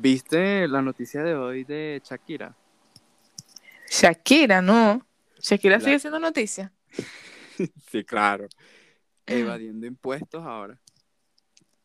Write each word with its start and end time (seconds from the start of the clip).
¿Viste 0.00 0.68
la 0.68 0.80
noticia 0.80 1.24
de 1.24 1.34
hoy 1.34 1.64
de 1.64 2.00
Shakira? 2.04 2.54
Shakira, 3.90 4.62
no. 4.62 5.04
Shakira 5.40 5.80
sigue 5.80 5.98
siendo 5.98 6.20
noticia. 6.20 6.72
sí, 7.90 8.04
claro. 8.04 8.46
Evadiendo 9.26 9.86
impuestos 9.86 10.44
ahora. 10.44 10.78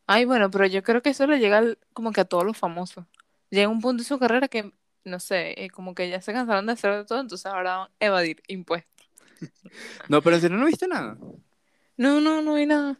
Ay, 0.06 0.26
bueno, 0.26 0.48
pero 0.48 0.64
yo 0.66 0.84
creo 0.84 1.02
que 1.02 1.10
eso 1.10 1.26
le 1.26 1.40
llega 1.40 1.60
como 1.92 2.12
que 2.12 2.20
a 2.20 2.24
todos 2.24 2.44
los 2.44 2.56
famosos. 2.56 3.04
Llega 3.50 3.68
un 3.68 3.80
punto 3.80 4.04
de 4.04 4.08
su 4.08 4.16
carrera 4.20 4.46
que, 4.46 4.72
no 5.02 5.18
sé, 5.18 5.64
eh, 5.64 5.68
como 5.70 5.96
que 5.96 6.08
ya 6.08 6.20
se 6.20 6.32
cansaron 6.32 6.66
de 6.66 6.72
hacer 6.72 6.94
de 6.94 7.04
todo, 7.04 7.20
entonces 7.20 7.46
ahora 7.46 7.78
van 7.78 7.88
a 7.88 7.90
evadir 7.98 8.42
impuestos. 8.46 9.08
no, 10.08 10.22
pero 10.22 10.38
si 10.38 10.48
no 10.48 10.64
viste 10.64 10.86
nada. 10.86 11.18
No, 11.96 12.20
no, 12.20 12.42
no 12.42 12.54
vi 12.54 12.66
nada. 12.66 12.96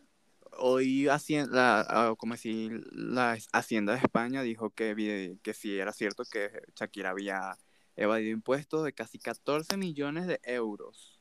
Hoy 0.58 1.08
Hacienda, 1.08 1.86
ah, 1.88 2.14
como 2.16 2.36
si 2.36 2.70
la 2.92 3.36
Hacienda 3.52 3.92
de 3.92 3.98
España 3.98 4.42
dijo 4.42 4.70
que, 4.70 5.36
que 5.42 5.54
sí 5.54 5.78
era 5.78 5.92
cierto 5.92 6.24
que 6.24 6.50
Shakira 6.74 7.10
había 7.10 7.56
evadido 7.96 8.32
impuestos 8.32 8.84
de 8.84 8.92
casi 8.92 9.18
14 9.18 9.76
millones 9.76 10.26
de 10.26 10.40
euros. 10.44 11.20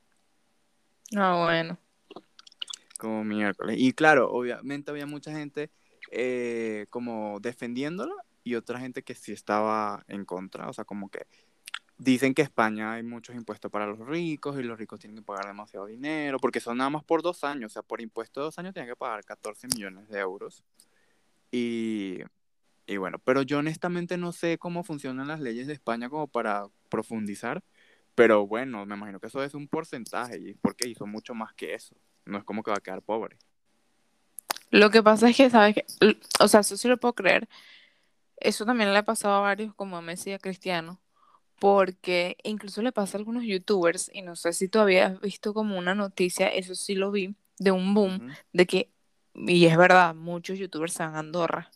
Ah, 1.15 1.43
bueno. 1.43 1.77
Como 2.97 3.23
miércoles. 3.23 3.77
Y 3.79 3.93
claro, 3.93 4.31
obviamente 4.31 4.91
había 4.91 5.05
mucha 5.05 5.31
gente 5.31 5.69
eh, 6.11 6.87
como 6.89 7.39
defendiéndolo 7.39 8.15
y 8.43 8.55
otra 8.55 8.79
gente 8.79 9.03
que 9.03 9.15
sí 9.15 9.31
estaba 9.31 10.03
en 10.07 10.25
contra. 10.25 10.69
O 10.69 10.73
sea, 10.73 10.85
como 10.85 11.09
que 11.09 11.27
dicen 12.03 12.33
que 12.33 12.41
España 12.41 12.93
hay 12.93 13.03
muchos 13.03 13.35
impuestos 13.35 13.71
para 13.71 13.87
los 13.87 13.99
ricos 13.99 14.59
y 14.59 14.63
los 14.63 14.77
ricos 14.77 14.99
tienen 14.99 15.17
que 15.17 15.23
pagar 15.23 15.47
demasiado 15.47 15.85
dinero 15.85 16.39
porque 16.39 16.59
son 16.59 16.77
nada 16.77 16.89
más 16.89 17.03
por 17.03 17.21
dos 17.21 17.43
años. 17.43 17.71
O 17.71 17.73
sea, 17.73 17.81
por 17.81 18.01
impuesto 18.01 18.41
de 18.41 18.45
dos 18.45 18.59
años 18.59 18.73
tienen 18.73 18.89
que 18.89 18.95
pagar 18.95 19.23
14 19.23 19.67
millones 19.67 20.09
de 20.09 20.19
euros. 20.19 20.63
Y 21.51 22.19
y 22.85 22.97
bueno, 22.97 23.17
pero 23.19 23.43
yo 23.43 23.59
honestamente 23.59 24.17
no 24.17 24.31
sé 24.31 24.57
cómo 24.57 24.83
funcionan 24.83 25.27
las 25.27 25.39
leyes 25.39 25.67
de 25.67 25.73
España 25.73 26.09
como 26.09 26.27
para 26.27 26.67
profundizar, 26.89 27.63
pero 28.13 28.45
bueno, 28.45 28.85
me 28.85 28.95
imagino 28.95 29.19
que 29.19 29.27
eso 29.27 29.43
es 29.43 29.53
un 29.53 29.67
porcentaje 29.67 30.37
y 30.37 30.53
porque 30.55 30.89
hizo 30.89 31.05
mucho 31.05 31.33
más 31.33 31.53
que 31.53 31.73
eso. 31.73 31.95
No 32.25 32.37
es 32.37 32.43
como 32.43 32.61
que 32.61 32.71
va 32.71 32.77
a 32.77 32.81
quedar 32.81 33.01
pobre. 33.01 33.37
Lo 34.69 34.89
que 34.89 35.01
pasa 35.01 35.29
es 35.29 35.37
que, 35.37 35.49
¿sabes? 35.49 35.75
Que, 35.75 35.85
o 36.39 36.47
sea, 36.47 36.61
eso 36.61 36.75
sí 36.75 36.87
lo 36.87 36.97
puedo 36.97 37.13
creer. 37.13 37.47
Eso 38.37 38.65
también 38.65 38.91
le 38.91 38.99
ha 38.99 39.05
pasado 39.05 39.35
a 39.35 39.39
varios, 39.39 39.73
como 39.75 39.97
a 39.97 40.01
Messi 40.01 40.33
a 40.33 40.39
Cristiano, 40.39 40.99
porque 41.63 42.35
incluso 42.43 42.81
le 42.81 42.91
pasa 42.91 43.15
a 43.15 43.19
algunos 43.19 43.45
youtubers, 43.45 44.11
y 44.13 44.21
no 44.21 44.35
sé 44.35 44.51
si 44.51 44.67
tú 44.67 44.79
habías 44.79 45.21
visto 45.21 45.53
como 45.53 45.77
una 45.77 45.95
noticia, 45.95 46.49
eso 46.49 46.75
sí 46.75 46.93
lo 46.93 47.09
vi, 47.09 47.35
de 47.57 47.71
un 47.71 47.93
boom, 47.93 48.27
de 48.51 48.65
que, 48.65 48.89
y 49.33 49.65
es 49.67 49.77
verdad, 49.77 50.13
muchos 50.13 50.59
youtubers 50.59 50.91
se 50.91 51.03
van 51.03 51.15
a 51.15 51.19
Andorra 51.19 51.71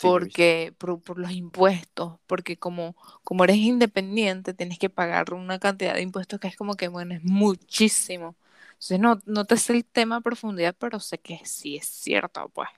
porque 0.00 0.74
por, 0.76 1.20
los 1.20 1.30
impuestos, 1.30 2.14
porque 2.26 2.56
como, 2.56 2.96
como 3.22 3.44
eres 3.44 3.58
independiente 3.58 4.54
tienes 4.54 4.80
que 4.80 4.90
pagar 4.90 5.34
una 5.34 5.60
cantidad 5.60 5.94
de 5.94 6.02
impuestos 6.02 6.40
que 6.40 6.48
es 6.48 6.56
como 6.56 6.74
que, 6.74 6.88
bueno, 6.88 7.14
es 7.14 7.22
muchísimo. 7.22 8.34
Entonces 8.70 8.98
no, 8.98 9.20
no 9.24 9.44
te 9.44 9.56
sé 9.56 9.74
el 9.74 9.84
tema 9.84 10.16
a 10.16 10.20
profundidad, 10.20 10.74
pero 10.76 10.98
sé 10.98 11.18
que 11.18 11.40
sí 11.44 11.76
es 11.76 11.86
cierto, 11.86 12.48
pues. 12.48 12.68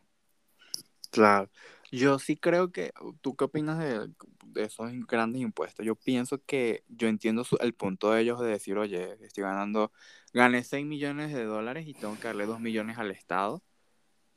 Claro. 1.11 1.49
Yo 1.91 2.19
sí 2.19 2.37
creo 2.37 2.71
que, 2.71 2.93
¿tú 3.21 3.35
qué 3.35 3.45
opinas 3.45 3.79
de, 3.79 4.11
esos 4.57 4.91
grandes 5.07 5.41
impuestos? 5.41 5.85
Yo 5.87 5.95
pienso 5.95 6.43
que 6.45 6.85
yo 6.89 7.09
entiendo 7.09 7.45
el 7.61 7.75
punto 7.75 8.13
de 8.13 8.23
ellos 8.23 8.41
de 8.41 8.49
decir, 8.49 8.77
oye, 8.77 9.17
estoy 9.23 9.45
ganando, 9.45 9.93
gané 10.33 10.65
6 10.65 10.85
millones 10.85 11.33
de 11.33 11.45
dólares 11.45 11.87
y 11.87 11.95
tengo 11.95 12.17
que 12.17 12.29
darle 12.29 12.47
2 12.47 12.61
millones 12.61 12.99
al 12.99 13.11
Estado. 13.11 13.63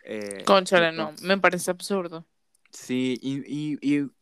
Eh, 0.04 0.44
Conchale, 0.46 0.92
no, 0.92 1.14
me 1.22 1.38
parece 1.38 1.72
absurdo. 1.72 2.26
Sí, 2.72 3.20
y, 3.22 3.78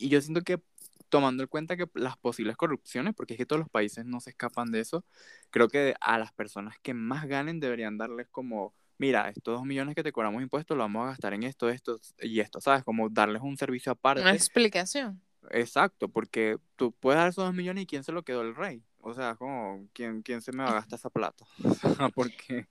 yo 0.09 0.21
siento 0.21 0.41
que 0.41 0.61
tomando 1.09 1.43
en 1.43 1.49
cuenta 1.49 1.77
que 1.77 1.87
las 1.95 2.17
posibles 2.17 2.55
corrupciones, 2.55 3.13
porque 3.15 3.33
es 3.33 3.37
que 3.37 3.45
todos 3.45 3.59
los 3.59 3.69
países 3.69 4.05
no 4.05 4.19
se 4.19 4.31
escapan 4.31 4.71
de 4.71 4.79
eso, 4.79 5.05
creo 5.49 5.67
que 5.67 5.95
a 6.01 6.17
las 6.17 6.31
personas 6.33 6.77
que 6.81 6.93
más 6.93 7.27
ganen 7.27 7.59
deberían 7.59 7.97
darles 7.97 8.27
como, 8.29 8.73
mira, 8.99 9.29
estos 9.29 9.55
dos 9.55 9.65
millones 9.65 9.95
que 9.95 10.03
te 10.03 10.11
cobramos 10.11 10.43
impuestos 10.43 10.77
lo 10.77 10.83
vamos 10.83 11.05
a 11.05 11.09
gastar 11.09 11.33
en 11.33 11.43
esto, 11.43 11.69
esto 11.69 11.99
y 12.21 12.41
esto, 12.41 12.61
¿sabes? 12.61 12.83
Como 12.83 13.09
darles 13.09 13.41
un 13.41 13.57
servicio 13.57 13.91
aparte. 13.91 14.21
Una 14.21 14.33
explicación. 14.33 15.19
Exacto, 15.49 16.09
porque 16.09 16.57
tú 16.75 16.91
puedes 16.91 17.17
dar 17.17 17.29
esos 17.29 17.45
dos 17.45 17.55
millones 17.55 17.83
y 17.83 17.87
¿quién 17.87 18.03
se 18.03 18.11
lo 18.11 18.23
quedó 18.23 18.41
el 18.41 18.55
rey? 18.55 18.83
O 18.99 19.13
sea, 19.13 19.35
como, 19.35 19.87
¿quién, 19.93 20.21
quién 20.21 20.41
se 20.41 20.51
me 20.51 20.63
va 20.63 20.71
a 20.71 20.73
gastar 20.73 20.99
esa 20.99 21.09
plata? 21.09 21.45
porque 22.13 22.67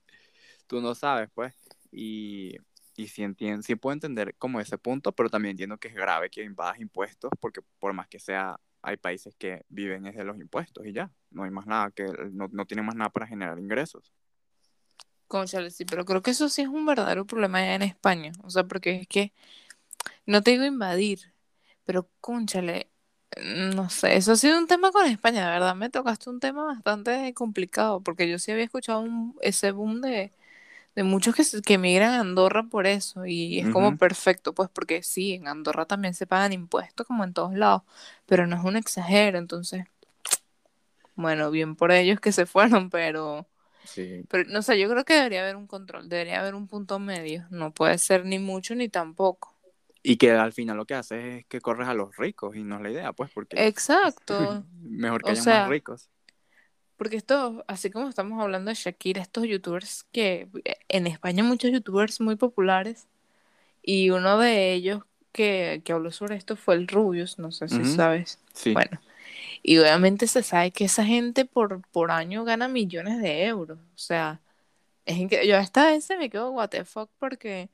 tú 0.67 0.79
no 0.79 0.93
sabes, 0.93 1.29
pues. 1.33 1.53
Y, 1.91 2.55
y 2.95 3.07
sí, 3.07 3.23
entiendo, 3.23 3.63
sí 3.63 3.75
puedo 3.75 3.93
entender 3.93 4.35
como 4.37 4.61
ese 4.61 4.77
punto, 4.77 5.11
pero 5.11 5.29
también 5.29 5.51
entiendo 5.51 5.79
que 5.79 5.87
es 5.87 5.95
grave 5.95 6.29
que 6.29 6.43
invadas 6.43 6.79
impuestos, 6.79 7.31
porque 7.39 7.61
por 7.79 7.93
más 7.93 8.07
que 8.07 8.19
sea, 8.19 8.59
hay 8.83 8.97
países 8.97 9.35
que 9.35 9.65
viven 9.67 10.03
desde 10.03 10.23
los 10.23 10.37
impuestos 10.39 10.85
y 10.85 10.93
ya, 10.93 11.11
no 11.31 11.43
hay 11.43 11.49
más 11.49 11.65
nada, 11.65 11.89
que 11.89 12.05
no, 12.31 12.47
no 12.51 12.65
tienen 12.65 12.85
más 12.85 12.95
nada 12.95 13.09
para 13.09 13.25
generar 13.25 13.57
ingresos. 13.57 14.13
Conchale, 15.29 15.71
sí, 15.71 15.85
pero 15.85 16.05
creo 16.05 16.21
que 16.21 16.31
eso 16.31 16.49
sí 16.49 16.63
es 16.63 16.67
un 16.67 16.85
verdadero 16.85 17.25
problema 17.25 17.73
en 17.75 17.83
España, 17.83 18.33
o 18.43 18.49
sea, 18.49 18.65
porque 18.65 18.97
es 19.01 19.07
que, 19.07 19.31
no 20.25 20.43
te 20.43 20.51
digo 20.51 20.65
invadir, 20.65 21.33
pero 21.85 22.09
conchale, 22.21 22.89
no 23.73 23.89
sé, 23.89 24.17
eso 24.17 24.33
ha 24.33 24.35
sido 24.35 24.57
un 24.57 24.67
tema 24.67 24.91
con 24.91 25.05
España, 25.05 25.45
de 25.45 25.51
verdad, 25.51 25.75
me 25.75 25.89
tocaste 25.89 26.29
un 26.29 26.39
tema 26.41 26.65
bastante 26.65 27.33
complicado, 27.35 28.01
porque 28.01 28.29
yo 28.29 28.39
sí 28.39 28.51
había 28.51 28.65
escuchado 28.65 29.05
ese 29.41 29.71
boom 29.71 30.01
de 30.01 30.33
de 30.95 31.03
muchos 31.03 31.35
que, 31.35 31.43
que 31.61 31.75
emigran 31.75 32.13
a 32.13 32.19
Andorra 32.21 32.63
por 32.63 32.87
eso 32.87 33.25
y 33.25 33.59
es 33.59 33.69
como 33.69 33.97
perfecto, 33.97 34.53
pues 34.53 34.69
porque 34.69 35.03
sí, 35.03 35.33
en 35.35 35.47
Andorra 35.47 35.85
también 35.85 36.13
se 36.13 36.27
pagan 36.27 36.53
impuestos 36.53 37.07
como 37.07 37.23
en 37.23 37.33
todos 37.33 37.53
lados, 37.53 37.83
pero 38.25 38.47
no 38.47 38.57
es 38.57 38.63
un 38.65 38.75
exagero, 38.75 39.37
entonces, 39.37 39.85
bueno, 41.15 41.51
bien 41.51 41.75
por 41.75 41.91
ellos 41.91 42.19
que 42.19 42.31
se 42.31 42.45
fueron, 42.45 42.89
pero... 42.89 43.47
Sí. 43.89 44.23
Pero 44.29 44.49
no 44.49 44.61
sé, 44.61 44.79
yo 44.79 44.89
creo 44.89 45.03
que 45.03 45.13
debería 45.13 45.41
haber 45.41 45.55
un 45.55 45.67
control, 45.67 46.09
debería 46.09 46.39
haber 46.39 46.55
un 46.55 46.67
punto 46.67 46.99
medio, 46.99 47.45
no 47.49 47.73
puede 47.73 47.97
ser 47.97 48.25
ni 48.25 48.39
mucho 48.39 48.75
ni 48.75 48.89
tampoco. 48.89 49.55
Y 50.01 50.17
que 50.17 50.31
al 50.31 50.53
final 50.53 50.77
lo 50.77 50.85
que 50.85 50.93
hace 50.93 51.39
es 51.39 51.45
que 51.45 51.59
corres 51.59 51.87
a 51.87 51.93
los 51.93 52.15
ricos 52.15 52.55
y 52.55 52.63
no 52.63 52.77
es 52.77 52.81
la 52.81 52.91
idea, 52.91 53.13
pues, 53.13 53.31
porque... 53.31 53.67
Exacto. 53.67 54.63
mejor 54.81 55.23
que 55.23 55.31
haya 55.31 55.43
más 55.43 55.69
ricos. 55.69 56.09
Porque 56.95 57.17
esto, 57.17 57.63
así 57.67 57.89
como 57.89 58.09
estamos 58.09 58.41
hablando 58.41 58.69
de 58.69 58.75
Shakira, 58.75 59.21
estos 59.21 59.45
youtubers 59.45 60.03
que 60.11 60.49
eh, 60.65 60.75
en 60.89 61.07
España 61.07 61.43
hay 61.43 61.49
muchos 61.49 61.71
youtubers 61.71 62.19
muy 62.19 62.35
populares 62.35 63.07
y 63.81 64.09
uno 64.09 64.37
de 64.37 64.73
ellos 64.73 65.03
que, 65.31 65.81
que 65.85 65.93
habló 65.93 66.11
sobre 66.11 66.35
esto 66.35 66.55
fue 66.55 66.75
el 66.75 66.87
Rubius, 66.87 67.39
no 67.39 67.51
sé 67.51 67.69
si 67.69 67.85
sabes. 67.85 68.39
Sí. 68.53 68.73
Bueno, 68.73 68.99
y 69.61 69.77
obviamente 69.77 70.27
se 70.27 70.43
sabe 70.43 70.71
que 70.71 70.85
esa 70.85 71.03
gente 71.05 71.45
por, 71.45 71.81
por 71.89 72.11
año 72.11 72.43
gana 72.43 72.67
millones 72.67 73.21
de 73.21 73.45
euros. 73.45 73.79
O 73.79 73.97
sea, 73.97 74.41
es 75.05 75.27
que 75.27 75.47
yo 75.47 75.57
hasta 75.57 75.93
ese 75.93 76.17
me 76.17 76.29
quedo 76.29 76.51
what 76.51 76.69
the 76.69 76.85
fuck 76.85 77.09
porque 77.19 77.69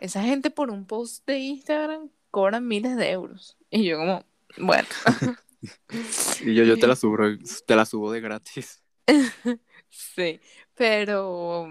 esa 0.00 0.22
gente 0.22 0.50
por 0.50 0.70
un 0.70 0.86
post 0.86 1.26
de 1.26 1.38
Instagram 1.38 2.10
cobran 2.30 2.66
miles 2.66 2.96
de 2.96 3.10
euros. 3.10 3.56
Y 3.70 3.84
yo 3.84 3.98
como, 3.98 4.24
bueno. 4.58 4.88
y 6.40 6.54
yo, 6.54 6.64
yo 6.64 6.78
te 6.78 6.86
la 6.86 6.96
subo, 6.96 7.16
te 7.66 7.76
la 7.76 7.84
subo 7.84 8.12
de 8.12 8.20
gratis. 8.20 8.82
sí, 9.88 10.40
pero, 10.74 11.70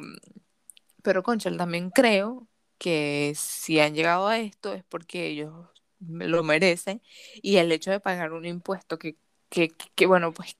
pero 1.01 1.23
Conchal, 1.23 1.57
también 1.57 1.90
creo 1.90 2.47
que 2.78 3.34
si 3.35 3.79
han 3.79 3.96
llegado 3.96 4.28
a 4.28 4.40
esto 4.40 4.73
es 4.73 4.84
porque 4.84 5.28
ellos 5.28 5.53
lo 6.00 6.44
merecen 6.44 7.01
y 7.41 7.57
el 7.57 7.72
hecho 7.72 7.91
de 7.91 8.00
pagar 8.00 8.34
un 8.34 8.46
impuesto 8.46 9.00
que, 9.00 9.17
que, 9.50 9.69
que 9.96 10.06
bueno, 10.06 10.34
pues, 10.34 10.58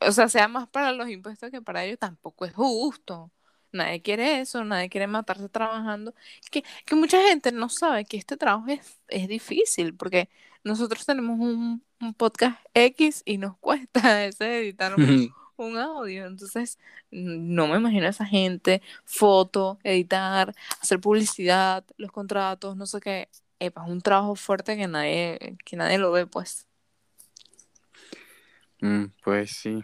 o 0.00 0.12
sea, 0.12 0.28
sea 0.28 0.48
más 0.48 0.68
para 0.68 0.92
los 0.92 1.08
impuestos 1.08 1.50
que 1.50 1.62
para 1.62 1.84
ellos 1.84 1.98
tampoco 1.98 2.44
es 2.44 2.54
justo. 2.54 3.30
Nadie 3.72 4.02
quiere 4.02 4.40
eso, 4.40 4.64
nadie 4.64 4.88
quiere 4.88 5.06
matarse 5.06 5.48
trabajando. 5.48 6.14
Que, 6.50 6.64
que 6.84 6.94
mucha 6.96 7.22
gente 7.22 7.52
no 7.52 7.68
sabe 7.68 8.04
que 8.04 8.16
este 8.16 8.36
trabajo 8.36 8.66
es, 8.68 8.98
es 9.08 9.28
difícil 9.28 9.94
porque 9.94 10.28
nosotros 10.64 11.06
tenemos 11.06 11.38
un, 11.38 11.82
podcast 12.16 12.58
X 12.74 13.22
y 13.26 13.38
nos 13.38 13.56
cuesta 13.60 14.24
ese 14.24 14.60
editar 14.60 14.94
un, 15.56 15.76
audio. 15.78 16.26
Entonces, 16.26 16.78
no 17.10 17.66
me 17.68 17.76
imagino 17.76 18.06
a 18.06 18.10
esa 18.10 18.26
gente, 18.26 18.82
foto, 19.04 19.78
editar, 19.84 20.54
hacer 20.80 21.00
publicidad, 21.00 21.84
los 21.96 22.10
contratos, 22.12 22.76
no 22.76 22.86
sé 22.86 23.00
qué. 23.00 23.28
es 23.58 23.72
un 23.86 24.00
trabajo 24.00 24.34
fuerte 24.36 24.76
que 24.76 24.88
nadie, 24.88 25.58
que 25.64 25.76
nadie 25.76 25.98
lo 25.98 26.12
ve, 26.12 26.26
pues. 26.26 26.66
Mm, 28.80 29.06
pues 29.22 29.50
sí. 29.52 29.82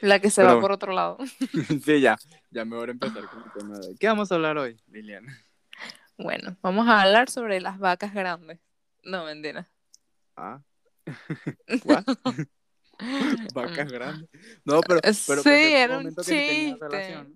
La 0.00 0.18
que 0.18 0.30
se 0.30 0.42
va 0.42 0.60
por 0.60 0.72
otro 0.72 0.92
lado. 0.92 1.18
sí, 1.84 2.00
ya. 2.00 2.18
Ya 2.50 2.64
me 2.64 2.76
voy 2.76 2.88
a 2.88 2.90
empezar 2.90 3.28
con 3.28 3.42
el 3.44 3.52
tema 3.52 3.78
de... 3.78 3.96
¿Qué 3.98 4.08
vamos 4.08 4.32
a 4.32 4.34
hablar 4.34 4.58
hoy, 4.58 4.80
Liliana? 4.88 5.38
Bueno, 6.18 6.56
vamos 6.60 6.88
a 6.88 7.02
hablar 7.02 7.30
sobre 7.30 7.60
las 7.60 7.78
vacas 7.78 8.12
grandes. 8.12 8.58
No, 9.04 9.24
mentira. 9.24 9.70
Ah. 10.36 10.60
Vacas 13.54 13.90
grandes. 13.90 14.28
No, 14.64 14.80
pero, 14.80 15.00
pero 15.00 15.42
sí, 15.42 15.48
era 15.50 15.98
un 15.98 16.14
chiste. 16.16 17.26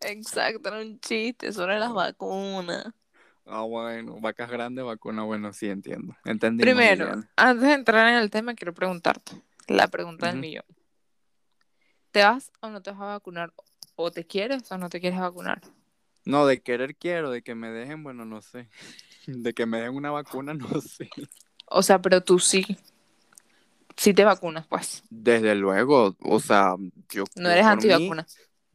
Exacto, 0.00 0.68
era 0.68 0.80
un 0.80 1.00
chiste 1.00 1.52
sobre 1.52 1.78
las 1.78 1.92
vacunas. 1.92 2.86
Ah, 3.46 3.62
bueno, 3.62 4.18
vacas 4.20 4.50
grandes, 4.50 4.84
vacuna, 4.84 5.22
bueno, 5.22 5.52
sí 5.52 5.68
entiendo. 5.68 6.16
Entendí. 6.24 6.64
Primero, 6.64 7.22
antes 7.36 7.68
de 7.68 7.74
entrar 7.74 8.08
en 8.08 8.14
el 8.14 8.30
tema, 8.30 8.54
quiero 8.54 8.72
preguntarte 8.72 9.32
la 9.68 9.88
pregunta 9.88 10.28
del 10.28 10.38
millón. 10.38 10.64
¿Te 12.10 12.22
vas 12.22 12.52
o 12.60 12.68
no 12.68 12.80
te 12.80 12.90
vas 12.92 13.00
a 13.00 13.04
vacunar? 13.06 13.52
¿O 13.96 14.10
te 14.10 14.26
quieres 14.26 14.70
o 14.70 14.78
no 14.78 14.88
te 14.88 15.00
quieres 15.00 15.18
vacunar? 15.18 15.60
No, 16.24 16.46
de 16.46 16.62
querer 16.62 16.96
quiero, 16.96 17.30
de 17.30 17.42
que 17.42 17.54
me 17.54 17.70
dejen, 17.70 18.02
bueno, 18.02 18.24
no 18.24 18.40
sé. 18.40 18.68
De 19.26 19.54
que 19.54 19.66
me 19.66 19.80
den 19.80 19.94
una 19.94 20.10
vacuna, 20.10 20.54
no 20.54 20.68
sé. 20.80 21.10
O 21.66 21.82
sea, 21.82 22.00
pero 22.00 22.22
tú 22.22 22.38
sí. 22.38 22.64
Sí 23.96 24.12
te 24.12 24.24
vacunas, 24.24 24.66
pues. 24.66 25.02
Desde 25.10 25.54
luego, 25.54 26.16
o 26.20 26.40
sea, 26.40 26.76
yo. 27.10 27.24
No 27.36 27.50
eres 27.50 27.64
antivacuna. 27.64 28.26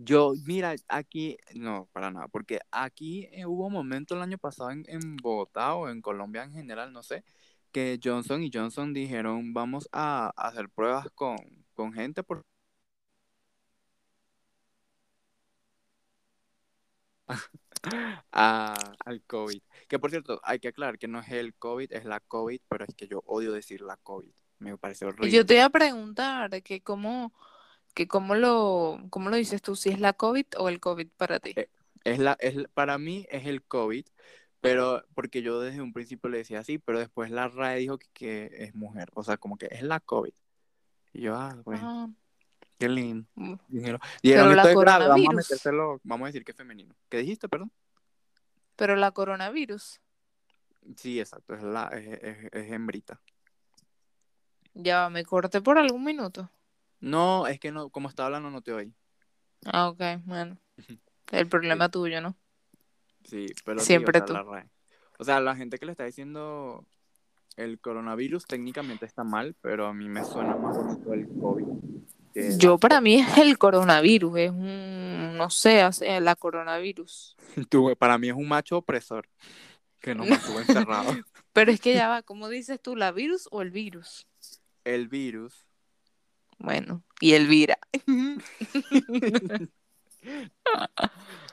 Yo, 0.01 0.33
mira, 0.45 0.75
aquí, 0.87 1.37
no, 1.55 1.89
para 1.91 2.09
nada, 2.09 2.29
porque 2.29 2.61
aquí 2.71 3.27
eh, 3.33 3.45
hubo 3.45 3.67
un 3.67 3.73
momento 3.73 4.15
el 4.15 4.21
año 4.21 4.37
pasado 4.37 4.71
en, 4.71 4.85
en, 4.87 5.17
Bogotá 5.17 5.75
o 5.75 5.89
en 5.89 6.01
Colombia 6.01 6.43
en 6.43 6.53
general, 6.53 6.93
no 6.93 7.03
sé, 7.03 7.25
que 7.73 7.99
Johnson 8.01 8.41
y 8.41 8.49
Johnson 8.53 8.93
dijeron, 8.93 9.53
vamos 9.53 9.89
a, 9.91 10.31
hacer 10.37 10.69
pruebas 10.69 11.09
con, 11.13 11.37
con 11.73 11.91
gente 11.93 12.23
por... 12.23 12.45
al 18.31 19.21
COVID. 19.27 19.61
Que 19.89 19.99
por 19.99 20.11
cierto, 20.11 20.39
hay 20.43 20.59
que 20.59 20.69
aclarar 20.69 20.97
que 20.97 21.09
no 21.09 21.19
es 21.19 21.29
el 21.29 21.53
COVID, 21.55 21.91
es 21.91 22.05
la 22.05 22.21
COVID, 22.21 22.61
pero 22.69 22.85
es 22.85 22.95
que 22.95 23.07
yo 23.07 23.21
odio 23.25 23.51
decir 23.51 23.81
la 23.81 23.97
COVID. 23.97 24.31
Me 24.59 24.77
parece 24.77 25.05
horrible. 25.05 25.29
Yo 25.29 25.45
te 25.45 25.55
iba 25.55 25.65
a 25.65 25.69
preguntar 25.69 26.63
que 26.63 26.81
cómo 26.81 27.33
que 27.93 28.07
cómo 28.07 28.35
lo, 28.35 28.99
cómo 29.09 29.29
lo 29.29 29.35
dices 29.35 29.61
tú, 29.61 29.75
si 29.75 29.89
es 29.89 29.99
la 29.99 30.13
COVID 30.13 30.45
o 30.57 30.69
el 30.69 30.79
COVID 30.79 31.07
para 31.17 31.39
ti. 31.39 31.53
Eh, 31.55 31.69
es 32.03 32.19
la, 32.19 32.37
es, 32.39 32.55
para 32.73 32.97
mí 32.97 33.25
es 33.29 33.45
el 33.45 33.63
COVID, 33.63 34.05
pero 34.61 35.03
porque 35.13 35.41
yo 35.41 35.59
desde 35.59 35.81
un 35.81 35.93
principio 35.93 36.29
le 36.29 36.39
decía 36.39 36.59
así, 36.59 36.77
pero 36.77 36.99
después 36.99 37.31
la 37.31 37.47
RAE 37.47 37.79
dijo 37.79 37.99
que, 38.13 38.49
es 38.53 38.75
mujer, 38.75 39.09
o 39.13 39.23
sea, 39.23 39.37
como 39.37 39.57
que 39.57 39.67
es 39.71 39.83
la 39.83 39.99
COVID. 39.99 40.33
Y 41.13 41.21
yo, 41.21 41.35
ah, 41.35 41.55
bueno, 41.65 42.13
qué 42.77 42.87
lindo. 42.89 43.27
Mm. 43.35 43.55
Dijeron, 43.67 44.55
la 44.55 44.73
coronavirus. 44.73 45.49
Vamos 45.63 45.65
a, 45.65 45.99
vamos 46.03 46.25
a 46.25 46.27
decir 46.27 46.45
que 46.45 46.51
es 46.51 46.57
femenino. 46.57 46.95
¿Qué 47.09 47.17
dijiste, 47.17 47.49
perdón? 47.49 47.71
Pero 48.75 48.95
la 48.95 49.11
coronavirus. 49.11 49.99
Sí, 50.95 51.19
exacto, 51.19 51.53
es 51.53 51.63
la, 51.63 51.87
es, 51.87 52.47
es 52.51 52.71
hembrita. 52.71 53.19
Ya, 54.73 55.09
me 55.09 55.25
corté 55.25 55.61
por 55.61 55.77
algún 55.77 56.03
minuto. 56.03 56.49
No, 56.99 57.47
es 57.47 57.59
que 57.59 57.71
no, 57.71 57.89
como 57.89 58.09
estaba 58.09 58.27
hablando 58.27 58.49
no 58.49 58.61
te 58.61 58.73
oí. 58.73 58.93
Ah, 59.65 59.89
ok, 59.89 60.01
bueno. 60.25 60.57
El 61.31 61.47
problema 61.47 61.89
tuyo, 61.89 62.21
¿no? 62.21 62.35
Sí, 63.23 63.47
pero 63.63 63.79
siempre 63.79 64.21
tú. 64.21 64.33
o 65.19 65.23
sea, 65.23 65.39
la 65.39 65.55
gente 65.55 65.77
que 65.77 65.85
le 65.85 65.91
está 65.91 66.05
diciendo 66.05 66.85
el 67.55 67.79
coronavirus 67.79 68.45
técnicamente 68.45 69.05
está 69.05 69.23
mal, 69.23 69.55
pero 69.61 69.85
a 69.85 69.93
mí 69.93 70.09
me 70.09 70.23
suena 70.23 70.55
más 70.55 70.77
bonito 70.77 71.13
el 71.13 71.27
COVID. 71.27 71.65
Yo 72.57 72.77
para 72.77 73.01
mí 73.01 73.15
es 73.15 73.37
el 73.37 73.57
coronavirus, 73.57 74.37
es 74.37 74.51
un, 74.51 75.35
no 75.37 75.49
sé, 75.49 75.89
la 76.21 76.35
coronavirus. 76.35 77.35
Tú, 77.69 77.95
para 77.97 78.17
mí 78.17 78.29
es 78.29 78.35
un 78.35 78.47
macho 78.47 78.77
opresor 78.77 79.27
que 79.99 80.15
nos 80.15 80.27
mantuvo 80.27 80.59
encerrados. 80.59 81.17
Pero 81.53 81.71
es 81.71 81.81
que 81.81 81.93
ya 81.93 82.07
va, 82.07 82.21
¿cómo 82.21 82.47
dices 82.47 82.79
tú, 82.81 82.95
la 82.95 83.11
virus 83.11 83.49
o 83.51 83.61
el 83.61 83.71
virus? 83.71 84.27
El 84.85 85.09
virus. 85.09 85.67
Bueno, 86.59 87.03
y 87.21 87.33
Elvira. 87.33 87.79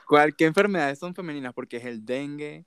¿Cuál, 0.05 0.35
¿Qué 0.35 0.45
enfermedades 0.45 0.99
son 0.99 1.15
femeninas? 1.15 1.53
Porque 1.53 1.77
es 1.77 1.85
el 1.85 2.05
dengue, 2.05 2.65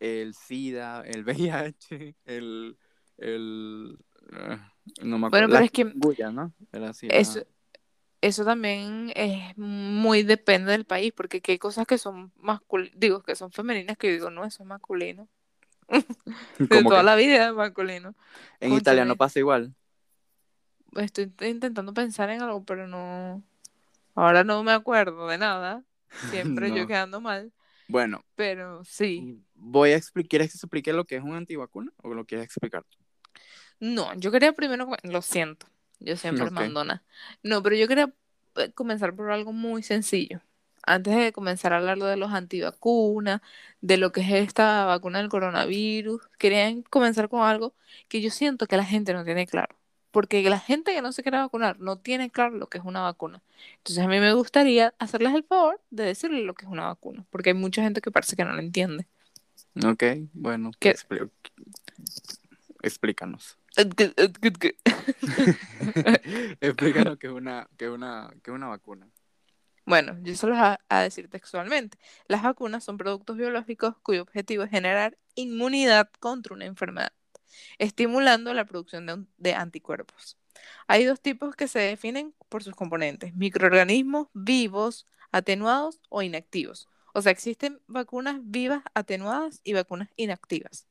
el 0.00 0.34
SIDA, 0.34 1.02
el 1.02 1.24
VIH, 1.24 2.16
el. 2.24 2.78
el 3.18 3.98
ah, 4.32 4.72
no 5.02 5.18
me 5.18 5.26
acuerdo. 5.26 5.48
Bueno, 5.48 5.48
pero 5.48 5.64
es 5.64 5.70
que. 5.70 5.84
¿no? 6.32 6.52
eso, 7.10 7.44
eso 8.22 8.44
también 8.44 9.12
es 9.14 9.56
muy 9.58 10.22
depende 10.22 10.72
del 10.72 10.86
país, 10.86 11.12
porque 11.14 11.42
hay 11.46 11.58
cosas 11.58 11.86
que 11.86 11.98
son 11.98 12.32
masculinas, 12.36 12.98
digo, 12.98 13.22
que 13.22 13.36
son 13.36 13.52
femeninas, 13.52 13.98
que 13.98 14.08
yo 14.08 14.14
digo, 14.14 14.30
no, 14.30 14.44
eso 14.46 14.62
es 14.62 14.66
masculino. 14.66 15.28
De 16.58 16.82
toda 16.84 17.02
la 17.02 17.16
vida 17.16 17.48
es 17.48 17.54
masculino. 17.54 18.14
En 18.60 18.72
italiano 18.72 19.14
pasa 19.16 19.38
igual 19.38 19.74
estoy 20.96 21.32
intentando 21.40 21.94
pensar 21.94 22.30
en 22.30 22.42
algo, 22.42 22.64
pero 22.64 22.86
no. 22.86 23.42
Ahora 24.14 24.44
no 24.44 24.62
me 24.62 24.72
acuerdo 24.72 25.28
de 25.28 25.38
nada. 25.38 25.82
Siempre 26.30 26.74
yo 26.74 26.86
quedando 26.86 27.20
mal. 27.20 27.52
Bueno. 27.88 28.24
Pero 28.36 28.84
sí. 28.84 29.42
Voy 29.54 29.90
a 29.90 29.96
explicar. 29.96 30.28
¿Quieres 30.28 30.52
que 30.52 30.58
explique 30.58 30.92
lo 30.92 31.04
que 31.04 31.16
es 31.16 31.22
un 31.22 31.34
antivacuna 31.34 31.92
o 32.02 32.12
lo 32.14 32.24
quieres 32.24 32.46
explicar? 32.46 32.84
No, 33.80 34.14
yo 34.14 34.30
quería 34.30 34.52
primero. 34.52 34.88
Lo 35.02 35.22
siento. 35.22 35.66
Yo 35.98 36.16
siempre 36.16 36.50
mando 36.50 36.84
nada. 36.84 37.02
No, 37.42 37.62
pero 37.62 37.76
yo 37.76 37.88
quería 37.88 38.12
eh, 38.56 38.72
comenzar 38.72 39.14
por 39.14 39.30
algo 39.30 39.52
muy 39.52 39.82
sencillo. 39.82 40.40
Antes 40.84 41.14
de 41.14 41.32
comenzar 41.32 41.72
a 41.72 41.76
hablar 41.78 41.98
de 41.98 42.16
los 42.16 42.32
antivacunas, 42.32 43.40
de 43.80 43.98
lo 43.98 44.10
que 44.10 44.22
es 44.22 44.32
esta 44.32 44.84
vacuna 44.84 45.18
del 45.18 45.28
coronavirus, 45.28 46.20
quería 46.38 46.74
comenzar 46.90 47.28
con 47.28 47.42
algo 47.42 47.72
que 48.08 48.20
yo 48.20 48.30
siento 48.30 48.66
que 48.66 48.76
la 48.76 48.84
gente 48.84 49.12
no 49.12 49.24
tiene 49.24 49.46
claro 49.46 49.76
porque 50.12 50.48
la 50.48 50.60
gente 50.60 50.94
que 50.94 51.02
no 51.02 51.10
se 51.10 51.22
quiere 51.22 51.38
vacunar 51.38 51.80
no 51.80 51.98
tiene 51.98 52.30
claro 52.30 52.56
lo 52.56 52.68
que 52.68 52.78
es 52.78 52.84
una 52.84 53.00
vacuna. 53.00 53.42
Entonces 53.78 54.04
a 54.04 54.06
mí 54.06 54.20
me 54.20 54.32
gustaría 54.34 54.94
hacerles 54.98 55.34
el 55.34 55.42
favor 55.42 55.80
de 55.90 56.04
decirles 56.04 56.44
lo 56.44 56.54
que 56.54 56.66
es 56.66 56.70
una 56.70 56.86
vacuna, 56.86 57.24
porque 57.30 57.50
hay 57.50 57.54
mucha 57.54 57.82
gente 57.82 58.00
que 58.00 58.12
parece 58.12 58.36
que 58.36 58.44
no 58.44 58.52
lo 58.52 58.60
entiende. 58.60 59.08
Ok, 59.84 60.04
bueno, 60.34 60.70
explícanos. 62.82 63.58
Explícanos 66.60 67.18
qué 67.18 67.26
es 67.26 67.32
una, 67.32 67.66
qué 67.78 67.88
una, 67.88 68.30
qué 68.42 68.50
una 68.50 68.68
vacuna. 68.68 69.08
Bueno, 69.86 70.18
yo 70.22 70.36
solo 70.36 70.54
voy 70.54 70.76
a 70.88 71.00
decir 71.00 71.28
textualmente. 71.28 71.98
Las 72.28 72.42
vacunas 72.42 72.84
son 72.84 72.98
productos 72.98 73.38
biológicos 73.38 73.96
cuyo 74.02 74.22
objetivo 74.22 74.62
es 74.62 74.70
generar 74.70 75.16
inmunidad 75.34 76.10
contra 76.20 76.54
una 76.54 76.66
enfermedad 76.66 77.12
estimulando 77.78 78.54
la 78.54 78.64
producción 78.64 79.28
de, 79.36 79.54
anticuerpos. 79.54 80.38
Hay 80.86 81.04
dos 81.04 81.20
tipos 81.20 81.56
que 81.56 81.68
se 81.68 81.78
definen 81.78 82.34
por 82.48 82.62
sus 82.62 82.74
componentes, 82.74 83.34
microorganismos 83.34 84.28
vivos, 84.34 85.06
atenuados 85.30 86.00
o 86.08 86.22
inactivos. 86.22 86.88
O 87.14 87.22
sea, 87.22 87.32
existen 87.32 87.80
vacunas 87.86 88.40
vivas 88.42 88.82
atenuadas 88.94 89.60
y 89.64 89.72
vacunas 89.72 90.08
inactivas. 90.16 90.86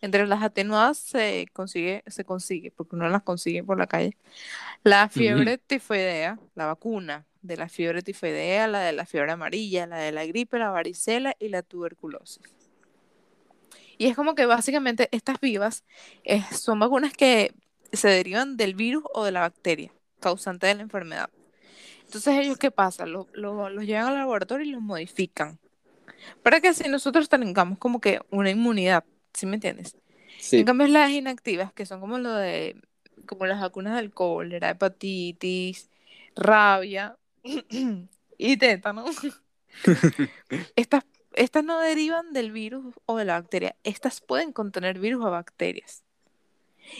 Entre 0.00 0.26
las 0.26 0.42
atenuadas 0.42 0.98
se 0.98 1.46
consigue, 1.52 2.04
se 2.06 2.24
consigue, 2.24 2.70
porque 2.70 2.96
uno 2.96 3.08
las 3.08 3.22
consigue 3.22 3.64
por 3.64 3.78
la 3.78 3.86
calle, 3.86 4.16
la 4.84 5.08
fiebre 5.08 5.58
tifoidea, 5.58 6.38
la 6.54 6.66
vacuna 6.66 7.26
de 7.42 7.56
la 7.56 7.68
fiebre 7.68 8.02
tifoidea, 8.02 8.68
la 8.68 8.80
de 8.80 8.92
la 8.92 9.06
fiebre 9.06 9.32
amarilla, 9.32 9.86
la 9.86 9.98
de 9.98 10.12
la 10.12 10.26
gripe, 10.26 10.58
la 10.58 10.70
varicela 10.70 11.34
y 11.38 11.48
la 11.48 11.62
tuberculosis. 11.62 12.57
Y 13.98 14.06
es 14.06 14.16
como 14.16 14.34
que 14.34 14.46
básicamente 14.46 15.08
estas 15.10 15.40
vivas 15.40 15.84
eh, 16.24 16.42
son 16.52 16.78
vacunas 16.78 17.12
que 17.12 17.52
se 17.92 18.08
derivan 18.08 18.56
del 18.56 18.74
virus 18.74 19.02
o 19.12 19.24
de 19.24 19.32
la 19.32 19.40
bacteria 19.40 19.92
causante 20.20 20.66
de 20.66 20.76
la 20.76 20.82
enfermedad. 20.82 21.30
Entonces 22.04 22.38
ellos, 22.38 22.56
¿qué 22.56 22.70
pasa? 22.70 23.06
Los, 23.06 23.26
llevan 23.34 24.06
al 24.06 24.14
laboratorio 24.14 24.66
y 24.66 24.70
los 24.70 24.80
modifican. 24.80 25.58
Para 26.42 26.60
que 26.60 26.68
así 26.68 26.88
nosotros 26.88 27.28
tengamos 27.28 27.78
como 27.78 28.00
que 28.00 28.20
una 28.30 28.50
inmunidad, 28.50 29.04
¿sí 29.34 29.46
me 29.46 29.56
entiendes? 29.56 29.96
En 30.52 30.64
cambio 30.64 30.86
las 30.86 31.10
inactivas, 31.10 31.72
que 31.72 31.84
son 31.84 32.00
como 32.00 32.18
lo 32.18 32.32
de, 32.32 32.80
como 33.26 33.46
las 33.46 33.60
vacunas 33.60 33.96
del 33.96 34.12
cólera, 34.12 34.70
hepatitis, 34.70 35.90
rabia 36.34 37.16
y 38.38 38.56
tétano. 38.56 39.04
Estas 40.76 41.04
estas 41.38 41.64
no 41.64 41.80
derivan 41.80 42.32
del 42.32 42.52
virus 42.52 42.94
o 43.06 43.16
de 43.16 43.24
la 43.24 43.34
bacteria, 43.34 43.76
estas 43.84 44.20
pueden 44.20 44.52
contener 44.52 44.98
virus 44.98 45.24
o 45.24 45.30
bacterias. 45.30 46.02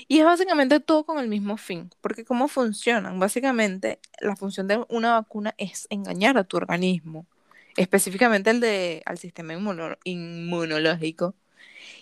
Y 0.07 0.18
es 0.18 0.25
básicamente 0.25 0.80
todo 0.80 1.04
con 1.04 1.18
el 1.18 1.28
mismo 1.28 1.57
fin, 1.57 1.90
porque 2.00 2.25
¿cómo 2.25 2.49
funcionan? 2.49 3.18
Básicamente, 3.18 3.99
la 4.21 4.37
función 4.37 4.68
de 4.68 4.85
una 4.88 5.14
vacuna 5.14 5.54
es 5.59 5.87
engañar 5.90 6.37
a 6.38 6.45
tu 6.45 6.57
organismo, 6.57 7.26
específicamente 7.76 8.50
el 8.50 8.61
de, 8.61 9.02
al 9.07 9.18
sistema 9.18 9.54
inmunológico. 10.04 11.35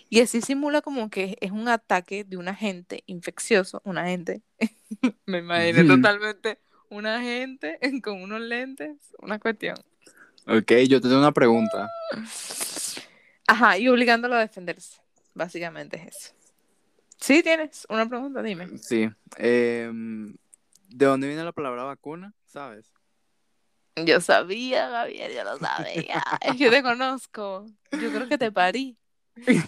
Y 0.09 0.21
así 0.21 0.41
simula 0.41 0.81
como 0.81 1.09
que 1.09 1.37
es 1.41 1.51
un 1.51 1.67
ataque 1.67 2.23
de 2.23 2.37
un 2.37 2.47
agente 2.47 3.03
infeccioso, 3.07 3.81
un 3.83 3.97
agente, 3.97 4.41
me 5.25 5.39
imaginé 5.39 5.83
totalmente 5.83 6.59
un 6.89 7.05
agente 7.05 7.79
con 8.03 8.21
unos 8.21 8.41
lentes, 8.41 8.97
una 9.19 9.39
cuestión. 9.39 9.75
Ok, 10.47 10.71
yo 10.87 11.01
te 11.01 11.07
tengo 11.07 11.19
una 11.19 11.31
pregunta. 11.31 11.89
Ajá, 13.47 13.77
y 13.77 13.87
obligándolo 13.87 14.35
a 14.35 14.39
defenderse. 14.39 14.99
Básicamente 15.33 15.97
es 15.97 16.15
eso. 16.15 16.33
Sí, 17.19 17.43
tienes 17.43 17.85
una 17.89 18.07
pregunta, 18.07 18.41
dime. 18.41 18.77
Sí. 18.77 19.09
Em, 19.37 20.35
¿De 20.89 21.05
dónde 21.05 21.27
viene 21.27 21.43
la 21.43 21.51
palabra 21.51 21.83
vacuna? 21.83 22.33
¿Sabes? 22.45 22.91
Yo 23.95 24.21
sabía, 24.21 24.89
Gabriel, 24.89 25.33
yo 25.35 25.43
lo 25.43 25.57
sabía. 25.57 26.23
es 26.41 26.55
que 26.55 26.69
te 26.69 26.83
conozco. 26.83 27.65
Yo 27.91 28.11
creo 28.11 28.27
que 28.29 28.37
te 28.37 28.51
parí. 28.51 28.95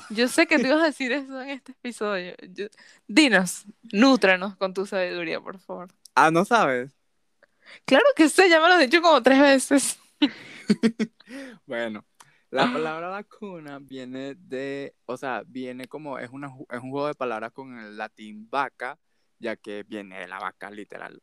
Yo 0.10 0.28
sé 0.28 0.48
que 0.48 0.60
tú 0.60 0.68
ibas 0.68 0.82
a 0.82 0.86
decir 0.86 1.12
eso 1.12 1.42
en 1.42 1.50
este 1.50 1.72
episodio. 1.74 2.36
Yo- 2.54 2.68
Dinos, 3.08 3.66
nútranos 3.92 4.56
con 4.56 4.74
tu 4.74 4.86
sabiduría, 4.86 5.40
por 5.42 5.60
favor. 5.60 5.90
Ah, 6.16 6.32
¿no 6.32 6.46
sabes? 6.46 6.92
Claro 7.86 8.06
que 8.16 8.30
sé, 8.30 8.50
ya 8.50 8.60
me 8.60 8.68
lo 8.68 8.74
has 8.76 8.80
dicho 8.80 9.02
como 9.02 9.22
tres 9.22 9.40
veces. 9.40 10.00
Bueno, 11.66 12.06
la 12.50 12.72
palabra 12.72 13.10
vacuna 13.10 13.80
viene 13.80 14.36
de, 14.36 14.96
o 15.06 15.18
sea, 15.18 15.44
viene 15.46 15.88
como, 15.88 16.18
es, 16.20 16.30
una, 16.32 16.48
es 16.70 16.80
un 16.82 16.92
juego 16.92 17.08
de 17.08 17.16
palabras 17.16 17.52
con 17.52 17.78
el 17.80 17.98
latín 17.98 18.50
vaca, 18.50 19.00
ya 19.40 19.56
que 19.56 19.84
viene 19.84 20.20
de 20.20 20.28
la 20.28 20.40
vaca 20.40 20.70
literal. 20.72 21.22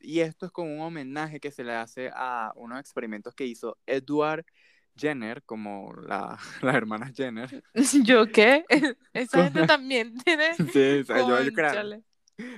Y 0.00 0.20
esto 0.20 0.46
es 0.46 0.52
como 0.52 0.72
un 0.72 0.80
homenaje 0.80 1.40
que 1.40 1.50
se 1.50 1.64
le 1.64 1.74
hace 1.74 2.10
a 2.14 2.52
unos 2.56 2.80
experimentos 2.80 3.34
que 3.34 3.44
hizo 3.46 3.76
Edward 3.86 4.44
Jenner, 4.96 5.42
como 5.44 5.92
la, 5.94 6.38
las 6.62 6.74
hermanas 6.74 7.12
Jenner. 7.14 7.62
¿Yo 8.04 8.26
qué? 8.32 8.64
Esa 9.12 9.44
gente 9.44 9.66
también 9.66 10.16
tiene. 10.18 10.54
Sí, 10.54 10.64
o 11.00 11.04
sea, 11.04 11.18
ellos, 11.20 11.40
ellos 11.40 11.54
crearon, 11.54 12.04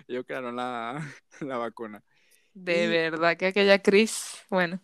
ellos 0.09 0.25
crearon 0.27 0.57
la, 0.57 1.03
la 1.41 1.57
vacuna. 1.59 2.03
De 2.55 2.85
Y- 2.85 2.89
verdad 2.89 3.37
que 3.37 3.47
aquella 3.47 3.81
Cris, 3.81 4.45
bueno, 4.51 4.81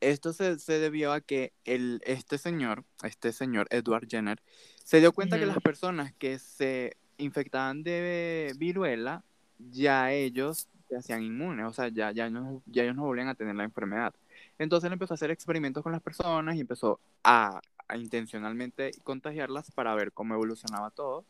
Esto 0.00 0.32
se, 0.32 0.58
se 0.58 0.78
debió 0.78 1.12
a 1.12 1.20
que 1.20 1.52
el, 1.64 2.00
este 2.04 2.38
señor, 2.38 2.84
este 3.02 3.32
señor 3.32 3.66
Edward 3.70 4.06
Jenner, 4.08 4.42
se 4.84 5.00
dio 5.00 5.12
cuenta 5.12 5.38
que 5.38 5.46
las 5.46 5.60
personas 5.60 6.12
que 6.14 6.38
se 6.38 6.96
infectaban 7.18 7.82
de 7.82 8.54
viruela, 8.58 9.24
ya 9.58 10.12
ellos 10.12 10.68
se 10.88 10.96
hacían 10.96 11.22
inmunes, 11.22 11.66
o 11.66 11.72
sea, 11.72 11.88
ya, 11.88 12.12
ya, 12.12 12.30
no, 12.30 12.62
ya 12.66 12.82
ellos 12.82 12.96
no 12.96 13.04
volvían 13.04 13.28
a 13.28 13.34
tener 13.34 13.54
la 13.56 13.64
enfermedad. 13.64 14.14
Entonces 14.58 14.86
él 14.86 14.92
empezó 14.92 15.14
a 15.14 15.16
hacer 15.16 15.30
experimentos 15.30 15.82
con 15.82 15.92
las 15.92 16.02
personas 16.02 16.56
y 16.56 16.60
empezó 16.60 17.00
a, 17.24 17.60
a 17.88 17.96
intencionalmente 17.96 18.92
contagiarlas 19.02 19.70
para 19.70 19.94
ver 19.94 20.12
cómo 20.12 20.34
evolucionaba 20.34 20.90
todo. 20.90 21.24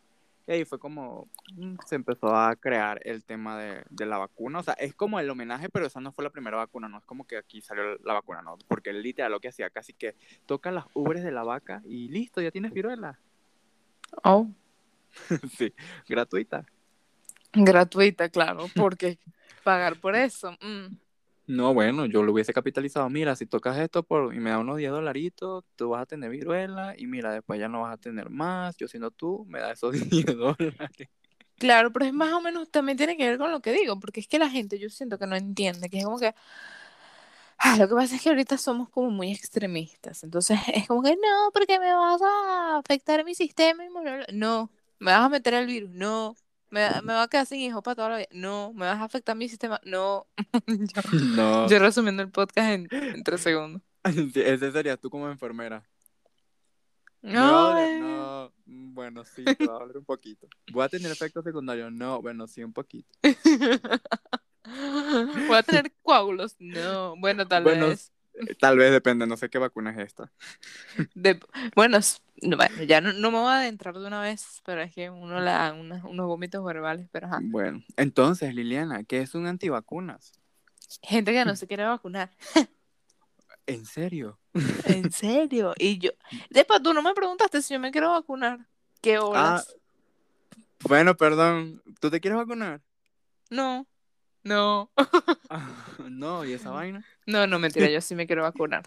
Y 0.47 0.53
ahí 0.53 0.65
fue 0.65 0.79
como 0.79 1.29
mm, 1.57 1.77
se 1.85 1.97
empezó 1.97 2.35
a 2.35 2.55
crear 2.57 3.01
el 3.05 3.25
tema 3.25 3.59
de, 3.59 3.83
de 3.91 4.07
la 4.07 4.19
vacuna. 4.19 4.61
O 4.61 4.63
sea, 4.63 4.75
es 4.75 4.95
como 4.95 5.19
el 5.19 5.29
homenaje, 5.29 5.69
pero 5.69 5.87
esa 5.87 6.01
no 6.01 6.13
fue 6.13 6.25
la 6.25 6.31
primera 6.31 6.57
vacuna, 6.57 6.89
no 6.89 6.99
es 6.99 7.05
como 7.05 7.27
que 7.27 7.37
aquí 7.37 7.61
salió 7.61 7.97
la 8.05 8.15
vacuna, 8.15 8.43
no. 8.43 8.57
Porque 8.69 8.91
él 8.91 9.03
literal 9.03 9.33
lo 9.33 9.41
que 9.41 9.49
hacía 9.49 9.71
casi 9.71 9.93
que 9.93 10.15
toca 10.47 10.71
las 10.71 10.85
ubres 10.95 11.25
de 11.25 11.33
la 11.33 11.43
vaca 11.43 11.83
y 11.85 12.09
listo, 12.09 12.41
ya 12.41 12.51
tienes 12.51 12.73
viruela. 12.73 13.19
oh, 14.23 14.49
sí, 15.57 15.73
gratuita. 16.09 16.65
gratuita, 17.53 18.29
claro, 18.29 18.67
porque 18.75 19.19
pagar 19.65 19.97
por 19.97 20.15
eso. 20.15 20.53
mm. 20.61 21.06
No, 21.49 21.73
bueno, 21.75 22.07
yo 22.07 22.25
lo 22.25 22.33
hubiese 22.33 22.53
capitalizado. 22.53 23.09
Mira, 23.09 23.37
si 23.37 23.47
tocas 23.47 23.79
esto 23.79 24.03
por 24.03 24.35
y 24.35 24.41
me 24.41 24.51
da 24.51 24.59
unos 24.59 24.79
10 24.79 24.91
dolaritos, 24.91 25.65
tú 25.77 25.91
vas 25.91 26.03
a 26.03 26.07
tener 26.07 26.29
viruela 26.31 26.95
y 26.99 27.07
mira, 27.07 27.33
después 27.33 27.61
ya 27.61 27.69
no 27.69 27.83
vas 27.83 27.95
a 27.95 27.99
tener 27.99 28.31
más. 28.31 28.77
Yo 28.77 28.89
siendo 28.89 29.13
tú, 29.13 29.45
me 29.49 29.61
da 29.61 29.71
esos 29.73 29.93
10 30.11 30.27
dólares. 30.27 30.75
Claro, 31.59 31.91
pero 31.93 32.05
es 32.05 32.13
más 32.13 32.33
o 32.35 32.41
menos, 32.43 32.71
también 32.71 32.99
tiene 32.99 33.17
que 33.17 33.27
ver 33.29 33.39
con 33.39 33.51
lo 33.51 33.61
que 33.63 33.73
digo, 33.73 33.99
porque 33.99 34.21
es 34.21 34.29
que 34.29 34.39
la 34.39 34.51
gente 34.51 34.79
yo 34.79 34.91
siento 34.91 35.19
que 35.19 35.27
no 35.27 35.37
entiende, 35.37 35.89
que 35.89 35.99
es 35.99 36.05
como 36.05 36.19
que, 36.19 36.35
ah, 37.59 37.77
lo 37.79 37.89
que 37.89 37.95
pasa 37.95 38.17
es 38.17 38.23
que 38.23 38.29
ahorita 38.31 38.59
somos 38.59 38.89
como 38.91 39.11
muy 39.11 39.33
extremistas, 39.33 40.23
entonces 40.25 40.59
es 40.75 40.87
como 40.89 41.03
que, 41.03 41.13
no, 41.17 41.51
porque 41.53 41.79
me 41.81 41.93
vas 41.95 42.21
a 42.23 42.79
afectar 42.79 43.25
mi 43.25 43.35
sistema 43.35 43.85
inmunológico, 43.85 44.33
no, 44.33 44.71
me 44.99 45.13
vas 45.13 45.23
a 45.23 45.29
meter 45.29 45.55
el 45.55 45.67
virus, 45.67 45.91
no, 45.91 46.37
me, 46.71 46.89
me 47.03 47.13
va 47.13 47.23
a 47.23 47.29
quedar 47.29 47.47
sin 47.47 47.61
hijos 47.61 47.83
para 47.83 47.95
toda 47.95 48.09
la 48.11 48.17
vida, 48.19 48.29
no, 48.33 48.73
me 48.75 48.87
vas 48.87 48.99
a 49.01 49.05
afectar 49.05 49.37
mi 49.37 49.49
sistema, 49.49 49.81
no, 49.85 50.27
yo, 50.67 51.03
No, 51.37 51.69
yo 51.69 51.79
resumiendo 51.79 52.23
el 52.23 52.31
podcast 52.31 52.71
en, 52.71 52.89
en 52.91 53.23
tres 53.25 53.41
segundos. 53.41 53.83
sí, 54.33 54.41
ese 54.41 54.73
serías 54.73 54.99
tú 55.01 55.11
como 55.11 55.29
enfermera. 55.29 55.83
¿Me 57.23 57.35
va 57.35 57.85
a 57.85 57.89
No, 57.89 57.99
No, 57.99 58.53
bueno, 58.67 59.25
sí, 59.25 59.45
te 59.45 59.67
va 59.67 59.77
a 59.77 59.79
doler 59.81 59.99
un 59.99 60.05
poquito. 60.05 60.47
¿Voy 60.73 60.85
a 60.85 60.89
tener 60.89 61.11
efectos 61.11 61.45
secundarios? 61.45 61.93
No, 61.93 62.23
bueno, 62.23 62.47
sí, 62.47 62.63
un 62.63 62.73
poquito. 62.73 63.09
voy 65.49 65.57
a 65.57 65.63
tener 65.63 65.93
coágulos, 66.03 66.55
no, 66.59 67.17
bueno, 67.19 67.47
tal 67.47 67.65
Bueno, 67.65 67.89
vez. 67.89 68.13
Tal 68.61 68.77
vez 68.77 68.93
depende, 68.93 69.27
no 69.27 69.37
sé 69.37 69.49
qué 69.49 69.59
vacuna 69.59 69.91
es 69.91 69.99
esta. 69.99 70.33
De, 71.15 71.41
bueno, 71.75 71.99
ya 72.87 73.01
no, 73.01 73.13
no 73.13 73.31
me 73.31 73.39
voy 73.39 73.51
a 73.51 73.59
adentrar 73.59 73.99
de 73.99 74.07
una 74.07 74.21
vez, 74.21 74.61
pero 74.65 74.83
es 74.83 74.93
que 74.93 75.11
uno 75.11 75.41
le 75.41 75.51
da 75.51 75.73
unos, 75.73 76.05
unos 76.05 76.27
vómitos 76.27 76.65
verbales, 76.65 77.09
pero 77.11 77.27
ajá. 77.27 77.41
Bueno, 77.43 77.83
entonces, 77.97 78.55
Liliana, 78.55 79.05
¿qué 79.05 79.21
es 79.21 79.35
un 79.35 79.47
antivacunas? 79.47 80.33
Gente 81.03 81.33
que 81.33 81.45
no 81.45 81.57
se 81.57 81.67
quiere 81.67 81.85
vacunar. 81.85 82.31
¿En 83.67 83.85
serio? 83.85 84.39
¿En 84.85 85.11
serio? 85.13 85.75
Y 85.79 85.99
yo, 85.99 86.11
Depa, 86.51 86.81
tú 86.81 86.93
no 86.93 87.03
me 87.03 87.15
preguntaste 87.15 87.63
si 87.63 87.75
yo 87.75 87.81
me 87.81 87.91
quiero 87.91 88.11
vacunar. 88.11 88.67
¿Qué 89.01 89.19
horas? 89.19 89.77
Bueno, 90.81 91.17
perdón, 91.17 91.83
¿tú 92.01 92.11
te 92.11 92.21
quieres 92.21 92.39
vacunar? 92.39 92.81
No, 93.51 93.87
no, 94.47 94.91
Ah, 95.49 95.69
no, 96.11 96.45
¿y 96.45 96.53
esa 96.53 96.71
vaina? 96.71 97.05
no, 97.27 97.47
no, 97.47 97.59
mentira, 97.59 97.89
yo 97.89 98.01
sí 98.01 98.15
me 98.15 98.27
quiero 98.27 98.43
vacunar. 98.43 98.85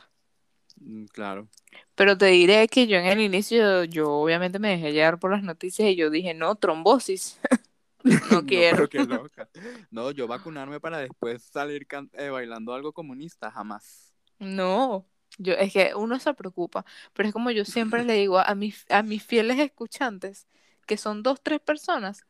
Mm, 0.81 1.05
Claro. 1.07 1.47
Pero 1.95 2.17
te 2.17 2.27
diré 2.27 2.67
que 2.67 2.87
yo 2.87 2.97
en 2.97 3.05
el 3.05 3.19
inicio, 3.21 3.83
yo 3.83 4.09
obviamente 4.11 4.59
me 4.59 4.69
dejé 4.69 4.93
llevar 4.93 5.19
por 5.19 5.31
las 5.31 5.43
noticias 5.43 5.89
y 5.89 5.95
yo 5.95 6.09
dije, 6.09 6.33
no, 6.33 6.55
trombosis. 6.55 7.39
No 8.31 8.45
quiero. 8.45 8.77
pero 8.77 8.89
qué 8.89 9.03
loca. 9.03 9.49
No, 9.91 10.11
yo 10.11 10.27
vacunarme 10.27 10.79
para 10.79 10.99
después 10.99 11.43
salir 11.43 11.85
eh, 12.13 12.29
bailando 12.29 12.73
algo 12.73 12.93
comunista, 12.93 13.51
jamás. 13.51 14.13
No, 14.39 15.05
yo 15.37 15.53
es 15.53 15.73
que 15.73 15.93
uno 15.95 16.19
se 16.19 16.33
preocupa, 16.33 16.85
pero 17.13 17.27
es 17.27 17.33
como 17.33 17.51
yo 17.51 17.65
siempre 17.65 18.03
le 18.05 18.13
digo 18.13 18.39
a 18.39 18.55
mis, 18.55 18.85
a 18.89 19.03
mis 19.03 19.23
fieles 19.23 19.59
escuchantes, 19.59 20.47
que 20.85 20.97
son 20.97 21.23
dos, 21.23 21.41
tres 21.43 21.59
personas, 21.59 22.25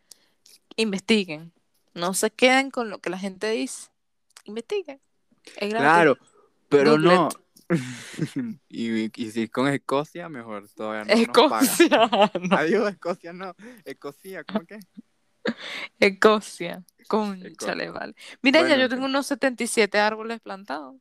investiguen, 0.77 1.53
no 1.93 2.13
se 2.13 2.31
queden 2.31 2.71
con 2.71 2.89
lo 2.89 2.99
que 2.99 3.09
la 3.09 3.17
gente 3.17 3.49
dice, 3.51 3.89
investiguen. 4.45 5.01
Es. 5.57 5.73
Claro, 5.73 6.17
pero 6.69 6.97
no. 6.97 7.29
y, 8.69 9.23
y 9.23 9.31
si 9.31 9.43
es 9.43 9.49
con 9.51 9.67
Escocia, 9.67 10.27
mejor, 10.29 10.67
todavía 10.69 11.03
no 11.05 11.15
nos. 11.15 11.21
Escocia, 11.21 12.09
no, 12.49 12.55
Adiós, 12.57 12.89
Escocia, 12.91 13.33
no. 13.33 13.53
Escocia, 13.85 14.43
¿cómo 14.43 14.65
que? 14.65 14.79
Escocia, 15.99 16.83
Escocia. 16.97 17.91
vale. 17.91 18.15
Mira, 18.41 18.67
ya 18.67 18.77
yo 18.77 18.89
tengo 18.89 19.05
unos 19.05 19.27
77 19.27 19.99
árboles 19.99 20.39
plantados. 20.41 20.95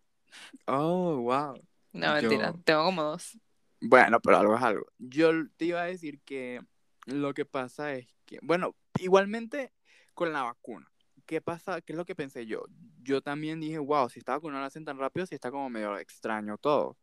Oh, 0.66 1.16
wow. 1.16 1.54
No, 1.92 2.14
mentira, 2.14 2.52
Yo- 2.52 2.60
tengo 2.64 2.84
como 2.84 3.02
dos. 3.02 3.38
Bueno, 3.80 4.20
pero 4.20 4.38
algo 4.38 4.56
es 4.56 4.62
algo. 4.62 4.86
Yo 4.98 5.30
te 5.56 5.66
iba 5.66 5.82
a 5.82 5.86
decir 5.86 6.20
que 6.24 6.60
lo 7.06 7.32
que 7.32 7.44
pasa 7.44 7.94
es 7.94 8.08
que, 8.26 8.38
bueno, 8.42 8.74
igualmente 8.98 9.72
con 10.18 10.32
la 10.32 10.42
vacuna. 10.42 10.90
¿Qué 11.26 11.40
pasa? 11.40 11.80
¿Qué 11.80 11.92
es 11.92 11.96
lo 11.96 12.04
que 12.04 12.16
pensé 12.16 12.44
yo? 12.44 12.64
Yo 13.04 13.20
también 13.22 13.60
dije, 13.60 13.78
wow, 13.78 14.08
si 14.08 14.18
esta 14.18 14.32
vacuna 14.32 14.58
la 14.58 14.66
hacen 14.66 14.84
tan 14.84 14.98
rápido, 14.98 15.26
si 15.26 15.36
está 15.36 15.52
como 15.52 15.70
medio 15.70 15.96
extraño 15.96 16.58
todo. 16.58 16.96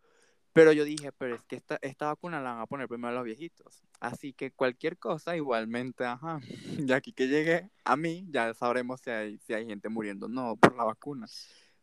Pero 0.52 0.74
yo 0.74 0.84
dije, 0.84 1.14
pero 1.14 1.36
es 1.36 1.46
que 1.46 1.56
esta, 1.56 1.80
esta 1.82 2.08
vacuna 2.08 2.42
la 2.42 2.52
van 2.52 2.62
a 2.64 2.66
poner 2.66 2.90
primero 2.90 3.14
a 3.14 3.16
los 3.16 3.24
viejitos. 3.24 3.84
Así 4.02 4.34
que 4.34 4.52
cualquier 4.52 4.98
cosa, 4.98 5.34
igualmente, 5.38 6.04
ajá. 6.04 6.42
Y 6.90 6.92
aquí 6.92 7.14
que 7.14 7.30
llegue 7.30 7.70
a 7.86 7.96
mí, 7.96 8.28
ya 8.32 8.54
sabremos 8.54 9.00
si 9.00 9.12
hay, 9.12 9.38
si 9.38 9.54
hay 9.54 9.66
gente 9.66 9.88
muriendo 9.88 10.28
no 10.28 10.58
por 10.58 10.76
la 10.76 10.84
vacuna. 10.84 11.26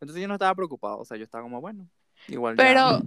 Entonces 0.02 0.20
yo 0.20 0.28
no 0.28 0.34
estaba 0.34 0.54
preocupado, 0.54 0.98
o 0.98 1.06
sea, 1.06 1.16
yo 1.16 1.24
estaba 1.24 1.44
como, 1.44 1.62
bueno, 1.62 1.88
igual 2.28 2.56
Pero, 2.56 3.00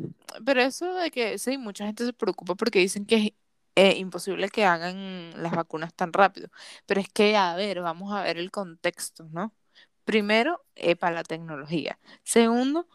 pero 0.44 0.62
eso 0.62 0.96
de 0.96 1.12
que 1.12 1.38
sí, 1.38 1.60
mucha 1.60 1.86
gente 1.86 2.04
se 2.08 2.14
preocupa 2.14 2.56
porque 2.56 2.80
dicen 2.80 3.06
que 3.06 3.36
eh, 3.76 3.98
imposible 3.98 4.50
que 4.50 4.66
hagan 4.66 5.32
las 5.42 5.54
vacunas 5.54 5.94
tan 5.94 6.14
rápido. 6.14 6.50
Pero 6.86 7.02
es 7.02 7.10
que, 7.10 7.36
a 7.36 7.56
ver, 7.56 7.82
vamos 7.82 8.14
a 8.14 8.24
ver 8.24 8.38
el 8.38 8.52
contexto, 8.52 9.28
¿no? 9.32 9.54
Primero, 10.06 10.66
eh, 10.76 10.96
para 10.96 11.16
la 11.16 11.24
tecnología. 11.24 12.00
Segundo, 12.24 12.88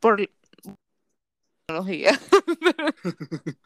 por 0.00 0.30
tecnología. 1.66 2.18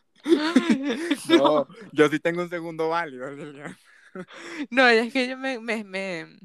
No, 1.29 1.69
yo 1.93 2.09
sí 2.09 2.19
tengo 2.19 2.43
un 2.43 2.49
segundo 2.49 2.89
válido. 2.89 3.27
No, 4.71 4.89
es 4.89 5.13
que 5.13 5.29
yo 5.29 5.37
me, 5.37 5.59
me, 5.59 5.85
me 5.85 6.39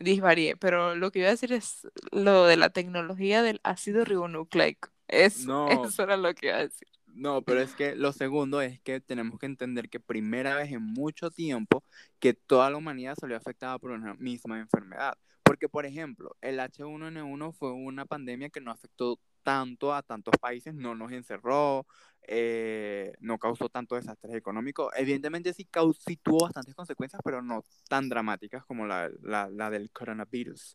disvarié, 0.00 0.56
pero 0.56 0.94
lo 0.94 1.10
que 1.10 1.18
iba 1.20 1.28
a 1.28 1.32
decir 1.32 1.52
es 1.52 1.86
lo 2.12 2.46
de 2.46 2.56
la 2.56 2.70
tecnología 2.70 3.42
del 3.42 3.60
ácido 3.62 4.04
ribonucleico. 4.04 4.90
Es, 5.08 5.44
No. 5.44 5.68
Eso 5.84 6.02
era 6.02 6.16
lo 6.16 6.34
que 6.34 6.46
iba 6.46 6.56
a 6.56 6.62
decir. 6.62 6.88
No, 7.20 7.42
pero 7.42 7.60
es 7.60 7.74
que 7.74 7.94
lo 7.96 8.14
segundo 8.14 8.62
es 8.62 8.80
que 8.80 8.98
tenemos 8.98 9.38
que 9.38 9.44
entender 9.44 9.90
que 9.90 10.00
primera 10.00 10.54
vez 10.54 10.72
en 10.72 10.82
mucho 10.82 11.30
tiempo 11.30 11.84
que 12.18 12.32
toda 12.32 12.70
la 12.70 12.78
humanidad 12.78 13.14
salió 13.20 13.36
afectada 13.36 13.78
por 13.78 13.90
una 13.90 14.14
misma 14.14 14.58
enfermedad. 14.58 15.18
Porque, 15.42 15.68
por 15.68 15.84
ejemplo, 15.84 16.34
el 16.40 16.58
H1N1 16.58 17.52
fue 17.52 17.72
una 17.72 18.06
pandemia 18.06 18.48
que 18.48 18.62
no 18.62 18.70
afectó 18.70 19.20
tanto 19.42 19.92
a 19.92 20.02
tantos 20.02 20.32
países, 20.40 20.72
no 20.74 20.94
nos 20.94 21.12
encerró, 21.12 21.86
eh, 22.26 23.12
no 23.20 23.38
causó 23.38 23.68
tanto 23.68 23.96
desastres 23.96 24.34
económicos. 24.34 24.90
Evidentemente 24.96 25.52
sí, 25.52 25.66
causó, 25.66 26.00
bastantes 26.40 26.74
consecuencias, 26.74 27.20
pero 27.22 27.42
no 27.42 27.66
tan 27.90 28.08
dramáticas 28.08 28.64
como 28.64 28.86
la, 28.86 29.10
la, 29.20 29.50
la 29.50 29.68
del 29.68 29.90
coronavirus. 29.90 30.74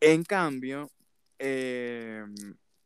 En 0.00 0.24
cambio, 0.24 0.90
eh, 1.38 2.22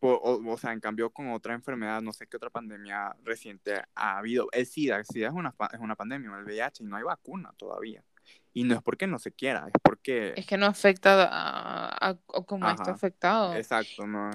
o, 0.03 0.59
sea, 0.59 0.73
en 0.73 0.81
cambio 0.81 1.11
con 1.11 1.31
otra 1.31 1.55
enfermedad, 1.55 2.03
no 2.03 2.13
sé 2.13 2.27
qué 2.27 2.37
otra 2.37 2.51
pandemia 2.51 3.15
reciente 3.23 3.83
ha 3.95 4.19
habido. 4.19 4.49
El 4.53 4.67
SIDA, 4.67 4.97
el 4.97 5.05
SIDA 5.05 5.29
es 5.29 5.35
una, 5.35 5.55
es 5.73 5.81
una 5.81 5.95
pandemia, 5.95 6.31
el 6.37 6.45
VIH, 6.45 6.83
y 6.83 6.87
no 6.87 6.97
hay 6.97 7.05
vacuna 7.05 7.53
todavía. 7.57 8.05
Y 8.53 8.65
no 8.65 8.75
es 8.75 8.83
porque 8.83 9.07
no 9.07 9.19
se 9.19 9.33
quiera, 9.33 9.67
es 9.67 9.81
porque... 9.83 10.35
Es 10.37 10.47
que 10.47 10.57
no 10.57 10.67
afecta 10.67 11.29
a, 11.31 12.19
como 12.47 12.69
está 12.69 12.91
afectado. 12.91 13.55
Exacto, 13.55 14.07
no. 14.07 14.31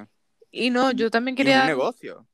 Y 0.51 0.69
no, 0.69 0.91
yo 0.91 1.11
también 1.11 1.35
quería... 1.35 1.59
Y 1.59 1.61
un 1.61 1.67
negocio, 1.67 2.27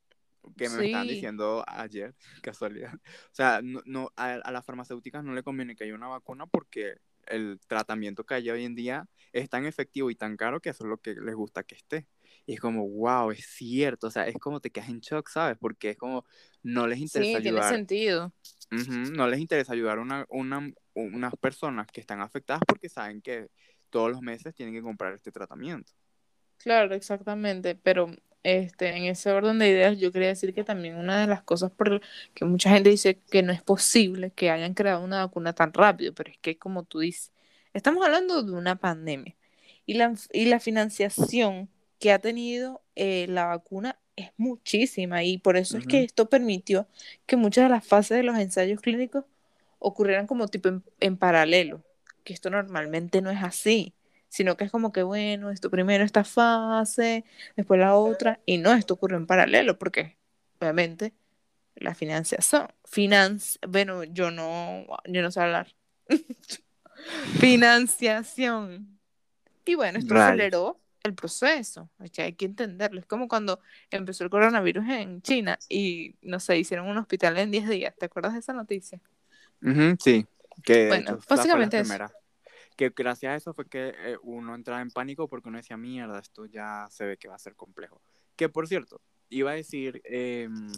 que 0.55 0.69
me 0.69 0.85
están 0.85 1.07
diciendo 1.07 1.63
ayer, 1.67 2.15
casualidad. 2.43 2.93
O 2.93 3.33
sea, 3.33 3.61
no, 3.63 3.81
no 3.85 4.11
a, 4.15 4.33
a, 4.33 4.51
las 4.51 4.65
farmacéuticas 4.65 5.23
no 5.23 5.33
le 5.33 5.43
conviene 5.43 5.75
que 5.75 5.83
haya 5.83 5.95
una 5.95 6.07
vacuna 6.07 6.45
porque 6.45 6.97
el 7.27 7.59
tratamiento 7.67 8.25
que 8.25 8.35
hay 8.35 8.49
hoy 8.49 8.65
en 8.65 8.75
día 8.75 9.07
es 9.31 9.49
tan 9.49 9.65
efectivo 9.65 10.09
y 10.09 10.15
tan 10.15 10.37
caro 10.37 10.61
que 10.61 10.69
eso 10.69 10.83
es 10.83 10.89
lo 10.89 10.97
que 10.97 11.15
les 11.15 11.35
gusta 11.35 11.63
que 11.63 11.75
esté. 11.75 12.07
Y 12.45 12.53
es 12.55 12.59
como, 12.59 12.88
wow, 12.88 13.31
es 13.31 13.45
cierto, 13.45 14.07
o 14.07 14.12
sea, 14.12 14.27
es 14.27 14.35
como 14.38 14.59
te 14.59 14.69
quedas 14.69 14.89
en 14.89 15.00
shock, 15.00 15.29
¿sabes? 15.29 15.57
Porque 15.59 15.91
es 15.91 15.97
como, 15.97 16.25
no 16.62 16.88
les 16.88 17.00
interesa 17.00 17.39
sí, 17.39 17.47
ayudar. 17.47 17.63
tiene 17.63 17.77
sentido. 17.77 18.33
no 19.13 19.27
les 19.27 19.39
interesa 19.39 19.73
ayudar 19.73 19.97
a 19.97 20.01
una, 20.01 20.25
una, 20.29 20.71
unas 20.93 21.35
personas 21.38 21.88
que 21.88 22.01
están 22.01 22.21
afectadas 22.21 22.63
porque 22.67 22.89
saben 22.89 23.21
que 23.21 23.47
todos 23.89 24.12
los 24.12 24.21
meses 24.21 24.53
tienen 24.55 24.73
que 24.73 24.81
comprar 24.81 25.13
este 25.13 25.31
tratamiento. 25.31 25.91
Claro, 26.57 26.95
exactamente, 26.95 27.75
pero 27.75 28.09
este, 28.43 28.89
en 28.89 29.05
ese 29.05 29.31
orden 29.31 29.59
de 29.59 29.69
ideas 29.69 30.00
yo 30.00 30.12
quería 30.12 30.29
decir 30.29 30.53
que 30.53 30.63
también 30.63 30.95
una 30.95 31.21
de 31.21 31.27
las 31.27 31.43
cosas 31.43 31.71
por 31.71 32.01
que 32.33 32.45
mucha 32.45 32.69
gente 32.71 32.89
dice 32.89 33.19
que 33.19 33.41
no 33.41 33.53
es 33.53 33.62
posible 33.62 34.31
que 34.31 34.50
hayan 34.50 34.73
creado 34.73 35.03
una 35.03 35.25
vacuna 35.25 35.53
tan 35.53 35.71
rápido, 35.73 36.13
pero 36.13 36.31
es 36.31 36.38
que 36.39 36.57
como 36.57 36.83
tú 36.83 37.00
dices, 37.00 37.31
estamos 37.73 38.05
hablando 38.05 38.43
de 38.43 38.51
una 38.51 38.75
pandemia 38.75 39.35
y 39.85 39.95
la, 39.95 40.13
y 40.31 40.45
la 40.45 40.59
financiación 40.59 41.69
que 42.03 42.12
ha 42.12 42.19
tenido 42.19 42.83
eh, 42.98 43.27
la 43.29 43.45
vacuna 43.45 43.98
es 44.17 44.31
muchísima 44.36 45.24
y 45.24 45.38
por 45.38 45.55
eso 45.55 45.77
es 45.77 45.88
que 45.88 46.03
esto 46.03 46.27
permitió 46.27 46.86
que 47.25 47.38
muchas 47.38 47.63
de 47.63 47.69
las 47.69 47.88
fases 47.88 48.17
de 48.17 48.24
los 48.24 48.38
ensayos 48.38 48.81
clínicos 48.81 49.24
ocurrieran 49.79 50.27
como 50.27 50.50
tipo 50.50 50.81
en, 51.00 51.15
paralelo, 51.15 51.81
que 52.25 52.33
esto 52.33 52.50
normalmente 52.50 53.22
no 53.22 53.31
es 53.31 53.41
así, 53.41 53.93
sino 54.27 54.57
que 54.57 54.65
es 54.65 54.72
como 54.72 54.91
que, 54.91 55.03
bueno, 55.03 55.50
esto 55.50 55.69
primero 55.69 56.03
esta 56.03 56.25
fase, 56.25 57.24
después 57.55 57.79
la 57.79 57.95
otra, 57.95 58.41
y 58.45 58.57
no, 58.57 58.74
esto 58.74 58.95
ocurre 58.95 59.15
en 59.15 59.25
paralelo, 59.25 59.79
porque 59.79 60.17
obviamente 60.60 61.13
la 61.75 61.95
financiación, 61.95 62.67
financi 62.83 63.60
bueno, 63.65 64.03
yo 64.03 64.29
no, 64.29 64.86
yo 65.05 65.22
no 65.22 65.31
sé 65.31 65.39
hablar, 65.39 65.74
financiación. 67.39 69.00
Y 69.65 69.75
bueno, 69.75 70.00
esto 70.00 70.15
aceleró 70.15 70.82
el 71.03 71.13
proceso, 71.15 71.89
hay 72.00 72.33
que 72.33 72.45
entenderlo. 72.45 73.00
Es 73.00 73.05
como 73.05 73.27
cuando 73.27 73.60
empezó 73.91 74.24
el 74.24 74.29
coronavirus 74.29 74.88
en 74.88 75.22
China 75.22 75.60
y, 75.67 76.15
no 76.22 76.39
sé, 76.39 76.57
hicieron 76.57 76.88
un 76.88 76.98
hospital 76.98 77.38
en 77.38 77.51
10 77.51 77.69
días. 77.69 77.95
¿Te 77.98 78.05
acuerdas 78.05 78.33
de 78.33 78.39
esa 78.39 78.53
noticia? 78.53 79.00
sí, 80.00 80.25
que 80.63 80.88
bueno, 80.88 81.19
básicamente 81.29 81.79
eso. 81.79 81.93
Que 82.75 82.91
gracias 82.95 83.31
a 83.31 83.36
eso 83.36 83.53
fue 83.53 83.67
que 83.67 83.93
eh, 83.95 84.17
uno 84.24 84.55
entraba 84.55 84.81
en 84.81 84.89
pánico 84.89 85.27
porque 85.27 85.50
uno 85.50 85.57
decía, 85.57 85.77
mierda, 85.77 86.19
esto 86.19 86.45
ya 86.45 86.88
se 86.89 87.05
ve 87.05 87.17
que 87.17 87.27
va 87.27 87.36
a 87.36 87.39
ser 87.39 87.55
complejo. 87.55 88.01
Que 88.36 88.50
por 88.50 88.67
cierto, 88.67 89.00
iba 89.29 89.51
a 89.51 89.55
decir, 89.55 90.01
em, 90.05 90.72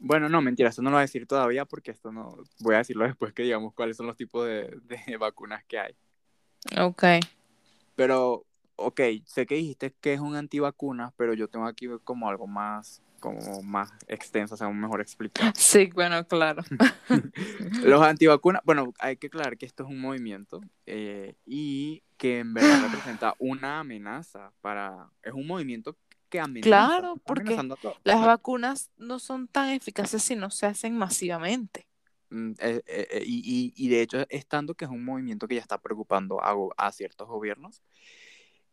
bueno, 0.00 0.28
no, 0.28 0.42
mentira, 0.42 0.68
esto 0.68 0.82
no 0.82 0.90
lo 0.90 0.96
voy 0.96 1.00
a 1.00 1.06
decir 1.06 1.26
todavía 1.26 1.64
porque 1.64 1.92
esto 1.92 2.12
no, 2.12 2.36
voy 2.60 2.74
a 2.74 2.78
decirlo 2.78 3.04
después 3.04 3.32
que 3.32 3.42
digamos 3.42 3.72
cuáles 3.72 3.96
son 3.96 4.06
los 4.06 4.16
tipos 4.16 4.46
de, 4.46 4.76
de 4.82 5.16
vacunas 5.18 5.64
que 5.64 5.78
hay. 5.78 5.94
Ok. 6.78 7.04
Pero 7.96 8.46
ok, 8.76 9.00
sé 9.24 9.46
que 9.46 9.56
dijiste 9.56 9.94
que 10.00 10.14
es 10.14 10.20
un 10.20 10.36
antivacunas, 10.36 11.12
pero 11.16 11.34
yo 11.34 11.48
tengo 11.48 11.66
aquí 11.66 11.88
como 12.04 12.28
algo 12.28 12.46
más 12.46 13.02
como 13.24 13.62
más 13.62 13.90
extenso, 14.06 14.54
o 14.54 14.58
sea, 14.58 14.68
un 14.68 14.78
mejor 14.78 15.00
explicado. 15.00 15.50
Sí, 15.56 15.86
bueno, 15.94 16.26
claro. 16.26 16.62
Los 17.82 18.02
antivacunas, 18.02 18.60
bueno, 18.66 18.92
hay 18.98 19.16
que 19.16 19.28
aclarar 19.28 19.56
que 19.56 19.64
esto 19.64 19.84
es 19.84 19.88
un 19.88 19.98
movimiento 19.98 20.60
eh, 20.84 21.34
y 21.46 22.02
que 22.18 22.40
en 22.40 22.52
verdad 22.52 22.82
representa 22.82 23.34
una 23.38 23.80
amenaza 23.80 24.52
para, 24.60 25.08
es 25.22 25.32
un 25.32 25.46
movimiento 25.46 25.96
que 26.28 26.38
amenaza. 26.38 26.68
Claro, 26.68 27.16
porque 27.24 27.56
las 28.02 28.26
vacunas 28.26 28.90
no 28.98 29.18
son 29.18 29.48
tan 29.48 29.70
eficaces 29.70 30.22
si 30.22 30.36
no 30.36 30.50
se 30.50 30.66
hacen 30.66 30.94
masivamente. 30.94 31.86
Mm, 32.28 32.50
eh, 32.58 32.82
eh, 32.86 33.22
y, 33.24 33.72
y, 33.74 33.88
de 33.88 34.02
hecho, 34.02 34.26
estando 34.28 34.74
que 34.74 34.84
es 34.84 34.90
un 34.90 35.04
movimiento 35.04 35.48
que 35.48 35.54
ya 35.54 35.62
está 35.62 35.80
preocupando 35.80 36.42
a, 36.42 36.54
a 36.76 36.92
ciertos 36.92 37.26
gobiernos 37.26 37.82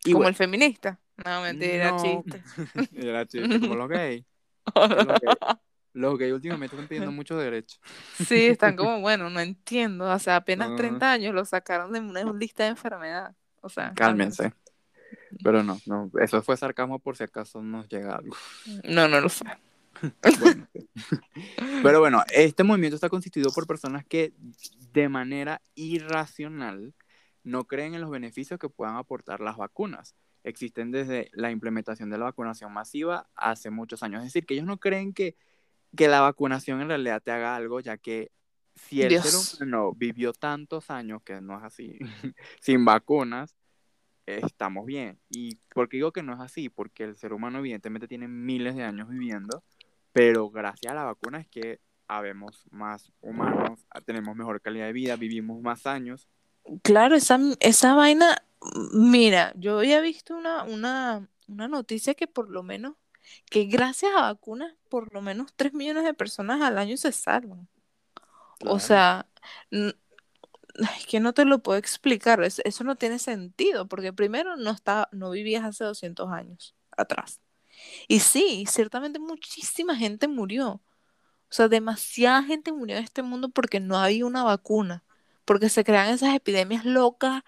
como 0.03 0.27
el 0.27 0.35
feminista. 0.35 0.99
No, 1.23 1.41
mentira, 1.41 1.73
era 1.73 1.97
chiste. 1.97 2.43
era 2.95 3.25
chiste, 3.25 3.59
como 3.59 3.75
los 3.75 3.89
gays. 3.89 4.25
Los 5.93 6.17
gays 6.17 6.31
últimamente 6.31 6.73
están 6.73 6.87
pidiendo 6.87 7.11
muchos 7.11 7.37
derechos. 7.37 7.81
Sí, 8.25 8.45
están 8.45 8.77
como, 8.77 9.01
bueno, 9.01 9.29
no 9.29 9.41
entiendo. 9.41 10.09
O 10.09 10.19
sea, 10.19 10.37
apenas 10.37 10.73
30 10.77 11.11
años 11.11 11.35
lo 11.35 11.43
sacaron 11.43 11.91
de 11.91 11.99
una 11.99 12.23
lista 12.31 12.63
de 12.63 12.69
enfermedad. 12.69 13.35
O 13.59 13.67
sea, 13.67 13.93
cálmense. 13.93 14.53
Pero 15.43 15.63
no, 15.63 15.79
no, 15.85 16.09
eso 16.21 16.41
fue 16.41 16.55
sarcasmo 16.55 16.99
por 16.99 17.17
si 17.17 17.23
acaso 17.23 17.61
nos 17.61 17.89
llega 17.89 18.15
algo. 18.15 18.35
No, 18.85 19.09
no 19.09 19.19
lo 19.19 19.27
fue. 19.27 19.49
Pero 21.83 21.99
bueno, 21.99 22.23
este 22.33 22.63
movimiento 22.63 22.95
está 22.95 23.09
constituido 23.09 23.51
por 23.51 23.67
personas 23.67 24.05
que 24.05 24.33
de 24.93 25.09
manera 25.09 25.61
irracional 25.75 26.93
no 27.43 27.65
creen 27.65 27.95
en 27.95 28.01
los 28.01 28.09
beneficios 28.09 28.59
que 28.59 28.69
puedan 28.69 28.95
aportar 28.95 29.39
las 29.39 29.57
vacunas. 29.57 30.15
Existen 30.43 30.91
desde 30.91 31.29
la 31.33 31.51
implementación 31.51 32.09
de 32.09 32.17
la 32.17 32.25
vacunación 32.25 32.73
masiva 32.73 33.29
hace 33.35 33.69
muchos 33.69 34.03
años. 34.03 34.19
Es 34.19 34.27
decir, 34.27 34.45
que 34.45 34.55
ellos 34.55 34.65
no 34.65 34.79
creen 34.79 35.13
que, 35.13 35.35
que 35.95 36.07
la 36.07 36.21
vacunación 36.21 36.81
en 36.81 36.89
realidad 36.89 37.21
te 37.21 37.31
haga 37.31 37.55
algo, 37.55 37.79
ya 37.79 37.97
que 37.97 38.31
si 38.75 39.01
el 39.01 39.21
ser 39.21 39.63
humano 39.63 39.93
vivió 39.93 40.33
tantos 40.33 40.89
años, 40.89 41.21
que 41.23 41.41
no 41.41 41.57
es 41.57 41.63
así, 41.63 41.99
sin 42.61 42.85
vacunas, 42.85 43.55
estamos 44.25 44.85
bien. 44.85 45.19
¿Y 45.29 45.55
por 45.73 45.89
qué 45.89 45.97
digo 45.97 46.11
que 46.11 46.23
no 46.23 46.33
es 46.33 46.39
así? 46.39 46.69
Porque 46.69 47.03
el 47.03 47.15
ser 47.17 47.33
humano 47.33 47.59
evidentemente 47.59 48.07
tiene 48.07 48.27
miles 48.27 48.75
de 48.75 48.83
años 48.83 49.09
viviendo, 49.09 49.63
pero 50.13 50.49
gracias 50.49 50.91
a 50.91 50.95
la 50.95 51.03
vacuna 51.03 51.39
es 51.39 51.47
que 51.47 51.79
habemos 52.07 52.67
más 52.71 53.11
humanos, 53.21 53.85
tenemos 54.05 54.35
mejor 54.35 54.61
calidad 54.61 54.87
de 54.87 54.93
vida, 54.93 55.15
vivimos 55.15 55.61
más 55.61 55.85
años 55.85 56.27
Claro, 56.83 57.15
esa, 57.15 57.39
esa 57.59 57.95
vaina, 57.95 58.43
mira, 58.93 59.53
yo 59.55 59.79
había 59.79 60.01
visto 60.01 60.35
una, 60.35 60.63
una, 60.63 61.27
una 61.47 61.67
noticia 61.67 62.13
que 62.13 62.27
por 62.27 62.49
lo 62.49 62.63
menos, 62.63 62.95
que 63.49 63.65
gracias 63.65 64.11
a 64.15 64.21
vacunas, 64.21 64.73
por 64.89 65.13
lo 65.13 65.21
menos 65.21 65.53
3 65.55 65.73
millones 65.73 66.03
de 66.03 66.13
personas 66.13 66.61
al 66.61 66.77
año 66.77 66.97
se 66.97 67.11
salvan. 67.11 67.67
O 68.65 68.79
sea, 68.79 69.27
es 69.71 71.05
que 71.07 71.19
no 71.19 71.33
te 71.33 71.45
lo 71.45 71.59
puedo 71.59 71.77
explicar, 71.79 72.41
eso 72.43 72.83
no 72.83 72.95
tiene 72.95 73.19
sentido, 73.19 73.87
porque 73.87 74.13
primero 74.13 74.55
no, 74.55 74.71
está, 74.71 75.09
no 75.11 75.31
vivías 75.31 75.63
hace 75.63 75.83
200 75.83 76.31
años 76.31 76.75
atrás. 76.95 77.39
Y 78.07 78.19
sí, 78.19 78.65
ciertamente 78.67 79.19
muchísima 79.19 79.95
gente 79.95 80.27
murió. 80.27 80.81
O 81.49 81.53
sea, 81.53 81.67
demasiada 81.67 82.43
gente 82.43 82.71
murió 82.71 82.97
en 82.97 83.03
este 83.03 83.23
mundo 83.23 83.49
porque 83.49 83.79
no 83.79 83.97
había 83.97 84.25
una 84.25 84.43
vacuna 84.43 85.03
porque 85.51 85.67
se 85.67 85.83
crean 85.83 86.07
esas 86.07 86.33
epidemias 86.33 86.85
locas. 86.85 87.43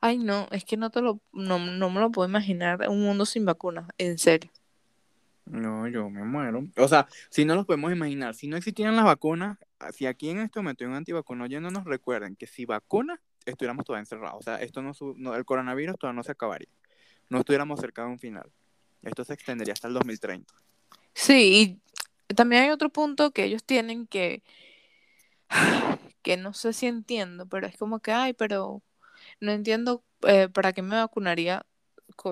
Ay, 0.00 0.16
no, 0.16 0.46
es 0.52 0.64
que 0.64 0.76
no 0.76 0.90
te 0.90 1.00
lo, 1.00 1.18
no, 1.32 1.58
me 1.58 1.98
lo 1.98 2.12
puedo 2.12 2.28
imaginar 2.28 2.88
un 2.88 3.02
mundo 3.02 3.26
sin 3.26 3.44
vacunas, 3.44 3.88
en 3.98 4.16
serio. 4.16 4.48
No, 5.44 5.88
yo 5.88 6.08
me 6.08 6.22
muero. 6.22 6.68
O 6.76 6.86
sea, 6.86 7.08
si 7.30 7.44
no 7.44 7.56
lo 7.56 7.66
podemos 7.66 7.90
imaginar, 7.90 8.36
si 8.36 8.46
no 8.46 8.56
existieran 8.56 8.94
las 8.94 9.04
vacunas, 9.04 9.58
si 9.92 10.06
aquí 10.06 10.30
en 10.30 10.38
este 10.38 10.60
momento 10.60 10.84
hay 10.84 10.90
un 10.90 10.94
antivacuno, 10.94 11.48
no 11.48 11.70
nos 11.72 11.82
recuerden 11.82 12.36
que 12.36 12.46
si 12.46 12.64
vacunas, 12.64 13.18
estuviéramos 13.44 13.84
todos 13.84 13.98
encerrados. 13.98 14.38
O 14.38 14.42
sea, 14.42 14.62
esto 14.62 14.80
no, 14.80 15.34
el 15.34 15.44
coronavirus 15.44 15.98
todavía 15.98 16.16
no 16.16 16.22
se 16.22 16.30
acabaría. 16.30 16.68
No 17.28 17.40
estuviéramos 17.40 17.80
cerca 17.80 18.02
de 18.02 18.08
un 18.10 18.20
final. 18.20 18.48
Esto 19.02 19.24
se 19.24 19.34
extendería 19.34 19.72
hasta 19.72 19.88
el 19.88 19.94
2030. 19.94 20.54
Sí, 21.12 21.80
y 22.28 22.34
también 22.34 22.62
hay 22.62 22.70
otro 22.70 22.88
punto 22.88 23.32
que 23.32 23.42
ellos 23.42 23.64
tienen 23.64 24.06
que 24.06 24.44
que 26.28 26.36
no 26.36 26.52
sé 26.52 26.74
si 26.74 26.86
entiendo, 26.86 27.46
pero 27.46 27.66
es 27.66 27.78
como 27.78 28.00
que, 28.00 28.12
ay, 28.12 28.34
pero 28.34 28.82
no 29.40 29.50
entiendo 29.50 30.04
eh, 30.26 30.50
para 30.50 30.74
qué 30.74 30.82
me 30.82 30.96
vacunaría 30.96 31.64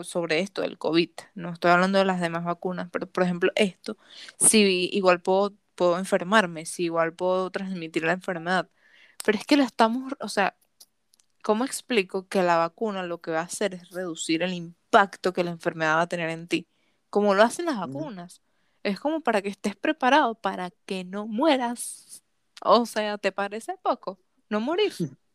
sobre 0.03 0.41
esto 0.41 0.61
del 0.61 0.77
COVID. 0.77 1.11
No 1.35 1.51
estoy 1.51 1.71
hablando 1.71 1.97
de 1.99 2.05
las 2.05 2.21
demás 2.21 2.45
vacunas, 2.45 2.91
pero 2.93 3.11
por 3.11 3.23
ejemplo 3.23 3.53
esto, 3.55 3.97
si 4.39 4.91
igual 4.93 5.23
puedo, 5.23 5.55
puedo 5.75 5.99
enfermarme, 5.99 6.67
si 6.67 6.85
igual 6.85 7.15
puedo 7.15 7.51
transmitir 7.51 8.05
la 8.05 8.13
enfermedad. 8.13 8.69
Pero 9.25 9.39
es 9.39 9.47
que 9.47 9.57
lo 9.57 9.63
estamos, 9.65 10.13
o 10.21 10.29
sea, 10.29 10.59
¿cómo 11.43 11.65
explico 11.65 12.29
que 12.29 12.43
la 12.43 12.59
vacuna 12.59 13.03
lo 13.03 13.23
que 13.23 13.31
va 13.31 13.41
a 13.41 13.45
hacer 13.45 13.73
es 13.73 13.89
reducir 13.93 14.43
el 14.43 14.53
impacto 14.53 15.33
que 15.33 15.43
la 15.43 15.53
enfermedad 15.53 15.97
va 15.97 16.03
a 16.03 16.09
tener 16.09 16.29
en 16.29 16.49
ti? 16.49 16.69
Como 17.09 17.35
lo 17.35 17.43
hacen 17.43 17.65
las 17.65 17.79
vacunas. 17.79 18.43
Es 18.83 19.01
como 19.01 19.23
para 19.23 19.41
que 19.41 19.49
estés 19.49 19.75
preparado 19.75 20.35
para 20.35 20.71
que 20.85 21.03
no 21.05 21.27
mueras 21.27 22.23
o 22.63 22.87
sea, 22.87 23.19
¿te 23.19 23.33
parece 23.33 23.77
poco? 23.83 24.19
No 24.49 24.61
morir. 24.61 24.93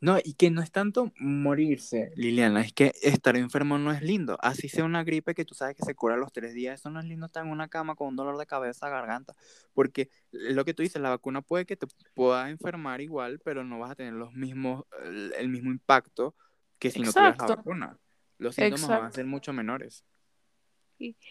No, 0.00 0.18
y 0.22 0.34
que 0.34 0.50
no 0.50 0.62
es 0.62 0.70
tanto 0.70 1.12
morirse, 1.18 2.12
Liliana, 2.16 2.62
es 2.62 2.72
que 2.72 2.94
estar 3.02 3.36
enfermo 3.36 3.78
no 3.78 3.92
es 3.92 4.00
lindo. 4.00 4.38
Así 4.40 4.70
sea 4.70 4.84
una 4.84 5.04
gripe 5.04 5.34
que 5.34 5.44
tú 5.44 5.54
sabes 5.54 5.76
que 5.76 5.84
se 5.84 5.94
cura 5.94 6.14
a 6.14 6.18
los 6.18 6.32
tres 6.32 6.54
días, 6.54 6.80
eso 6.80 6.88
no 6.88 6.98
es 6.98 7.04
lindo 7.04 7.26
estar 7.26 7.44
en 7.44 7.52
una 7.52 7.68
cama 7.68 7.94
con 7.94 8.08
un 8.08 8.16
dolor 8.16 8.38
de 8.38 8.46
cabeza, 8.46 8.88
garganta, 8.88 9.34
porque 9.74 10.08
lo 10.30 10.64
que 10.64 10.72
tú 10.72 10.82
dices, 10.82 11.02
la 11.02 11.10
vacuna 11.10 11.42
puede 11.42 11.66
que 11.66 11.76
te 11.76 11.86
pueda 12.14 12.48
enfermar 12.48 13.02
igual, 13.02 13.40
pero 13.44 13.62
no 13.62 13.78
vas 13.78 13.90
a 13.90 13.94
tener 13.96 14.14
los 14.14 14.32
mismos, 14.32 14.84
el, 15.04 15.48
mismo 15.50 15.70
impacto 15.70 16.34
que 16.78 16.90
si 16.90 17.00
no 17.00 17.12
tuvieras 17.12 17.36
la 17.38 17.56
vacuna. 17.56 17.98
Los 18.38 18.54
síntomas 18.54 18.88
van 18.88 19.04
a 19.04 19.12
ser 19.12 19.26
mucho 19.26 19.52
menores. 19.52 20.04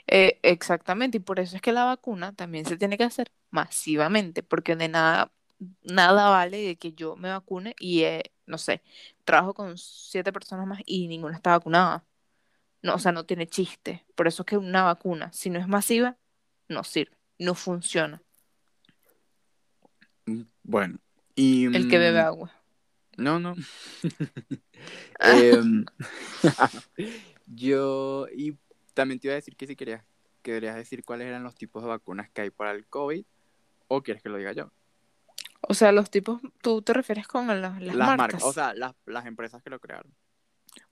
Eh, 0.07 0.39
exactamente, 0.43 1.17
y 1.17 1.21
por 1.21 1.39
eso 1.39 1.55
es 1.55 1.61
que 1.61 1.71
la 1.71 1.85
vacuna 1.85 2.33
también 2.33 2.65
se 2.65 2.77
tiene 2.77 2.97
que 2.97 3.03
hacer 3.03 3.31
masivamente, 3.51 4.43
porque 4.43 4.75
de 4.75 4.87
nada 4.87 5.31
nada 5.83 6.29
vale 6.29 6.57
de 6.57 6.75
que 6.77 6.93
yo 6.93 7.15
me 7.15 7.29
vacune 7.29 7.75
y, 7.79 8.03
eh, 8.03 8.31
no 8.45 8.57
sé, 8.57 8.81
trabajo 9.25 9.53
con 9.53 9.77
siete 9.77 10.31
personas 10.31 10.67
más 10.67 10.79
y 10.85 11.07
ninguna 11.07 11.35
está 11.35 11.51
vacunada. 11.51 12.05
No, 12.81 12.95
o 12.95 12.99
sea, 12.99 13.11
no 13.11 13.25
tiene 13.25 13.47
chiste. 13.47 14.05
Por 14.15 14.27
eso 14.27 14.43
es 14.43 14.45
que 14.47 14.57
una 14.57 14.83
vacuna, 14.83 15.31
si 15.33 15.49
no 15.49 15.59
es 15.59 15.67
masiva, 15.67 16.17
no 16.69 16.83
sirve, 16.83 17.17
no 17.37 17.55
funciona. 17.55 18.21
Mm, 20.25 20.43
bueno, 20.63 20.99
y... 21.35 21.65
El 21.65 21.89
que 21.89 21.97
bebe 21.97 22.21
mm, 22.21 22.25
agua. 22.25 22.51
No, 23.17 23.39
no. 23.39 23.55
Em, 25.19 25.85
yo, 27.45 28.27
y 28.33 28.57
también 28.99 29.17
te 29.17 29.27
iba 29.27 29.31
a 29.31 29.35
decir 29.35 29.55
que 29.55 29.65
si 29.65 29.77
querías, 29.77 30.03
querías 30.41 30.75
decir 30.75 31.05
cuáles 31.05 31.29
eran 31.29 31.41
los 31.41 31.55
tipos 31.55 31.81
de 31.81 31.87
vacunas 31.87 32.29
que 32.31 32.41
hay 32.41 32.49
para 32.49 32.71
el 32.71 32.85
COVID, 32.85 33.23
o 33.87 34.03
quieres 34.03 34.21
que 34.21 34.27
lo 34.27 34.37
diga 34.37 34.51
yo. 34.51 34.73
O 35.61 35.73
sea, 35.73 35.93
los 35.93 36.09
tipos, 36.09 36.41
tú 36.61 36.81
te 36.81 36.91
refieres 36.91 37.25
con 37.25 37.47
las, 37.47 37.81
las, 37.81 37.95
marcas? 37.95 38.43
O 38.43 38.51
sea, 38.51 38.73
las, 38.73 39.25
empresas 39.25 39.63
que 39.63 39.69
lo 39.69 39.79
crearon. 39.79 40.13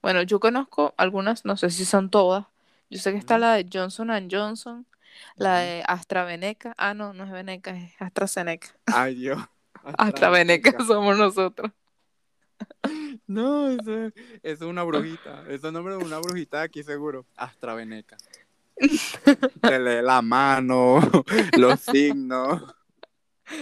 Bueno, 0.02 0.22
yo 0.22 0.40
conozco 0.40 0.94
algunas, 0.96 1.44
no 1.44 1.58
sé 1.58 1.70
si 1.70 1.84
son 1.84 2.10
todas. 2.10 2.46
Yo 2.90 2.98
sé 2.98 3.12
que 3.12 3.18
está 3.18 3.38
la 3.38 3.56
de 3.56 3.68
Johnson 3.70 4.10
Johnson, 4.32 4.88
la 5.36 5.58
de 5.58 5.84
AstraZeneca. 5.86 6.74
Ah, 6.78 6.94
no, 6.94 7.12
no 7.12 7.26
es 7.26 7.32
Veneca, 7.32 7.72
es 7.72 7.92
AstraZeneca. 8.02 8.70
Ay, 8.86 9.16
Dios. 9.16 9.44
AstraZeneca 9.98 10.78
somos 10.86 11.18
nosotros. 11.18 11.74
No, 13.28 13.70
eso, 13.70 14.12
es 14.42 14.62
una 14.62 14.84
brujita. 14.84 15.42
Ese 15.44 15.56
es 15.56 15.64
el 15.66 15.74
nombre 15.74 15.98
de 15.98 16.04
una 16.04 16.18
brujita 16.20 16.62
aquí 16.62 16.82
seguro. 16.82 17.26
AstraZeneca. 17.36 18.16
Te 19.62 19.80
lee 19.80 20.02
la 20.02 20.22
mano, 20.22 21.00
los 21.58 21.82
signos. 21.82 22.64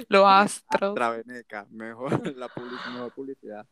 Los 0.08 0.26
astros. 0.26 0.92
AstraZeneca, 0.92 1.66
mejor 1.72 2.12
la 2.36 2.48
publicidad. 2.50 3.66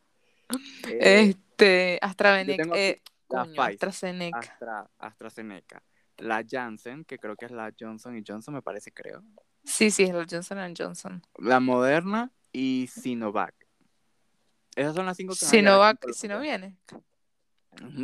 Eh, 0.88 1.28
este, 1.28 1.98
AstraZeneca. 2.02 2.68
Eh, 2.74 3.00
AstraZeneca. 3.30 4.38
Astra, 4.38 4.90
AstraZeneca. 4.98 5.82
La 6.18 6.44
Janssen, 6.48 7.04
que 7.04 7.18
creo 7.18 7.36
que 7.36 7.46
es 7.46 7.50
la 7.50 7.72
Johnson 7.78 8.16
y 8.16 8.22
Johnson, 8.26 8.54
me 8.54 8.62
parece, 8.62 8.92
creo. 8.92 9.22
Sí, 9.64 9.90
sí, 9.90 10.04
es 10.04 10.14
la 10.14 10.26
Johnson 10.28 10.74
Johnson. 10.76 11.22
La 11.38 11.60
Moderna 11.60 12.30
y 12.52 12.88
Sinovac. 12.92 13.63
Esas 14.76 14.94
son 14.94 15.06
las 15.06 15.16
cinco 15.16 15.34
que 15.34 15.44
Sinovac, 15.44 16.12
si 16.12 16.28
no 16.28 16.40
viene. 16.40 16.76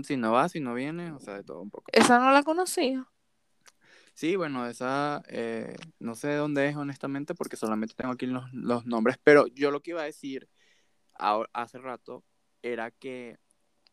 Si 0.04 0.16
no 0.16 0.33
va, 0.33 0.48
si 0.48 0.61
no 0.61 0.74
viene, 0.74 1.12
o 1.12 1.20
sea, 1.20 1.35
de 1.35 1.44
todo 1.44 1.61
un 1.61 1.70
poco. 1.70 1.90
Esa 1.92 2.18
no 2.18 2.33
la 2.33 2.42
conocía. 2.42 3.06
Sí, 4.14 4.37
bueno, 4.37 4.66
esa 4.66 5.22
eh, 5.28 5.76
no 5.98 6.14
sé 6.14 6.28
de 6.28 6.37
dónde 6.37 6.68
es 6.68 6.76
honestamente 6.76 7.35
porque 7.35 7.56
solamente 7.56 7.94
tengo 7.96 8.12
aquí 8.12 8.26
los, 8.26 8.52
los 8.52 8.85
nombres, 8.85 9.16
pero 9.22 9.46
yo 9.46 9.70
lo 9.70 9.80
que 9.80 9.92
iba 9.92 10.02
a 10.02 10.04
decir 10.04 10.48
hace 11.14 11.78
rato 11.78 12.24
era 12.62 12.90
que 12.90 13.38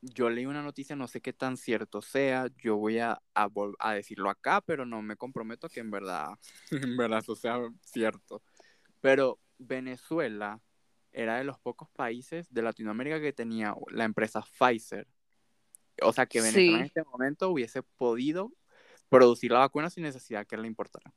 yo 0.01 0.29
leí 0.29 0.45
una 0.45 0.61
noticia, 0.61 0.95
no 0.95 1.07
sé 1.07 1.21
qué 1.21 1.33
tan 1.33 1.57
cierto 1.57 2.01
sea, 2.01 2.47
yo 2.57 2.77
voy 2.77 2.99
a, 2.99 3.21
a, 3.33 3.49
a, 3.79 3.93
decirlo 3.93 4.29
acá, 4.29 4.61
pero 4.61 4.85
no 4.85 5.01
me 5.01 5.17
comprometo 5.17 5.69
que 5.69 5.79
en 5.79 5.91
verdad, 5.91 6.37
en 6.71 6.97
verdad 6.97 7.19
eso 7.19 7.35
sea 7.35 7.59
cierto. 7.81 8.41
Pero 9.01 9.39
Venezuela 9.57 10.61
era 11.17 11.37
de 11.37 11.43
los 11.43 11.57
pocos 11.57 11.89
países 11.89 12.53
de 12.53 12.61
Latinoamérica 12.61 13.19
que 13.19 13.33
tenía 13.33 13.75
la 13.89 14.03
empresa 14.03 14.41
Pfizer. 14.41 15.07
O 16.03 16.13
sea 16.13 16.27
que 16.27 16.41
Venezuela 16.41 16.77
en 16.77 16.85
este 16.85 17.03
momento 17.03 17.49
hubiese 17.49 17.81
podido 17.81 18.53
producir 19.09 19.51
la 19.51 19.59
vacuna 19.59 19.89
sin 19.89 20.03
necesidad 20.03 20.45
que 20.45 20.57
le 20.57 20.67
importara. 20.67 21.11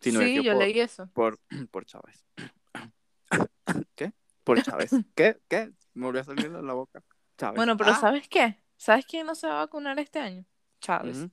sí, 0.00 0.42
yo 0.42 0.54
leí 0.54 0.80
eso. 0.80 1.06
Por, 1.12 1.38
por 1.70 1.84
Chávez. 1.84 2.24
¿Qué? 3.94 4.12
Por 4.42 4.62
Chávez. 4.62 4.90
¿Qué? 5.14 5.38
¿Qué? 5.48 5.70
Me 5.92 6.06
volvió 6.06 6.22
a 6.22 6.24
salir 6.24 6.50
de 6.50 6.62
la 6.62 6.72
boca. 6.72 7.02
Chávez. 7.36 7.56
Bueno, 7.56 7.76
pero 7.76 7.90
ah. 7.90 8.00
¿sabes 8.00 8.26
qué? 8.26 8.58
¿Sabes 8.78 9.04
quién 9.04 9.26
no 9.26 9.34
se 9.34 9.46
va 9.46 9.54
a 9.54 9.66
vacunar 9.66 9.98
este 9.98 10.18
año? 10.18 10.46
Chávez. 10.80 11.28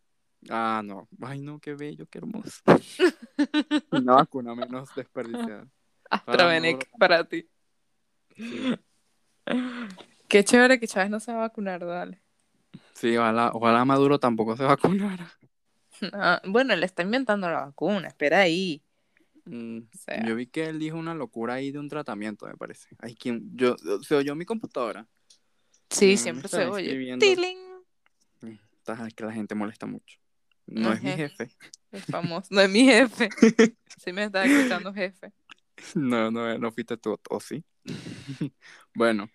Ah, 0.50 0.82
no. 0.84 1.08
Ay, 1.22 1.40
no, 1.40 1.60
qué 1.60 1.74
bello, 1.74 2.06
qué 2.08 2.18
hermoso. 2.18 2.62
Una 3.92 4.16
vacuna 4.16 4.56
menos 4.56 4.94
desperdiciada. 4.94 5.68
AstraZeneca 6.10 6.88
para, 7.00 7.24
ti. 7.24 7.48
Qué 10.28 10.44
chévere 10.44 10.80
que 10.80 10.88
Chávez 10.88 11.10
no 11.10 11.20
se 11.20 11.32
va 11.32 11.40
a 11.40 11.48
vacunar, 11.48 11.86
dale. 11.86 12.22
Sí, 12.94 13.18
ojalá, 13.18 13.52
ojalá 13.54 13.84
Maduro 13.86 14.20
tampoco 14.20 14.56
se 14.56 14.64
vacunara. 14.64 15.30
Ah, 16.14 16.42
bueno, 16.46 16.74
él 16.74 16.84
está 16.84 17.04
inventando 17.04 17.50
la 17.50 17.66
vacuna, 17.66 18.08
espera 18.08 18.40
ahí. 18.40 18.82
Mm, 19.46 19.80
yo 20.26 20.36
vi 20.36 20.48
que 20.48 20.66
él 20.66 20.80
dijo 20.80 20.98
una 20.98 21.14
locura 21.14 21.56
ahí 21.56 21.72
de 21.72 21.80
un 21.80 21.90
tratamiento, 21.90 22.48
me 22.48 22.56
parece. 22.56 22.88
Ay, 23.00 23.16
¿quién? 23.16 23.52
Yo, 23.54 23.76
¿Se 24.02 24.16
oyó 24.16 24.36
mi 24.36 24.46
computadora? 24.46 25.08
Sí, 25.90 26.18
siempre 26.18 26.48
se 26.48 26.66
oye. 26.66 27.18
¡Tiling! 27.18 27.58
Es 28.88 29.14
que 29.14 29.26
la 29.26 29.32
gente 29.32 29.56
molesta 29.56 29.86
mucho. 29.86 30.18
No 30.66 30.92
es 30.92 31.02
mi 31.02 31.12
jefe. 31.12 31.50
Es 31.92 32.06
famoso. 32.06 32.48
No 32.52 32.62
es 32.62 32.70
mi 32.70 32.86
jefe. 32.86 33.30
Sí 33.98 34.14
me 34.14 34.24
está 34.24 34.46
escuchando 34.46 34.92
jefe. 34.94 35.32
No, 35.94 36.32
no, 36.32 36.58
no 36.58 36.72
fuiste 36.72 36.98
tú, 36.98 37.20
o 37.30 37.40
sí. 37.40 37.64
bueno, 38.96 39.30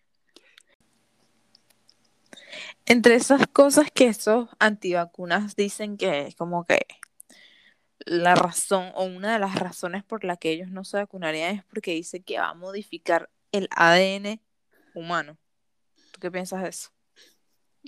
entre 2.87 3.17
esas 3.17 3.47
cosas 3.49 3.91
que 3.93 4.07
esos 4.07 4.49
antivacunas 4.59 5.57
dicen 5.57 5.97
que 5.97 6.29
es 6.29 6.37
como 6.37 6.65
que 6.65 6.87
la 7.99 8.37
razón 8.37 8.93
o 8.95 9.05
una 9.05 9.33
de 9.33 9.39
las 9.41 9.57
razones 9.57 10.05
por 10.05 10.25
la 10.25 10.37
que 10.37 10.51
ellos 10.51 10.71
no 10.71 10.85
se 10.85 10.99
vacunarían 10.99 11.57
es 11.57 11.65
porque 11.65 11.93
dice 11.93 12.23
que 12.23 12.39
va 12.39 12.51
a 12.51 12.55
modificar 12.55 13.29
el 13.51 13.69
ADN 13.75 14.41
humano. 14.95 15.37
¿Tú 16.13 16.21
qué 16.21 16.31
piensas 16.31 16.63
de 16.63 16.69
eso? 16.69 16.91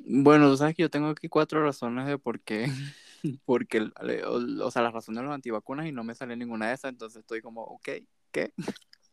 Bueno, 0.04 0.50
tú 0.50 0.56
sabes 0.56 0.74
que 0.74 0.82
yo 0.82 0.90
tengo 0.90 1.08
aquí 1.08 1.28
cuatro 1.28 1.62
razones 1.62 2.06
de 2.06 2.18
por 2.18 2.40
qué, 2.40 2.66
porque, 3.44 3.88
o, 4.26 4.70
sea, 4.70 4.82
las 4.82 4.92
razones 4.92 5.20
de 5.20 5.26
los 5.26 5.34
antivacunas 5.34 5.86
y 5.86 5.92
no 5.92 6.04
me 6.04 6.14
sale 6.14 6.36
ninguna 6.36 6.68
de 6.68 6.74
esas, 6.74 6.90
entonces 6.90 7.20
estoy 7.20 7.40
como, 7.40 7.62
ok, 7.62 7.88
¿qué? 8.32 8.52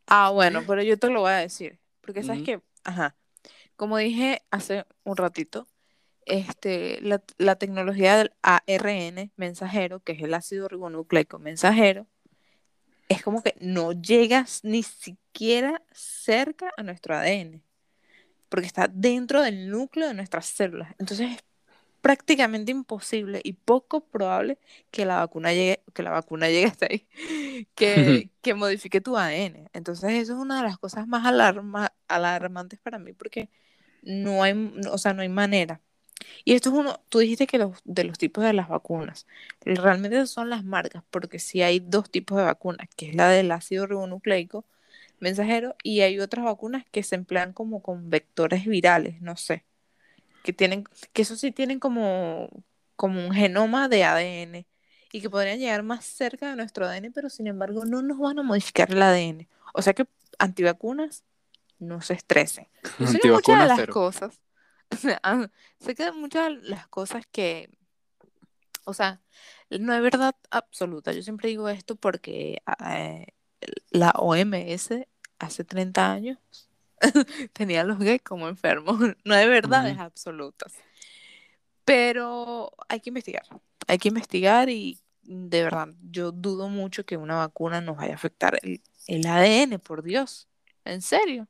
Ah, 0.08 0.30
bueno, 0.32 0.64
pero 0.68 0.84
yo 0.84 0.98
te 0.98 1.10
lo 1.10 1.22
voy 1.22 1.32
a 1.32 1.38
decir, 1.38 1.80
porque 2.02 2.24
sabes 2.24 2.44
que, 2.44 2.62
ajá, 2.84 3.16
como 3.76 3.98
dije 3.98 4.42
hace 4.52 4.86
un 5.04 5.18
ratito, 5.18 5.68
este, 6.26 7.00
la, 7.02 7.56
tecnología 7.56 8.18
del 8.18 8.34
ARN 8.42 9.32
mensajero, 9.36 10.00
que 10.00 10.14
es 10.14 10.22
el 10.24 10.34
ácido 10.34 10.68
ribonucleico 10.68 11.40
mensajero, 11.40 12.08
es 13.10 13.22
como 13.22 13.44
que 13.44 13.56
no 13.60 13.92
llegas 13.92 14.64
ni 14.64 14.82
siquiera 14.82 15.84
cerca 15.92 16.72
a 16.78 16.84
nuestro 16.84 17.16
ADN, 17.16 17.62
porque 18.50 18.66
está 18.68 18.88
dentro 18.88 19.42
del 19.42 19.70
núcleo 19.70 20.08
de 20.08 20.16
nuestras 20.16 20.48
células. 20.48 20.96
Entonces 20.98 21.32
es 21.32 21.44
prácticamente 22.06 22.72
imposible 22.72 23.42
y 23.44 23.54
poco 23.54 24.06
probable 24.06 24.60
que 24.92 25.06
la 25.06 25.16
vacuna 25.16 25.54
llegue, 25.54 25.82
que 25.92 26.04
la 26.04 26.12
vacuna 26.12 26.50
llegue 26.50 26.68
hasta 26.68 26.86
ahí, 26.86 27.08
que, 27.76 28.30
que 28.44 28.54
modifique 28.54 29.02
tu 29.02 29.18
ADN. 29.18 29.72
Entonces 29.74 30.12
eso 30.12 30.34
es 30.34 30.40
una 30.40 30.58
de 30.58 30.68
las 30.68 30.78
cosas 30.78 31.08
más 31.08 31.26
alarma, 31.26 31.94
alarmantes 32.08 32.80
para 32.80 33.00
mí, 33.00 33.14
porque 33.14 33.50
no 34.04 34.44
hay, 34.44 34.54
o 34.92 35.00
sea, 35.00 35.14
no 35.16 35.24
hay 35.24 35.30
manera. 35.30 35.82
Y 36.44 36.54
esto 36.54 36.70
es 36.70 36.76
uno, 36.76 37.02
tú 37.10 37.18
dijiste 37.20 37.48
que 37.48 37.58
los, 37.58 37.80
de 37.86 38.04
los 38.04 38.20
tipos 38.20 38.44
de 38.44 38.54
las 38.54 38.70
vacunas, 38.70 39.26
realmente 39.62 40.28
son 40.28 40.52
las 40.52 40.64
marcas, 40.64 41.04
porque 41.10 41.40
sí 41.40 41.64
hay 41.64 41.80
dos 41.80 42.12
tipos 42.12 42.38
de 42.38 42.44
vacunas, 42.44 42.88
que 42.96 43.10
es 43.10 43.16
la 43.16 43.30
del 43.30 43.52
ácido 43.52 43.88
ribonucleico 43.88 44.64
mensajero 45.20 45.76
y 45.84 46.02
hay 46.02 46.20
otras 46.20 46.46
vacunas 46.46 46.86
que 46.92 47.02
se 47.02 47.16
emplean 47.16 47.54
como 47.54 47.82
con 47.82 48.12
vectores 48.12 48.66
virales, 48.68 49.22
no 49.22 49.38
sé, 49.38 49.66
que 50.46 50.54
tienen, 50.54 50.86
que 51.12 51.24
eso 51.24 51.36
sí 51.36 51.52
tienen 51.52 51.80
como, 51.80 52.50
como 52.96 53.26
un 53.26 53.34
genoma 53.34 53.90
de 53.90 54.04
ADN 54.04 54.68
y 55.12 55.22
que 55.22 55.30
podrían 55.30 55.58
llegar 55.58 55.82
más 55.82 56.06
cerca 56.06 56.52
de 56.52 56.56
nuestro 56.56 56.86
ADN, 56.86 57.12
pero 57.12 57.32
sin 57.32 57.48
embargo 57.48 57.84
no 57.84 58.04
nos 58.04 58.20
van 58.20 58.38
a 58.38 58.44
modificar 58.44 58.92
el 58.92 59.02
ADN. 59.02 59.50
O 59.74 59.82
sea 59.82 59.94
que 59.94 60.06
antivacunas 60.38 61.24
no 61.80 62.00
se 62.02 62.14
estresen. 62.14 62.68
sé 63.12 63.20
que 63.20 63.32
muchas 63.32 63.60
de 63.60 63.68
las 63.68 63.88
cosas, 63.88 64.40
sé 65.80 65.96
que 65.96 66.12
muchas 66.12 66.50
de 66.50 66.70
las 66.70 66.88
cosas 66.90 67.26
que, 67.32 67.76
o 68.84 68.94
sea, 68.94 69.22
no 69.72 69.96
es 69.96 70.02
verdad 70.04 70.36
absoluta. 70.52 71.12
Yo 71.12 71.24
siempre 71.24 71.50
digo 71.50 71.70
esto 71.70 71.96
porque 71.96 72.62
eh, 72.88 73.26
la 73.90 74.12
OMS 74.12 75.08
hace 75.40 75.64
30 75.64 76.12
años 76.12 76.65
tenía 77.54 77.82
a 77.82 77.84
los 77.84 78.00
gays 78.00 78.22
como 78.22 78.48
enfermos. 78.48 79.00
No 79.24 79.34
hay 79.34 79.48
verdades 79.48 79.98
absolutas. 79.98 80.74
Pero 81.84 82.72
hay 82.90 83.00
que 83.00 83.10
investigar. 83.10 83.44
Hay 83.88 83.98
que 83.98 84.08
investigar 84.08 84.70
y 84.70 85.00
de 85.22 85.64
verdad, 85.64 85.90
yo 86.04 86.32
dudo 86.32 86.70
mucho 86.70 87.06
que 87.06 87.18
una 87.18 87.36
vacuna 87.36 87.82
nos 87.82 87.98
vaya 87.98 88.14
a 88.14 88.16
afectar 88.16 88.60
el, 88.62 88.82
el 89.08 89.26
ADN, 89.26 89.80
por 89.80 90.04
Dios. 90.04 90.48
¿En 90.84 91.02
serio? 91.02 91.48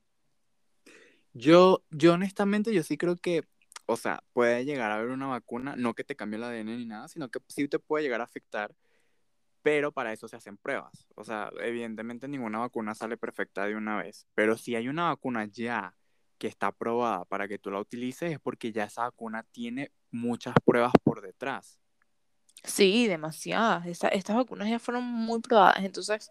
Yo, 1.33 1.83
yo 1.91 2.13
honestamente, 2.13 2.73
yo 2.73 2.83
sí 2.83 2.97
creo 2.97 3.17
que, 3.17 3.43
o 3.85 3.97
sea, 3.97 4.23
puede 4.31 4.63
llegar 4.63 4.91
a 4.91 4.95
haber 4.95 5.09
una 5.09 5.27
vacuna, 5.27 5.75
no 5.75 5.93
que 5.93 6.05
te 6.05 6.15
cambie 6.15 6.37
el 6.37 6.45
ADN 6.45 6.77
ni 6.77 6.85
nada, 6.85 7.09
sino 7.09 7.29
que 7.29 7.39
sí 7.49 7.67
te 7.67 7.79
puede 7.79 8.05
llegar 8.05 8.21
a 8.21 8.25
afectar, 8.25 8.73
pero 9.65 9.91
para 9.91 10.13
eso 10.13 10.27
se 10.27 10.35
hacen 10.35 10.57
pruebas. 10.57 11.07
O 11.15 11.23
sea, 11.23 11.49
evidentemente 11.59 12.27
ninguna 12.27 12.59
vacuna 12.59 12.93
sale 12.93 13.17
perfecta 13.17 13.65
de 13.65 13.75
una 13.75 13.97
vez, 13.97 14.27
pero 14.35 14.59
si 14.59 14.75
hay 14.75 14.87
una 14.87 15.05
vacuna 15.05 15.45
ya 15.45 15.95
que 16.37 16.45
está 16.45 16.67
aprobada 16.67 17.25
para 17.25 17.47
que 17.47 17.57
tú 17.57 17.71
la 17.71 17.79
utilices, 17.79 18.31
es 18.31 18.39
porque 18.39 18.71
ya 18.71 18.83
esa 18.83 19.01
vacuna 19.01 19.41
tiene 19.51 19.91
muchas 20.11 20.53
pruebas 20.63 20.93
por 21.03 21.19
detrás. 21.23 21.79
Sí, 22.63 23.07
demasiadas. 23.07 23.87
estas 23.87 24.35
vacunas 24.35 24.69
ya 24.69 24.77
fueron 24.77 25.03
muy 25.03 25.39
probadas, 25.39 25.83
entonces, 25.83 26.29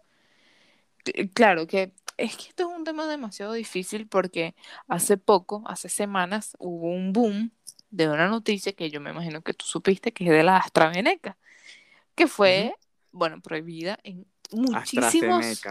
claro 1.33 1.67
que 1.67 1.91
es 2.15 2.37
que 2.37 2.47
esto 2.47 2.69
es 2.69 2.77
un 2.77 2.85
tema 2.85 3.05
demasiado 3.05 3.51
difícil 3.51 4.07
porque 4.07 4.55
hace 4.87 5.17
poco, 5.17 5.61
hace 5.65 5.89
semanas, 5.89 6.55
hubo 6.57 6.87
un 6.87 7.11
boom 7.11 7.51
de 7.89 8.07
una 8.07 8.29
noticia 8.29 8.71
que 8.71 8.89
yo 8.89 9.01
me 9.01 9.09
imagino 9.09 9.41
que 9.41 9.53
tú 9.53 9.65
supiste, 9.65 10.13
que 10.13 10.23
es 10.23 10.29
de 10.29 10.43
la 10.43 10.55
AstraZeneca, 10.55 11.37
que 12.15 12.27
fue, 12.27 12.73
bueno, 13.15 13.41
prohibida 13.41 13.97
en 14.03 14.27
muchísimos... 14.51 15.63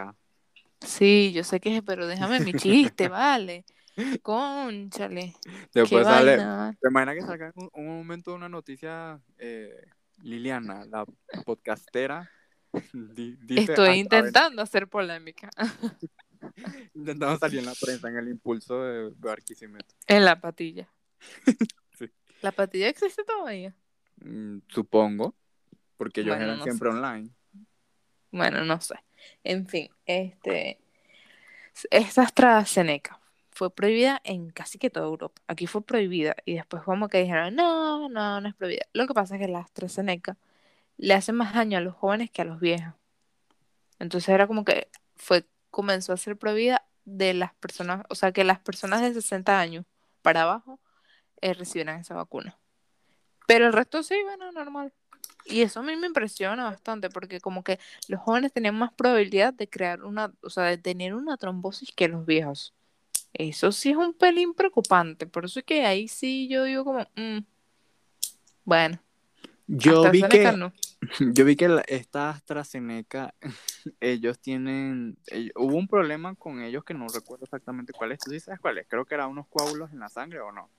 Sí, 0.80 1.32
yo 1.32 1.44
sé 1.44 1.60
que 1.60 1.76
es, 1.76 1.82
pero 1.82 2.06
déjame 2.06 2.40
mi 2.40 2.52
chiste, 2.52 3.08
vale. 3.08 3.64
Conchale. 4.22 5.34
Después 5.72 6.04
sale. 6.04 6.36
¿Te 6.80 6.88
imaginas 6.88 7.14
que 7.14 7.22
saca 7.22 7.52
un, 7.54 7.70
un 7.72 7.86
momento 7.86 8.34
una 8.34 8.48
noticia, 8.48 9.20
eh, 9.38 9.86
Liliana, 10.22 10.84
la 10.86 11.06
podcastera? 11.44 12.30
Estoy 13.48 13.98
intentando 13.98 14.62
hacer 14.62 14.88
polémica. 14.88 15.48
Intentamos 16.94 17.38
salir 17.38 17.60
en 17.60 17.66
la 17.66 17.74
prensa 17.74 18.08
en 18.08 18.16
el 18.16 18.28
impulso 18.28 18.82
de 18.82 19.10
Barquisimeto. 19.16 19.94
En 20.06 20.24
la 20.24 20.40
patilla. 20.40 20.88
¿La 22.42 22.52
patilla 22.52 22.88
existe 22.88 23.24
todavía? 23.24 23.74
Mm, 24.16 24.58
supongo, 24.68 25.34
porque 25.96 26.22
ellos 26.22 26.36
eran 26.36 26.62
siempre 26.62 26.88
online. 26.88 27.30
Bueno, 28.30 28.64
no 28.64 28.80
sé. 28.80 28.96
En 29.42 29.66
fin, 29.66 29.90
este. 30.06 30.78
Esta 31.90 32.22
AstraZeneca 32.22 33.20
fue 33.50 33.74
prohibida 33.74 34.20
en 34.24 34.50
casi 34.50 34.78
que 34.78 34.90
toda 34.90 35.06
Europa. 35.06 35.40
Aquí 35.46 35.66
fue 35.66 35.82
prohibida 35.82 36.36
y 36.44 36.54
después 36.54 36.82
como 36.82 37.08
que 37.08 37.22
dijeron, 37.22 37.54
no, 37.54 38.08
no, 38.08 38.40
no 38.40 38.48
es 38.48 38.54
prohibida. 38.54 38.86
Lo 38.92 39.06
que 39.06 39.14
pasa 39.14 39.36
es 39.36 39.40
que 39.40 39.48
la 39.48 39.60
AstraZeneca 39.60 40.36
le 40.96 41.14
hace 41.14 41.32
más 41.32 41.54
daño 41.54 41.78
a 41.78 41.80
los 41.80 41.94
jóvenes 41.94 42.30
que 42.30 42.42
a 42.42 42.44
los 42.44 42.60
viejos. 42.60 42.94
Entonces 43.98 44.28
era 44.28 44.46
como 44.46 44.64
que 44.64 44.88
fue 45.16 45.46
comenzó 45.70 46.12
a 46.12 46.16
ser 46.16 46.36
prohibida 46.36 46.84
de 47.04 47.34
las 47.34 47.52
personas, 47.54 48.04
o 48.08 48.14
sea, 48.14 48.32
que 48.32 48.44
las 48.44 48.60
personas 48.60 49.02
de 49.02 49.12
60 49.12 49.58
años 49.58 49.84
para 50.22 50.42
abajo 50.42 50.80
eh, 51.40 51.52
recibieran 51.52 52.00
esa 52.00 52.14
vacuna. 52.14 52.56
Pero 53.46 53.66
el 53.66 53.72
resto 53.72 54.02
sí, 54.02 54.16
bueno, 54.24 54.52
normal. 54.52 54.92
Y 55.46 55.60
eso 55.60 55.80
a 55.80 55.82
mí 55.82 55.94
me 55.96 56.06
impresiona 56.06 56.64
bastante 56.64 57.10
porque 57.10 57.40
como 57.40 57.62
que 57.62 57.78
los 58.08 58.20
jóvenes 58.20 58.52
tenían 58.52 58.76
más 58.76 58.92
probabilidad 58.92 59.52
de 59.52 59.68
crear 59.68 60.02
una, 60.02 60.32
o 60.42 60.50
sea, 60.50 60.64
de 60.64 60.78
tener 60.78 61.14
una 61.14 61.36
trombosis 61.36 61.92
que 61.94 62.08
los 62.08 62.24
viejos. 62.24 62.72
Eso 63.34 63.72
sí 63.72 63.90
es 63.90 63.96
un 63.96 64.14
pelín 64.14 64.54
preocupante. 64.54 65.26
Por 65.26 65.44
eso 65.44 65.58
es 65.58 65.64
que 65.64 65.84
ahí 65.84 66.08
sí 66.08 66.48
yo 66.48 66.64
digo 66.64 66.84
como, 66.84 67.00
mm, 67.16 67.44
bueno. 68.64 68.98
Yo 69.66 70.10
vi 70.10 70.22
que... 70.22 70.70
Yo 71.34 71.44
vi 71.44 71.54
que 71.54 71.82
esta 71.88 72.30
AstraZeneca, 72.30 73.34
ellos 74.00 74.38
tienen, 74.38 75.18
hubo 75.54 75.76
un 75.76 75.86
problema 75.86 76.34
con 76.34 76.62
ellos 76.62 76.82
que 76.82 76.94
no 76.94 77.06
recuerdo 77.08 77.44
exactamente 77.44 77.92
cuál 77.92 78.12
es. 78.12 78.20
¿Tú 78.20 78.30
sí 78.30 78.40
sabes 78.40 78.58
cuál 78.58 78.78
es? 78.78 78.86
Creo 78.88 79.04
que 79.04 79.14
eran 79.14 79.28
unos 79.28 79.46
coágulos 79.48 79.92
en 79.92 79.98
la 79.98 80.08
sangre 80.08 80.40
o 80.40 80.50
no. 80.50 80.70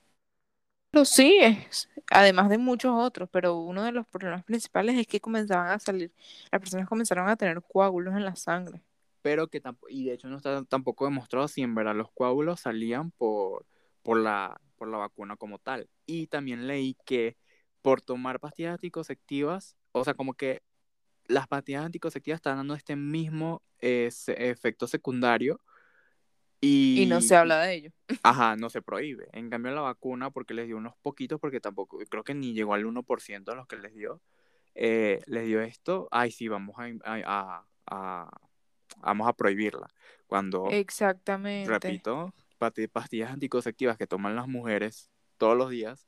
Sí, 1.03 1.37
es, 1.41 1.89
además 2.09 2.49
de 2.49 2.57
muchos 2.57 2.93
otros, 2.95 3.27
pero 3.31 3.57
uno 3.57 3.83
de 3.83 3.91
los 3.91 4.07
problemas 4.07 4.43
principales 4.43 4.97
es 4.97 5.07
que 5.07 5.19
comenzaban 5.19 5.71
a 5.71 5.79
salir, 5.79 6.13
las 6.51 6.61
personas 6.61 6.87
comenzaron 6.87 7.27
a 7.27 7.35
tener 7.35 7.61
coágulos 7.61 8.15
en 8.15 8.23
la 8.23 8.35
sangre. 8.35 8.81
Pero 9.21 9.47
que 9.47 9.59
tampoco, 9.59 9.89
y 9.89 10.05
de 10.05 10.13
hecho 10.13 10.27
no 10.27 10.37
está 10.37 10.63
tampoco 10.65 11.05
demostrado 11.05 11.47
si 11.47 11.63
en 11.63 11.73
verdad 11.75 11.95
los 11.95 12.11
coágulos 12.11 12.61
salían 12.61 13.11
por, 13.11 13.65
por, 14.03 14.19
la, 14.19 14.61
por 14.77 14.87
la 14.87 14.97
vacuna 14.97 15.35
como 15.35 15.57
tal. 15.57 15.89
Y 16.05 16.27
también 16.27 16.67
leí 16.67 16.95
que 17.05 17.35
por 17.81 18.01
tomar 18.01 18.39
pastillas 18.39 18.75
anticonceptivas 18.75 19.75
o 19.97 20.03
sea, 20.03 20.13
como 20.13 20.33
que 20.33 20.61
las 21.27 21.47
pastillas 21.47 21.85
anticonceptivas 21.85 22.39
están 22.39 22.57
dando 22.57 22.73
este 22.73 22.97
mismo 22.97 23.63
eh, 23.79 24.09
efecto 24.27 24.87
secundario. 24.87 25.61
Y, 26.65 27.03
y, 27.03 27.05
no 27.05 27.21
se 27.21 27.35
habla 27.35 27.61
de 27.61 27.73
ello. 27.75 27.91
Ajá, 28.23 28.55
no 28.55 28.69
se 28.69 28.81
prohíbe. 28.81 29.27
En 29.33 29.49
cambio, 29.49 29.71
la 29.73 29.81
vacuna, 29.81 30.31
porque 30.31 30.53
les 30.53 30.65
dio 30.65 30.77
unos 30.77 30.95
poquitos, 31.01 31.39
porque 31.39 31.59
tampoco, 31.59 31.99
creo 32.09 32.23
que 32.23 32.33
ni 32.33 32.53
llegó 32.53 32.73
al 32.73 32.85
1% 32.85 33.51
a 33.51 33.55
los 33.55 33.67
que 33.67 33.77
les 33.77 33.93
dio, 33.93 34.21
eh, 34.73 35.21
les 35.27 35.45
dio 35.45 35.61
esto, 35.61 36.07
ay, 36.11 36.31
sí, 36.31 36.47
vamos 36.47 36.75
a, 36.77 37.65
a, 37.85 38.31
vamos 38.97 39.27
a 39.27 39.33
prohibirla. 39.33 39.87
Cuando, 40.27 40.69
Exactamente. 40.71 41.69
repito, 41.69 42.33
pastillas 42.91 43.31
anticonceptivas 43.31 43.97
que 43.97 44.07
toman 44.07 44.35
las 44.35 44.47
mujeres 44.47 45.11
todos 45.37 45.55
los 45.55 45.69
días, 45.69 46.07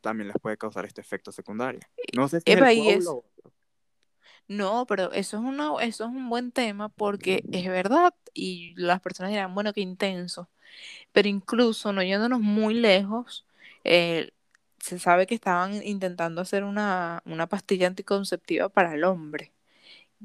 también 0.00 0.28
les 0.28 0.36
puede 0.40 0.56
causar 0.56 0.84
este 0.84 1.00
efecto 1.00 1.32
secundario. 1.32 1.80
No 2.14 2.28
sé 2.28 2.40
si 2.40 2.52
es 2.52 2.60
No, 4.56 4.86
pero 4.86 5.12
eso 5.12 5.38
es, 5.38 5.42
una, 5.42 5.72
eso 5.82 6.04
es 6.04 6.10
un 6.10 6.28
buen 6.28 6.52
tema 6.52 6.88
porque 6.90 7.44
es 7.52 7.66
verdad 7.68 8.14
y 8.34 8.74
las 8.76 9.00
personas 9.00 9.30
dirán, 9.30 9.54
bueno, 9.54 9.72
qué 9.72 9.80
intenso. 9.80 10.48
Pero 11.12 11.28
incluso, 11.28 11.92
no 11.92 12.02
yéndonos 12.02 12.40
muy 12.40 12.74
lejos, 12.74 13.46
eh, 13.84 14.32
se 14.80 14.98
sabe 14.98 15.26
que 15.26 15.34
estaban 15.34 15.82
intentando 15.86 16.40
hacer 16.42 16.64
una, 16.64 17.22
una 17.26 17.48
pastilla 17.48 17.86
anticonceptiva 17.88 18.68
para 18.68 18.94
el 18.94 19.04
hombre. 19.04 19.52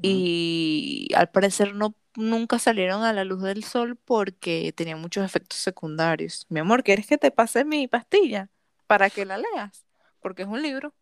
Y 0.01 1.09
al 1.15 1.29
parecer 1.31 1.75
no 1.75 1.95
nunca 2.15 2.59
salieron 2.59 3.03
a 3.03 3.13
la 3.13 3.23
luz 3.25 3.41
del 3.43 3.63
sol 3.63 3.97
porque 3.97 4.73
tenía 4.75 4.97
muchos 4.97 5.25
efectos 5.25 5.59
secundarios. 5.59 6.45
Mi 6.49 6.59
amor, 6.61 6.83
¿quieres 6.83 7.07
que 7.07 7.17
te 7.17 7.31
pase 7.31 7.65
mi 7.65 7.87
pastilla? 7.87 8.49
para 8.87 9.09
que 9.09 9.25
la 9.25 9.37
leas, 9.37 9.85
porque 10.21 10.43
es 10.43 10.47
un 10.47 10.61
libro, 10.61 10.93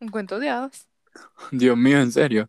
un 0.00 0.08
cuento 0.10 0.38
de 0.38 0.50
hadas. 0.50 0.88
Dios 1.52 1.76
mío, 1.76 2.00
¿en 2.00 2.12
serio? 2.12 2.48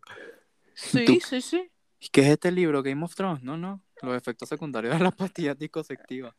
Sí, 0.74 1.20
sí, 1.20 1.40
sí. 1.40 1.70
¿Qué 2.12 2.20
es 2.22 2.28
este 2.28 2.50
libro? 2.50 2.82
Game 2.82 3.04
of 3.04 3.14
Thrones, 3.14 3.42
no, 3.42 3.56
no, 3.56 3.82
los 4.02 4.16
efectos 4.16 4.48
secundarios 4.48 4.96
de 4.96 5.04
la 5.04 5.10
pastilla 5.12 5.52
anticonceptiva. 5.52 6.34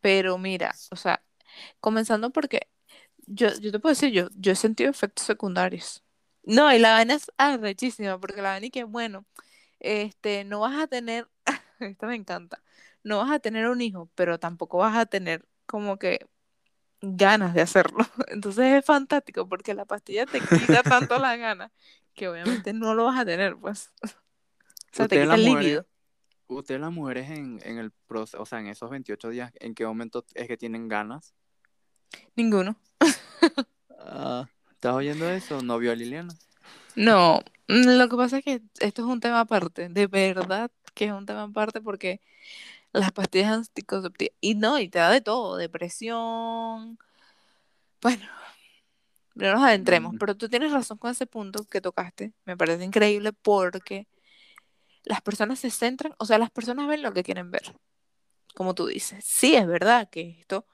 Pero 0.00 0.38
mira, 0.38 0.74
o 0.90 0.96
sea, 0.96 1.22
comenzando 1.80 2.30
porque 2.30 2.68
yo, 3.26 3.48
yo 3.60 3.72
te 3.72 3.78
puedo 3.78 3.92
decir, 3.92 4.12
yo, 4.12 4.28
yo 4.36 4.52
he 4.52 4.56
sentido 4.56 4.90
efectos 4.90 5.26
secundarios. 5.26 6.02
No, 6.42 6.72
y 6.72 6.78
la 6.78 6.92
vaina 6.92 7.14
es 7.14 7.30
arrechísima, 7.36 8.18
porque 8.18 8.42
la 8.42 8.50
vaina 8.50 8.66
es 8.66 8.72
que, 8.72 8.84
bueno, 8.84 9.26
este, 9.78 10.44
no 10.44 10.60
vas 10.60 10.80
a 10.80 10.86
tener, 10.86 11.28
esta 11.80 12.06
me 12.06 12.14
encanta, 12.14 12.62
no 13.02 13.18
vas 13.18 13.30
a 13.30 13.38
tener 13.40 13.68
un 13.68 13.82
hijo, 13.82 14.10
pero 14.14 14.38
tampoco 14.38 14.78
vas 14.78 14.96
a 14.96 15.06
tener 15.06 15.46
como 15.66 15.98
que 15.98 16.26
ganas 17.00 17.54
de 17.54 17.62
hacerlo. 17.62 17.98
Entonces 18.28 18.78
es 18.78 18.84
fantástico 18.84 19.48
porque 19.48 19.74
la 19.74 19.84
pastilla 19.84 20.26
te 20.26 20.40
quita 20.40 20.82
tanto 20.82 21.18
la 21.18 21.36
gana 21.36 21.72
que 22.14 22.28
obviamente 22.28 22.72
no 22.72 22.94
lo 22.94 23.04
vas 23.04 23.18
a 23.18 23.24
tener, 23.24 23.56
pues. 23.56 23.90
O 24.92 24.96
sea, 24.96 25.06
te 25.06 25.22
quita 25.22 25.36
el 25.36 25.44
líquido. 25.44 25.86
Ustedes 26.48 26.80
las 26.80 26.90
mujeres 26.90 27.30
en, 27.30 27.60
en 27.62 27.78
el 27.78 27.92
proceso, 28.08 28.42
o 28.42 28.44
sea, 28.44 28.58
en 28.58 28.66
esos 28.66 28.90
28 28.90 29.28
días, 29.28 29.52
¿en 29.60 29.72
qué 29.72 29.86
momento 29.86 30.24
es 30.34 30.48
que 30.48 30.56
tienen 30.56 30.88
ganas? 30.88 31.32
Ninguno. 32.34 32.74
Ah, 34.00 34.48
¿Estás 34.72 34.94
oyendo 34.94 35.30
eso? 35.30 35.62
¿No 35.62 35.78
vio 35.78 35.92
a 35.92 35.94
Liliana? 35.94 36.34
No, 36.96 37.40
lo 37.68 38.08
que 38.08 38.16
pasa 38.16 38.38
es 38.38 38.44
que 38.44 38.62
esto 38.80 39.02
es 39.02 39.08
un 39.08 39.20
tema 39.20 39.40
aparte, 39.40 39.88
de 39.88 40.06
verdad 40.08 40.72
que 40.94 41.04
es 41.06 41.12
un 41.12 41.24
tema 41.24 41.44
aparte 41.44 41.80
porque 41.80 42.20
las 42.92 43.12
pastillas 43.12 43.52
anticonceptivas. 43.52 44.34
Y 44.40 44.54
no, 44.54 44.78
y 44.78 44.88
te 44.88 44.98
da 44.98 45.10
de 45.10 45.20
todo, 45.20 45.56
depresión. 45.56 46.98
Bueno, 48.02 48.24
no 49.34 49.52
nos 49.52 49.62
adentremos, 49.62 50.14
mm. 50.14 50.18
pero 50.18 50.36
tú 50.36 50.48
tienes 50.48 50.72
razón 50.72 50.98
con 50.98 51.10
ese 51.10 51.26
punto 51.26 51.64
que 51.64 51.80
tocaste. 51.80 52.32
Me 52.44 52.56
parece 52.56 52.84
increíble 52.84 53.32
porque 53.32 54.08
las 55.04 55.20
personas 55.22 55.58
se 55.58 55.70
centran, 55.70 56.14
o 56.18 56.26
sea, 56.26 56.38
las 56.38 56.50
personas 56.50 56.88
ven 56.88 57.02
lo 57.02 57.12
que 57.12 57.22
quieren 57.22 57.50
ver. 57.50 57.74
Como 58.54 58.74
tú 58.74 58.86
dices, 58.86 59.24
sí, 59.24 59.54
es 59.54 59.66
verdad 59.66 60.08
que 60.10 60.40
esto, 60.40 60.66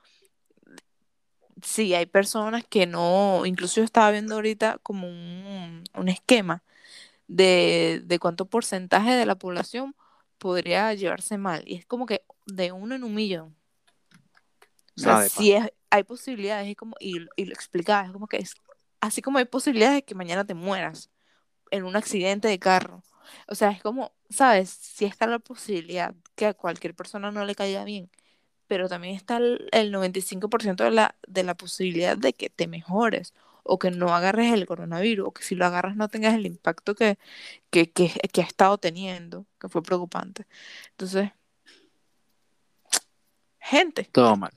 sí, 1.62 1.94
hay 1.94 2.06
personas 2.06 2.64
que 2.64 2.86
no, 2.86 3.44
incluso 3.46 3.76
yo 3.76 3.84
estaba 3.84 4.10
viendo 4.10 4.34
ahorita 4.34 4.78
como 4.82 5.08
un, 5.08 5.84
un 5.94 6.08
esquema 6.08 6.62
de, 7.28 8.02
de 8.04 8.18
cuánto 8.18 8.46
porcentaje 8.46 9.12
de 9.12 9.26
la 9.26 9.36
población 9.36 9.94
podría 10.38 10.92
llevarse 10.94 11.38
mal. 11.38 11.62
Y 11.66 11.76
es 11.76 11.86
como 11.86 12.06
que 12.06 12.24
de 12.46 12.72
uno 12.72 12.94
en 12.94 13.04
un 13.04 13.14
millón. 13.14 13.56
O 14.96 15.00
sea, 15.00 15.28
si 15.28 15.52
es, 15.52 15.70
hay 15.90 16.04
posibilidades, 16.04 16.68
es 16.68 16.76
como, 16.76 16.96
y, 17.00 17.26
y 17.36 17.44
lo 17.44 17.52
explicaba, 17.52 18.06
es 18.06 18.12
como 18.12 18.26
que 18.26 18.38
es, 18.38 18.54
así 19.00 19.20
como 19.22 19.38
hay 19.38 19.44
posibilidades 19.44 19.96
de 19.96 20.04
que 20.04 20.14
mañana 20.14 20.46
te 20.46 20.54
mueras 20.54 21.10
en 21.70 21.84
un 21.84 21.96
accidente 21.96 22.48
de 22.48 22.58
carro. 22.58 23.02
O 23.48 23.54
sea, 23.54 23.70
es 23.70 23.82
como, 23.82 24.12
¿sabes? 24.30 24.70
Si 24.70 25.04
está 25.04 25.26
la 25.26 25.38
posibilidad 25.38 26.14
que 26.34 26.46
a 26.46 26.54
cualquier 26.54 26.94
persona 26.94 27.30
no 27.30 27.44
le 27.44 27.54
caiga 27.54 27.84
bien, 27.84 28.10
pero 28.66 28.88
también 28.88 29.14
está 29.14 29.36
el, 29.38 29.92
95% 29.92 30.84
de 30.84 30.90
la, 30.90 31.16
de 31.26 31.42
la 31.44 31.54
posibilidad 31.54 32.16
de 32.16 32.32
que 32.32 32.50
te 32.50 32.66
mejores 32.66 33.34
o 33.68 33.78
que 33.78 33.90
no 33.90 34.14
agarres 34.14 34.52
el 34.52 34.66
coronavirus 34.66 35.28
o 35.28 35.32
que 35.32 35.42
si 35.42 35.54
lo 35.54 35.66
agarras 35.66 35.96
no 35.96 36.08
tengas 36.08 36.34
el 36.34 36.46
impacto 36.46 36.94
que, 36.94 37.18
que, 37.70 37.90
que, 37.90 38.10
que 38.32 38.40
ha 38.42 38.44
estado 38.44 38.78
teniendo, 38.78 39.46
que 39.60 39.68
fue 39.68 39.82
preocupante. 39.82 40.46
Entonces, 40.90 41.30
gente. 43.60 44.08
Todo 44.12 44.36
mal. 44.36 44.52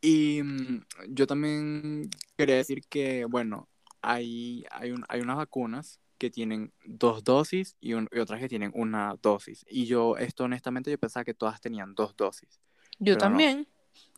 Y 0.00 0.42
mm, 0.42 0.84
yo 1.08 1.26
también 1.26 2.08
quería 2.36 2.56
decir 2.56 2.82
que, 2.88 3.26
bueno, 3.26 3.68
hay, 4.02 4.64
hay, 4.70 4.92
un, 4.92 5.04
hay 5.08 5.20
unas 5.20 5.36
vacunas 5.36 6.00
que 6.18 6.30
tienen 6.30 6.72
dos 6.84 7.24
dosis 7.24 7.76
y, 7.80 7.94
otras 7.94 8.40
que 8.40 8.48
tienen 8.48 8.70
una 8.74 9.16
dosis. 9.22 9.64
Y 9.68 9.86
yo, 9.86 10.16
esto 10.16 10.44
honestamente, 10.44 10.90
yo 10.90 10.98
pensaba 10.98 11.24
que 11.24 11.34
todas 11.34 11.60
tenían 11.60 11.94
dos 11.94 12.14
dosis. 12.16 12.60
Yo 12.98 13.16
también. 13.16 13.66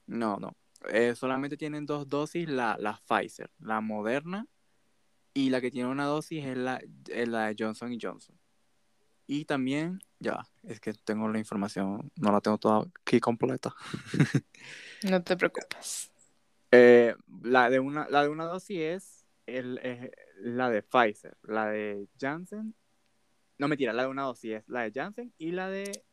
No, 0.07 0.37
no. 0.37 0.57
Eh, 0.89 1.15
solamente 1.15 1.57
tienen 1.57 1.87
dos 1.87 2.09
dosis 2.09 2.49
la, 2.49 2.77
la 2.79 3.01
Pfizer, 3.07 3.51
la 3.59 3.81
Moderna, 3.81 4.47
y 5.35 5.51
la 5.51 5.61
que 5.61 5.71
tiene 5.71 5.89
una 5.89 6.05
dosis 6.05 6.45
es 6.45 6.57
la, 6.57 6.83
es 7.09 7.29
la 7.29 7.47
de 7.47 7.57
Johnson 7.59 7.93
y 7.93 7.99
Johnson. 8.01 8.39
Y 9.27 9.45
también, 9.45 10.01
ya, 10.19 10.47
es 10.63 10.81
que 10.81 10.93
tengo 10.93 11.29
la 11.29 11.39
información, 11.39 12.11
no 12.17 12.33
la 12.33 12.41
tengo 12.41 12.59
toda 12.59 12.85
aquí 13.01 13.21
completa. 13.21 13.75
no 15.05 15.23
te 15.23 15.37
preocupes. 15.37 16.11
Eh, 16.71 17.15
la, 17.43 17.71
de 17.71 17.79
una, 17.79 18.09
la 18.09 18.23
de 18.23 18.29
una 18.29 18.45
dosis 18.45 18.79
es, 18.79 19.27
el, 19.47 19.81
la 20.39 20.71
de 20.71 20.83
Pfizer, 20.83 21.37
la 21.43 21.67
de 21.67 22.09
Janssen. 22.19 22.75
No, 23.59 23.69
mentira, 23.69 23.93
la 23.93 24.03
de 24.03 24.09
una 24.09 24.23
dosis 24.23 24.55
es 24.55 24.69
la 24.69 24.83
de 24.83 24.93
Janssen 24.93 25.33
y 25.39 25.53
la 25.53 25.69
de... 25.69 26.05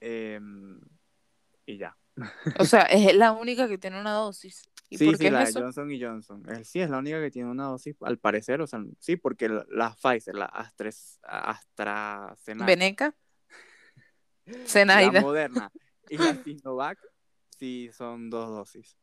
Em, 0.00 0.80
y 1.66 1.78
ya. 1.78 1.96
O 2.58 2.64
sea, 2.64 2.82
es 2.82 3.14
la 3.14 3.32
única 3.32 3.68
que 3.68 3.78
tiene 3.78 4.00
una 4.00 4.12
dosis. 4.12 4.62
¿Y 4.90 4.98
sí, 4.98 5.12
sí, 5.16 5.30
la 5.30 5.44
de 5.44 5.52
Johnson 5.52 5.90
y 5.90 6.00
Johnson. 6.00 6.44
sí, 6.62 6.80
es 6.80 6.90
la 6.90 6.98
única 6.98 7.20
que 7.20 7.30
tiene 7.30 7.50
una 7.50 7.64
dosis, 7.64 7.96
al 8.02 8.18
parecer. 8.18 8.60
O 8.60 8.66
sea, 8.66 8.80
sí, 8.98 9.16
porque 9.16 9.48
la, 9.48 9.96
Pfizer, 10.00 10.34
la 10.34 10.44
Astres, 10.44 11.18
AstraZeneca. 11.22 12.66
¿Veneca? 12.66 13.14
Zenaida. 14.66 15.12
La 15.12 15.20
Moderna 15.22 15.72
y 16.08 16.18
la 16.18 16.34
Sinovac, 16.44 16.98
sí, 17.58 17.90
son 17.92 18.30
dos 18.30 18.48
dosis. 18.48 18.96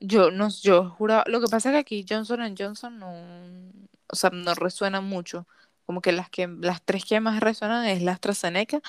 Yo 0.00 0.30
no, 0.30 0.48
yo 0.48 0.90
juraba, 0.90 1.24
lo 1.26 1.40
que 1.40 1.46
pasa 1.48 1.68
es 1.68 1.74
que 1.74 1.78
aquí 1.78 2.06
Johnson 2.08 2.54
Johnson 2.58 2.98
no, 2.98 3.12
o 4.08 4.16
sea, 4.16 4.30
no 4.30 4.54
resuena 4.54 5.00
mucho. 5.00 5.46
Como 5.84 6.00
que 6.00 6.12
las 6.12 6.30
que, 6.30 6.46
las 6.46 6.82
tres 6.84 7.04
que 7.04 7.20
más 7.20 7.40
resuenan 7.40 7.86
es 7.86 8.02
la 8.02 8.12
AstraZeneca, 8.12 8.80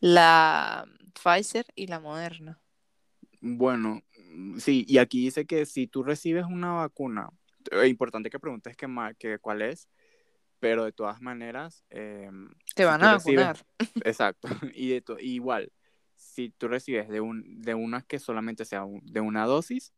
la 0.00 0.86
Pfizer 1.22 1.66
y 1.74 1.86
la 1.86 2.00
Moderna. 2.00 2.60
Bueno, 3.40 4.02
sí, 4.58 4.84
y 4.88 4.98
aquí 4.98 5.24
dice 5.24 5.46
que 5.46 5.64
si 5.66 5.86
tú 5.86 6.02
recibes 6.02 6.44
una 6.44 6.72
vacuna, 6.72 7.30
es 7.70 7.88
importante 7.88 8.30
que 8.30 8.40
preguntes 8.40 8.76
que, 8.76 8.88
que 9.18 9.38
cuál 9.38 9.62
es, 9.62 9.88
pero 10.58 10.84
de 10.84 10.92
todas 10.92 11.20
maneras... 11.20 11.84
Em, 11.90 12.50
Te 12.74 12.84
van 12.84 13.02
a 13.02 13.16
vacunar. 13.16 13.64
exacto, 14.04 14.48
y 14.74 14.88
de 14.88 15.02
igual, 15.20 15.72
si 16.16 16.50
tú 16.50 16.68
recibes 16.68 17.08
de, 17.08 17.20
un, 17.20 17.62
de 17.62 17.74
una 17.74 18.02
que 18.02 18.18
solamente 18.18 18.64
sea 18.64 18.84
de 19.02 19.20
una 19.20 19.46
dosis, 19.46 19.92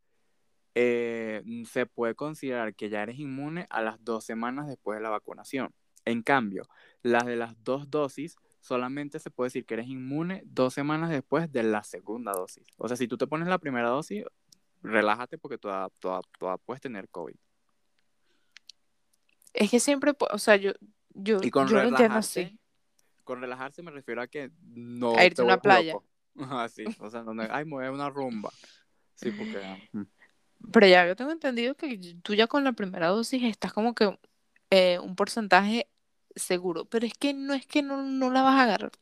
eh, 0.75 1.43
se 1.69 1.87
puede 1.87 2.15
considerar 2.15 2.75
que 2.75 2.91
ya 2.91 3.03
eres 3.03 3.19
inmune 3.19 3.67
a 3.71 3.83
las 3.83 4.03
dos 4.05 4.25
semanas 4.25 4.69
después 4.69 4.99
de 4.99 5.03
la 5.03 5.11
vacunación. 5.11 5.75
En 6.05 6.23
cambio, 6.23 6.69
las 7.03 7.27
de 7.27 7.37
las 7.37 7.63
dos 7.65 7.91
dosis 7.91 8.37
solamente 8.61 9.19
se 9.19 9.31
puede 9.31 9.47
decir 9.47 9.67
que 9.67 9.75
eres 9.75 9.89
inmune 9.89 10.43
dos 10.45 10.75
semanas 10.75 11.11
después 11.11 11.51
de 11.51 11.63
la 11.63 11.83
segunda 11.83 12.33
dosis. 12.33 12.67
O 12.77 12.89
sea, 12.89 12.97
si 12.97 13.09
tú 13.09 13.17
te 13.17 13.27
pones 13.27 13.49
la 13.49 13.59
primera 13.59 13.89
dosis, 13.89 14.25
relájate 14.83 15.39
porque 15.39 15.59
toda, 15.59 15.89
toda, 15.99 16.21
toda 16.39 16.59
puedes 16.59 16.81
tener 16.81 17.09
COVID. 17.09 17.37
Es 19.53 19.71
que 19.71 19.81
siempre, 19.81 20.15
o 20.19 20.39
sea, 20.39 20.57
yo, 20.57 20.73
yo, 21.11 21.39
y 21.43 21.51
con 21.51 21.67
yo 21.69 21.81
entiendo 21.81 22.17
así. 22.17 22.59
Con 23.25 23.41
relajarse 23.41 23.83
me 23.83 23.91
refiero 23.91 24.23
a 24.23 24.27
que 24.27 24.51
no. 24.63 25.17
A 25.17 25.25
irte 25.25 25.43
a 25.43 25.45
una 25.45 25.61
playa. 25.61 25.95
Así, 26.37 26.85
o 27.01 27.11
sea, 27.11 27.23
donde, 27.23 27.49
ay, 27.51 27.65
me 27.65 27.91
una 27.91 28.11
rumba. 28.11 28.51
Sí, 29.15 29.31
porque. 29.33 29.89
Mm. 29.93 30.03
Pero 30.73 30.87
ya 30.87 31.07
yo 31.07 31.17
tengo 31.17 31.31
entendido 31.31 31.75
que 31.75 31.99
tú 32.23 32.35
ya 32.35 32.47
con 32.47 32.65
la 32.65 32.73
primera 32.73 33.09
dosis 33.09 33.43
estás 33.45 33.73
como 33.73 33.95
que 33.95 34.19
eh, 34.71 34.99
un 34.99 35.17
porcentaje 35.17 35.90
seguro, 36.37 36.85
pero 36.87 37.07
es 37.07 37.15
que 37.15 37.35
no 37.35 37.55
es 37.55 37.67
que 37.67 37.83
no, 37.83 38.03
no 38.03 38.31
la 38.31 38.43
vas 38.43 38.59
a 38.61 38.63
agarrar. 38.65 38.93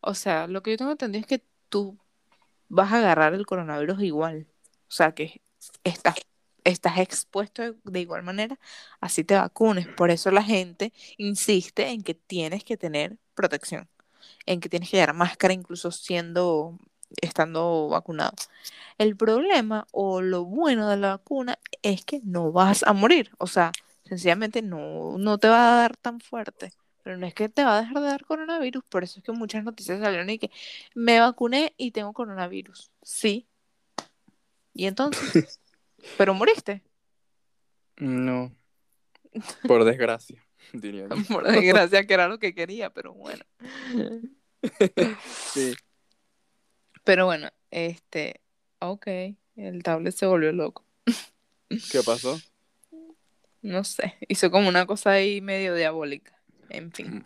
O 0.00 0.14
sea, 0.14 0.46
lo 0.46 0.62
que 0.62 0.72
yo 0.72 0.76
tengo 0.78 0.92
entendido 0.92 1.20
es 1.22 1.26
que 1.26 1.42
tú 1.68 1.98
vas 2.68 2.92
a 2.92 2.98
agarrar 2.98 3.34
el 3.34 3.46
coronavirus 3.46 4.02
igual. 4.02 4.46
O 4.88 4.92
sea, 4.92 5.12
que 5.12 5.42
estás, 5.84 6.16
estás 6.64 6.98
expuesto 6.98 7.62
de, 7.84 8.00
igual 8.00 8.22
manera, 8.22 8.58
así 9.00 9.24
te 9.24 9.34
vacunes. 9.34 9.88
Por 9.88 10.10
eso 10.10 10.30
la 10.30 10.42
gente 10.42 10.92
insiste 11.18 11.88
en 11.88 12.02
que 12.02 12.14
tienes 12.14 12.64
que 12.64 12.76
tener 12.76 13.18
protección, 13.34 13.88
en 14.46 14.60
que 14.60 14.68
tienes 14.68 14.90
que 14.90 14.98
llevar 14.98 15.14
máscara 15.14 15.54
incluso 15.54 15.90
siendo, 15.90 16.78
estando 17.20 17.88
vacunado. 17.88 18.34
El 18.98 19.16
problema 19.16 19.86
o 19.92 20.20
lo 20.20 20.44
bueno 20.44 20.88
de 20.88 20.96
la 20.96 21.10
vacuna 21.16 21.58
es 21.82 22.04
que 22.04 22.20
no 22.24 22.52
vas 22.52 22.82
a 22.84 22.92
morir. 22.92 23.30
O 23.38 23.46
sea, 23.46 23.72
sencillamente 24.04 24.62
no, 24.62 25.18
no 25.18 25.38
te 25.38 25.48
va 25.48 25.74
a 25.74 25.76
dar 25.82 25.96
tan 25.96 26.20
fuerte. 26.20 26.72
Pero 27.02 27.18
no 27.18 27.26
es 27.26 27.34
que 27.34 27.50
te 27.50 27.64
va 27.64 27.78
a 27.78 27.82
dejar 27.82 28.00
de 28.00 28.08
dar 28.08 28.24
coronavirus, 28.24 28.82
por 28.88 29.04
eso 29.04 29.18
es 29.18 29.24
que 29.24 29.32
muchas 29.32 29.62
noticias 29.62 30.00
salieron 30.00 30.30
y 30.30 30.38
que 30.38 30.50
me 30.94 31.20
vacuné 31.20 31.74
y 31.76 31.90
tengo 31.90 32.14
coronavirus. 32.14 32.90
Sí. 33.02 33.46
¿Y 34.72 34.86
entonces? 34.86 35.60
¿Pero 36.18 36.32
moriste? 36.32 36.82
No. 37.98 38.54
Por 39.68 39.84
desgracia, 39.84 40.42
diría 40.72 41.08
Por 41.28 41.44
desgracia, 41.50 42.06
que 42.06 42.14
era 42.14 42.28
lo 42.28 42.38
que 42.38 42.54
quería, 42.54 42.90
pero 42.90 43.12
bueno. 43.12 43.44
sí. 45.52 45.74
Pero 47.04 47.26
bueno, 47.26 47.50
este, 47.70 48.40
ok, 48.78 49.06
el 49.56 49.82
tablet 49.82 50.14
se 50.14 50.26
volvió 50.26 50.52
loco. 50.52 50.86
¿Qué 51.68 52.00
pasó? 52.04 52.38
No 53.64 53.82
sé, 53.82 54.14
hizo 54.28 54.50
como 54.50 54.68
una 54.68 54.86
cosa 54.86 55.12
ahí 55.12 55.40
medio 55.40 55.74
diabólica. 55.74 56.38
En 56.68 56.92
fin. 56.92 57.16
Mm. 57.16 57.24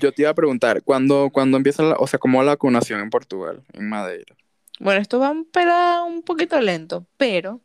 Yo 0.00 0.12
te 0.12 0.22
iba 0.22 0.30
a 0.30 0.34
preguntar, 0.34 0.82
¿cuándo, 0.84 1.30
cuando 1.32 1.56
empieza 1.56 1.82
la, 1.82 1.96
o 1.96 2.06
sea, 2.06 2.20
cómo 2.20 2.42
la 2.42 2.52
vacunación 2.52 3.00
en 3.00 3.10
Portugal, 3.10 3.64
en 3.72 3.88
Madeira? 3.88 4.36
Bueno, 4.78 5.00
esto 5.00 5.18
va 5.18 5.30
un, 5.30 5.48
un 6.06 6.22
poquito 6.22 6.60
lento, 6.60 7.06
pero 7.16 7.60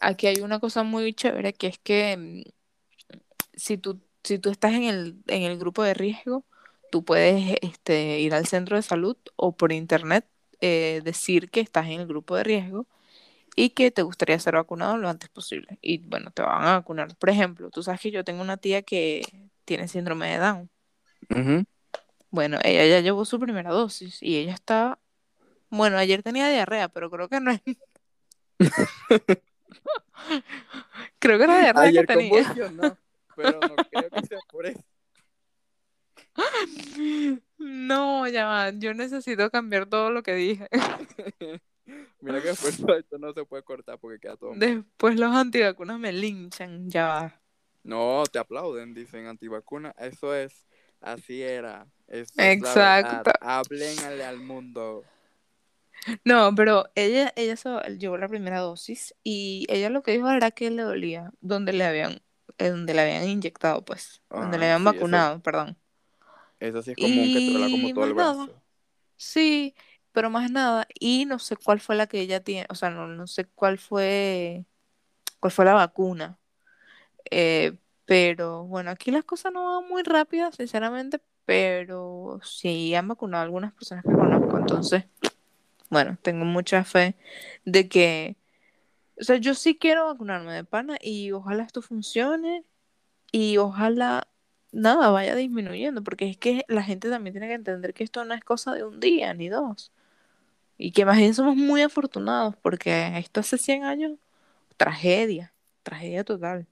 aquí 0.00 0.26
hay 0.26 0.40
una 0.40 0.58
cosa 0.58 0.82
muy 0.82 1.12
chévere 1.12 1.52
que 1.52 1.68
es 1.68 1.78
que 1.78 2.16
mm, 2.16 2.42
si 3.54 3.76
tú, 3.76 4.00
si 4.24 4.38
tú 4.38 4.50
estás 4.50 4.72
en 4.72 4.84
el, 4.84 5.16
en 5.28 5.42
el 5.42 5.58
grupo 5.58 5.84
de 5.84 5.94
riesgo, 5.94 6.44
tú 6.90 7.04
puedes 7.04 7.56
este, 7.60 8.18
ir 8.18 8.34
al 8.34 8.46
centro 8.46 8.76
de 8.76 8.82
salud 8.82 9.16
o 9.36 9.52
por 9.52 9.72
internet 9.72 10.26
eh, 10.60 11.00
decir 11.04 11.50
que 11.50 11.60
estás 11.60 11.86
en 11.86 12.00
el 12.00 12.06
grupo 12.06 12.34
de 12.34 12.44
riesgo 12.44 12.86
y 13.56 13.70
que 13.70 13.90
te 13.90 14.02
gustaría 14.02 14.38
ser 14.38 14.54
vacunado 14.54 14.96
lo 14.96 15.08
antes 15.08 15.28
posible. 15.28 15.78
Y 15.80 15.98
bueno, 15.98 16.30
te 16.30 16.42
van 16.42 16.64
a 16.64 16.72
vacunar. 16.78 17.16
Por 17.16 17.30
ejemplo, 17.30 17.70
tú 17.70 17.82
sabes 17.82 18.00
que 18.00 18.10
yo 18.10 18.24
tengo 18.24 18.42
una 18.42 18.56
tía 18.56 18.82
que 18.82 19.22
tiene 19.64 19.88
síndrome 19.88 20.30
de 20.30 20.38
Down. 20.38 20.70
Bueno, 22.30 22.58
ella 22.62 22.86
ya 22.86 23.00
llevó 23.00 23.24
su 23.24 23.40
primera 23.40 23.70
dosis 23.70 24.22
y 24.22 24.36
ella 24.36 24.54
está... 24.54 24.98
Bueno, 25.68 25.98
ayer 25.98 26.22
tenía 26.22 26.48
diarrea, 26.48 26.88
pero 26.88 27.10
creo 27.10 27.28
que 27.28 27.40
no 27.40 27.50
es... 27.50 27.60
creo 31.18 31.38
que 31.38 31.44
era 31.44 31.60
diarrea 31.60 31.82
ayer 31.82 32.06
que 32.06 32.14
tenía. 32.14 32.54
pero 33.36 33.60
no 33.60 33.76
creo 33.90 34.10
que 34.10 34.26
sea 34.26 34.38
por 34.50 34.66
eso. 34.66 34.82
No, 37.58 38.26
ya 38.26 38.46
va, 38.46 38.70
yo 38.70 38.94
necesito 38.94 39.50
cambiar 39.50 39.86
todo 39.86 40.10
lo 40.10 40.22
que 40.22 40.34
dije. 40.34 40.66
Mira 42.20 42.40
que 42.42 42.48
después 42.48 42.78
esto 42.98 43.18
no 43.18 43.32
se 43.32 43.44
puede 43.44 43.62
cortar 43.62 43.98
porque 43.98 44.18
queda 44.18 44.36
todo. 44.36 44.52
Después 44.54 45.18
los 45.18 45.34
antivacunas 45.34 45.98
me 45.98 46.12
linchan, 46.12 46.90
ya 46.90 47.06
va. 47.06 47.40
No, 47.82 48.24
te 48.30 48.38
aplauden, 48.38 48.94
dicen 48.94 49.26
antivacunas. 49.26 49.94
Eso 49.98 50.34
es, 50.34 50.66
así 51.00 51.42
era. 51.42 51.86
Exacto. 52.08 53.30
Háblenle 53.40 54.24
al 54.24 54.40
mundo. 54.40 55.04
No, 56.24 56.54
pero 56.54 56.86
ella, 56.94 57.32
ella 57.36 57.54
llevó 57.98 58.16
la 58.16 58.28
primera 58.28 58.60
dosis 58.60 59.14
y 59.22 59.66
ella 59.68 59.90
lo 59.90 60.02
que 60.02 60.12
dijo 60.12 60.30
era 60.30 60.50
que 60.50 60.70
le 60.70 60.82
dolía 60.82 61.30
donde 61.40 61.72
le 61.72 61.84
habían, 61.84 62.22
eh, 62.58 62.68
donde 62.70 62.94
le 62.94 63.02
habían 63.02 63.28
inyectado, 63.28 63.84
pues, 63.84 64.22
donde 64.30 64.58
le 64.58 64.64
habían 64.66 64.84
vacunado, 64.84 65.40
perdón. 65.42 65.76
Eso 66.58 66.82
sí 66.82 66.92
es 66.92 66.96
común 66.96 67.32
que 67.32 67.40
te 67.40 67.50
duela 67.50 67.70
como 67.70 67.92
todo 67.92 68.04
el 68.04 68.14
brazo. 68.14 68.62
Sí, 69.16 69.74
pero 70.12 70.30
más 70.30 70.50
nada. 70.50 70.86
Y 70.98 71.26
no 71.26 71.38
sé 71.38 71.56
cuál 71.56 71.80
fue 71.80 71.96
la 71.96 72.06
que 72.06 72.20
ella 72.20 72.40
tiene, 72.42 72.66
o 72.70 72.74
sea, 72.74 72.90
no, 72.90 73.06
no 73.06 73.26
sé 73.26 73.44
cuál 73.46 73.78
fue, 73.78 74.64
cuál 75.40 75.52
fue 75.52 75.64
la 75.64 75.74
vacuna. 75.74 76.38
Eh, 77.30 77.76
pero 78.04 78.64
bueno, 78.64 78.90
aquí 78.90 79.10
las 79.10 79.24
cosas 79.24 79.52
no 79.52 79.80
van 79.80 79.88
muy 79.88 80.02
rápidas, 80.02 80.56
sinceramente, 80.56 81.20
pero 81.44 82.40
sí 82.42 82.94
han 82.94 83.08
vacunado 83.08 83.42
a 83.42 83.44
algunas 83.44 83.72
personas 83.72 84.04
que 84.04 84.12
conozco, 84.12 84.58
entonces, 84.58 85.04
bueno, 85.90 86.18
tengo 86.22 86.44
mucha 86.44 86.84
fe 86.84 87.16
de 87.64 87.88
que, 87.88 88.36
o 89.20 89.24
sea, 89.24 89.36
yo 89.36 89.54
sí 89.54 89.76
quiero 89.78 90.06
vacunarme 90.06 90.52
de 90.52 90.64
pana 90.64 90.96
y 91.00 91.32
ojalá 91.32 91.62
esto 91.64 91.82
funcione 91.82 92.64
y 93.32 93.58
ojalá 93.58 94.28
nada 94.72 95.10
vaya 95.10 95.34
disminuyendo, 95.34 96.02
porque 96.02 96.28
es 96.30 96.36
que 96.36 96.64
la 96.68 96.82
gente 96.82 97.10
también 97.10 97.34
tiene 97.34 97.48
que 97.48 97.54
entender 97.54 97.94
que 97.94 98.04
esto 98.04 98.24
no 98.24 98.34
es 98.34 98.44
cosa 98.44 98.74
de 98.74 98.84
un 98.84 99.00
día 99.00 99.34
ni 99.34 99.48
dos. 99.48 99.92
Y 100.82 100.92
que 100.92 101.04
más 101.04 101.18
bien 101.18 101.34
somos 101.34 101.56
muy 101.56 101.82
afortunados, 101.82 102.56
porque 102.56 103.18
esto 103.18 103.40
hace 103.40 103.58
100 103.58 103.84
años, 103.84 104.18
tragedia, 104.78 105.52
tragedia 105.82 106.24
total. 106.24 106.66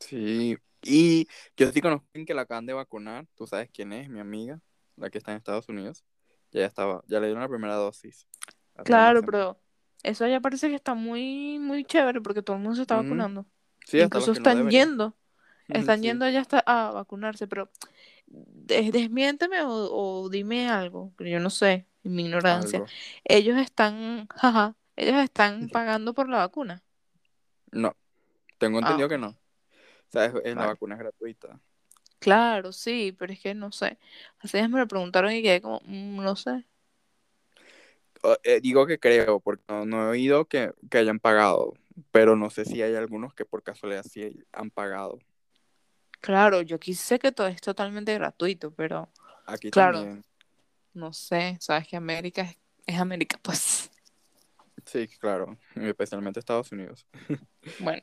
Sí, 0.00 0.58
y 0.82 1.26
yo 1.56 1.72
sí 1.72 1.80
conozco 1.80 2.06
a 2.14 2.24
que 2.26 2.34
la 2.34 2.42
acaban 2.42 2.66
de 2.66 2.74
vacunar, 2.74 3.26
tú 3.36 3.46
sabes 3.46 3.70
quién 3.72 3.94
es, 3.94 4.10
mi 4.10 4.20
amiga, 4.20 4.60
la 4.96 5.08
que 5.08 5.16
está 5.16 5.30
en 5.30 5.38
Estados 5.38 5.66
Unidos, 5.70 6.04
ya 6.52 6.66
estaba, 6.66 7.02
ya 7.06 7.20
le 7.20 7.28
dieron 7.28 7.42
la 7.42 7.48
primera 7.48 7.74
dosis. 7.74 8.26
Claro, 8.84 9.22
pero 9.22 9.58
eso 10.02 10.26
ya 10.26 10.40
parece 10.40 10.68
que 10.68 10.74
está 10.74 10.92
muy, 10.92 11.58
muy 11.58 11.86
chévere 11.86 12.20
porque 12.20 12.42
todo 12.42 12.56
el 12.56 12.62
mundo 12.62 12.76
se 12.76 12.82
está 12.82 12.96
vacunando. 12.96 13.46
Sí, 13.86 13.98
Incluso 13.98 14.32
están 14.32 14.68
yendo, 14.68 15.16
están 15.68 16.02
yendo 16.02 16.28
ya 16.28 16.42
hasta 16.42 16.62
a 16.66 16.90
vacunarse, 16.92 17.48
pero 17.48 17.70
desmiénteme 18.26 19.60
o, 19.64 20.28
dime 20.28 20.68
algo, 20.68 21.14
que 21.16 21.30
yo 21.30 21.40
no 21.40 21.48
sé, 21.48 21.87
en 22.04 22.14
mi 22.14 22.24
ignorancia. 22.24 22.84
Ellos 23.24 23.58
están, 23.58 24.26
jaja, 24.28 24.74
ellos 24.96 25.16
están 25.22 25.68
pagando 25.68 26.14
por 26.14 26.28
la 26.28 26.38
vacuna. 26.38 26.82
No, 27.70 27.94
tengo 28.58 28.78
entendido 28.78 29.06
ah, 29.06 29.10
que 29.10 29.18
no. 29.18 29.28
O 29.28 30.10
sea, 30.10 30.26
es, 30.26 30.56
la 30.56 30.66
vacuna 30.66 30.94
es 30.94 31.00
gratuita. 31.00 31.60
Claro, 32.18 32.72
sí, 32.72 33.14
pero 33.16 33.32
es 33.32 33.40
que 33.40 33.54
no 33.54 33.70
sé. 33.70 33.98
Así 34.40 34.56
me 34.68 34.78
lo 34.78 34.88
preguntaron 34.88 35.32
y 35.32 35.42
quedé 35.42 35.60
como, 35.60 35.80
mm, 35.84 36.22
no 36.22 36.34
sé. 36.34 36.64
Eh, 38.42 38.60
digo 38.60 38.86
que 38.86 38.98
creo, 38.98 39.40
porque 39.40 39.62
no, 39.68 40.04
he 40.04 40.08
oído 40.08 40.46
que, 40.46 40.72
hayan 40.90 41.20
pagado, 41.20 41.74
pero 42.10 42.36
no 42.36 42.50
sé 42.50 42.64
si 42.64 42.82
hay 42.82 42.94
algunos 42.96 43.34
que 43.34 43.44
por 43.44 43.62
casualidad 43.62 44.02
sí 44.02 44.44
han 44.52 44.70
pagado. 44.70 45.18
Claro, 46.20 46.62
yo 46.62 46.76
aquí 46.76 46.94
sé 46.94 47.20
que 47.20 47.30
todo 47.30 47.46
es 47.46 47.60
totalmente 47.60 48.12
gratuito, 48.14 48.72
pero 48.72 49.08
aquí 49.46 49.70
claro, 49.70 50.20
no 50.98 51.12
sé, 51.12 51.56
sabes 51.60 51.88
que 51.88 51.96
América 51.96 52.42
es, 52.42 52.58
es 52.86 52.98
América, 52.98 53.38
pues. 53.42 53.90
Sí, 54.84 55.06
claro, 55.18 55.56
especialmente 55.74 56.40
Estados 56.40 56.72
Unidos. 56.72 57.06
Bueno, 57.80 58.00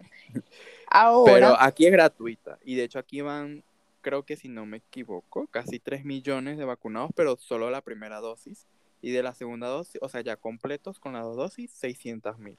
ahora... 0.91 1.33
Pero 1.33 1.59
aquí 1.59 1.87
es 1.87 1.91
gratuita 1.91 2.59
y 2.63 2.75
de 2.75 2.83
hecho 2.83 2.99
aquí 2.99 3.21
van, 3.21 3.63
creo 4.01 4.23
que 4.23 4.35
si 4.35 4.47
no 4.47 4.67
me 4.67 4.77
equivoco, 4.77 5.47
casi 5.47 5.79
3 5.79 6.05
millones 6.05 6.59
de 6.59 6.65
vacunados, 6.65 7.09
pero 7.15 7.35
solo 7.37 7.71
la 7.71 7.81
primera 7.81 8.19
dosis. 8.19 8.67
Y 9.01 9.11
de 9.11 9.23
la 9.23 9.33
segunda 9.33 9.67
dosis, 9.67 9.99
o 10.01 10.09
sea, 10.09 10.21
ya 10.21 10.35
completos 10.35 10.99
con 10.99 11.13
las 11.13 11.23
dos 11.23 11.35
dosis, 11.35 11.71
600 11.71 12.37
mil. 12.37 12.57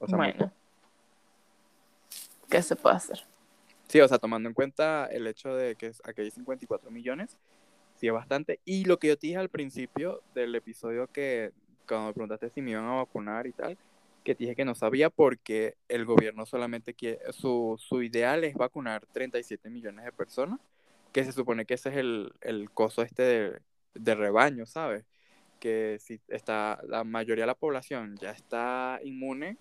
O 0.00 0.08
sea, 0.08 0.16
bueno. 0.16 0.52
¿Qué 2.48 2.60
se 2.62 2.74
puede 2.74 2.96
hacer? 2.96 3.24
Sí, 3.88 4.00
o 4.00 4.08
sea, 4.08 4.18
tomando 4.18 4.48
en 4.48 4.54
cuenta 4.54 5.06
el 5.06 5.26
hecho 5.26 5.54
de 5.54 5.76
que 5.76 5.92
aquí 6.04 6.22
hay 6.22 6.30
54 6.30 6.90
millones, 6.90 7.36
bastante. 8.12 8.60
Y 8.64 8.84
lo 8.84 8.98
que 8.98 9.08
yo 9.08 9.18
te 9.18 9.28
dije 9.28 9.38
al 9.38 9.48
principio 9.48 10.22
del 10.34 10.54
episodio 10.54 11.06
que 11.08 11.52
cuando 11.86 12.08
me 12.08 12.12
preguntaste 12.14 12.50
si 12.50 12.62
me 12.62 12.72
iban 12.72 12.84
a 12.84 12.94
vacunar 12.94 13.46
y 13.46 13.52
tal, 13.52 13.78
que 14.24 14.34
dije 14.34 14.56
que 14.56 14.64
no 14.64 14.74
sabía 14.74 15.10
porque 15.10 15.76
el 15.88 16.04
gobierno 16.06 16.46
solamente 16.46 16.94
quiere, 16.94 17.20
su, 17.32 17.76
su 17.78 18.02
ideal 18.02 18.44
es 18.44 18.54
vacunar 18.54 19.06
37 19.12 19.70
millones 19.70 20.04
de 20.04 20.12
personas, 20.12 20.60
que 21.12 21.24
se 21.24 21.32
supone 21.32 21.66
que 21.66 21.74
ese 21.74 21.90
es 21.90 21.96
el, 21.96 22.32
el 22.40 22.70
coso 22.70 23.02
este 23.02 23.60
de, 23.94 24.14
rebaño, 24.14 24.66
¿sabes? 24.66 25.04
Que 25.60 25.98
si 26.00 26.20
está, 26.28 26.80
la 26.88 27.04
mayoría 27.04 27.44
de 27.44 27.48
la 27.48 27.54
población 27.54 28.16
ya 28.16 28.30
está 28.30 28.98
inmune, 29.04 29.58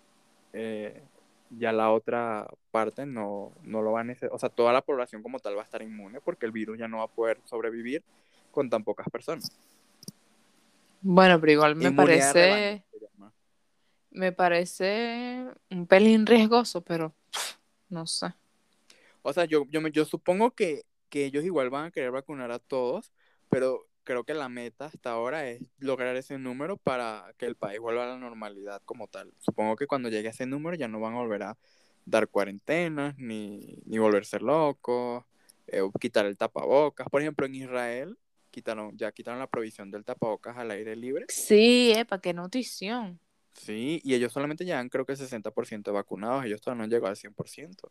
eh, 0.54 1.04
ya 1.52 1.72
la 1.72 1.92
otra 1.92 2.48
parte 2.72 3.06
no, 3.06 3.52
no 3.64 3.82
lo 3.82 3.92
va 3.92 4.02
a 4.02 4.04
necesitar, 4.04 4.32
o 4.34 4.40
sea, 4.40 4.50
toda 4.50 4.74
la 4.74 4.82
población 4.82 5.22
como 5.22 5.40
tal 5.40 5.58
va 5.58 5.62
a 5.62 5.66
estar 5.66 5.82
inmune 5.82 6.20
porque 6.22 6.46
el 6.46 6.52
virus 6.52 6.80
ya 6.80 6.88
no 6.88 6.98
va 7.00 7.04
a 7.04 7.08
poder 7.08 7.40
sobrevivir 7.46 8.04
con 8.54 8.70
tan 8.70 8.84
pocas 8.84 9.10
personas. 9.10 9.52
Bueno, 11.02 11.40
pero 11.42 11.52
igual 11.52 11.76
me 11.76 11.92
parece. 11.92 12.86
Me 14.12 14.32
parece 14.32 15.48
un 15.72 15.88
pelín 15.88 16.28
riesgoso, 16.28 16.82
pero 16.82 17.14
no 17.90 18.06
sé. 18.06 18.28
O 19.24 19.34
sea, 19.34 19.46
yo, 19.46 19.66
yo, 19.72 19.86
yo 19.88 20.06
supongo 20.06 20.52
que, 20.52 20.86
que 21.10 21.26
ellos 21.26 21.44
igual 21.44 21.72
van 21.72 21.86
a 21.86 21.92
querer 21.92 22.12
vacunar 22.12 22.52
a 22.52 22.60
todos, 22.60 23.12
pero 23.50 23.88
creo 24.04 24.24
que 24.24 24.36
la 24.36 24.50
meta 24.50 24.86
hasta 24.86 25.12
ahora 25.12 25.50
es 25.50 25.62
lograr 25.80 26.16
ese 26.16 26.38
número 26.38 26.78
para 26.78 27.34
que 27.40 27.48
el 27.48 27.56
país 27.56 27.80
vuelva 27.80 28.04
a 28.04 28.08
la 28.08 28.18
normalidad 28.20 28.84
como 28.86 29.08
tal. 29.08 29.34
Supongo 29.40 29.76
que 29.76 29.88
cuando 29.88 30.10
llegue 30.10 30.28
a 30.28 30.32
ese 30.32 30.46
número 30.46 30.76
ya 30.76 30.88
no 30.88 31.00
van 31.00 31.16
a 31.16 31.22
volver 31.22 31.44
a 31.44 31.58
dar 32.06 32.28
cuarentenas, 32.28 33.18
ni, 33.18 33.80
ni 33.86 33.98
volverse 33.98 34.40
locos, 34.40 35.24
eh, 35.68 35.82
quitar 36.00 36.28
el 36.28 36.38
tapabocas. 36.38 37.10
Por 37.10 37.22
ejemplo, 37.22 37.48
en 37.48 37.56
Israel 37.56 38.18
quitaron, 38.54 38.96
ya 38.98 39.12
quitaron 39.12 39.40
la 39.40 39.48
provisión 39.48 39.92
del 39.92 40.06
tapabocas 40.06 40.56
al 40.56 40.72
aire 40.72 40.96
libre. 40.96 41.26
Sí, 41.28 41.92
epa, 41.94 42.22
qué 42.22 42.34
notición. 42.34 43.20
Sí, 43.54 44.02
y 44.04 44.14
ellos 44.14 44.32
solamente 44.32 44.64
llevan 44.64 44.90
creo 44.90 45.06
que 45.06 45.14
el 45.14 45.18
60% 45.18 45.92
vacunados, 45.92 46.46
ellos 46.46 46.62
todavía 46.62 46.78
no 46.78 46.84
han 46.86 46.90
llegado 46.90 47.08
al 47.08 47.18
100%. 47.18 47.90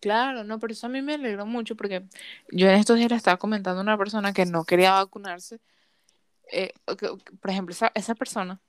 Claro, 0.00 0.44
no, 0.44 0.58
pero 0.58 0.72
eso 0.72 0.86
a 0.86 0.90
mí 0.90 1.02
me 1.02 1.14
alegró 1.14 1.44
mucho 1.44 1.76
porque 1.76 2.04
yo 2.50 2.68
en 2.68 2.76
estos 2.76 2.96
días 2.96 3.10
le 3.10 3.16
estaba 3.16 3.36
comentando 3.36 3.80
a 3.80 3.82
una 3.82 3.98
persona 3.98 4.32
que 4.32 4.46
no 4.46 4.64
quería 4.64 4.92
vacunarse. 4.92 5.60
Eh, 6.50 6.72
por 7.40 7.50
ejemplo, 7.50 7.72
esa, 7.72 7.92
esa 7.94 8.14
persona, 8.14 8.60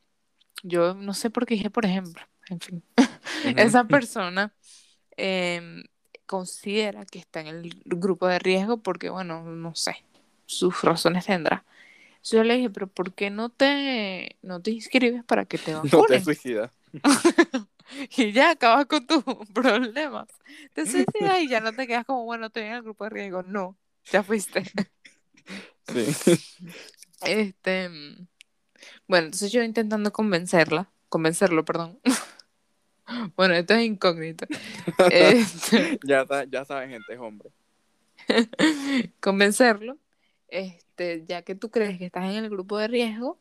yo 0.62 0.94
no 0.94 1.14
sé 1.14 1.30
por 1.30 1.46
qué 1.46 1.56
dije, 1.56 1.70
por 1.70 1.86
ejemplo, 1.86 2.22
en 2.50 2.60
fin, 2.60 2.84
esa 3.58 3.86
persona 3.86 4.54
em, 5.16 5.84
considera 6.26 7.06
que 7.06 7.20
está 7.20 7.40
en 7.40 7.48
el 7.48 7.82
grupo 7.86 8.28
de 8.28 8.40
riesgo 8.40 8.84
porque, 8.84 9.10
bueno, 9.10 9.44
no 9.44 9.74
sé, 9.74 10.04
sus 10.52 10.82
razones 10.82 11.26
tendrá. 11.26 11.64
yo 12.24 12.44
le 12.44 12.56
dije, 12.56 12.70
pero 12.70 12.88
¿por 12.88 13.14
qué 13.14 13.30
no 13.30 13.50
te, 13.50 14.38
no 14.42 14.62
te 14.62 14.72
inscribes 14.72 15.24
para 15.24 15.46
que 15.46 15.58
te 15.58 15.74
vacunen? 15.74 15.92
No 15.98 16.06
te 16.06 16.22
suicidas. 16.22 16.72
y 18.18 18.32
ya 18.32 18.52
acabas 18.52 18.86
con 18.86 19.08
tus 19.08 19.24
problemas. 19.54 20.28
Te 20.74 20.86
suicidas 20.86 21.42
y 21.42 21.48
ya 21.48 21.60
no 21.62 21.74
te 21.74 21.88
quedas 21.88 22.06
como, 22.06 22.26
bueno, 22.26 22.48
estoy 22.48 22.64
en 22.64 22.74
el 22.74 22.84
grupo 22.84 23.06
de 23.06 23.10
riesgo. 23.10 23.44
No, 23.44 23.78
ya 24.12 24.24
fuiste. 24.24 24.64
sí. 25.88 26.40
Este, 27.22 27.88
bueno, 29.08 29.26
entonces 29.26 29.52
yo 29.52 29.62
intentando 29.62 30.12
convencerla, 30.12 30.90
convencerlo, 31.08 31.64
perdón. 31.64 32.00
bueno, 33.36 33.54
esto 33.54 33.76
es 33.76 33.86
incógnito. 33.86 34.48
este... 35.12 36.00
ya, 36.04 36.26
ya 36.50 36.66
saben, 36.66 36.90
gente, 36.90 37.14
es 37.14 37.20
hombre. 37.20 37.52
convencerlo 39.20 40.00
este, 40.52 41.26
ya 41.26 41.42
que 41.42 41.56
tú 41.56 41.72
crees 41.72 41.98
que 41.98 42.06
estás 42.06 42.26
en 42.26 42.44
el 42.44 42.50
grupo 42.50 42.78
de 42.78 42.88
riesgo, 42.88 43.40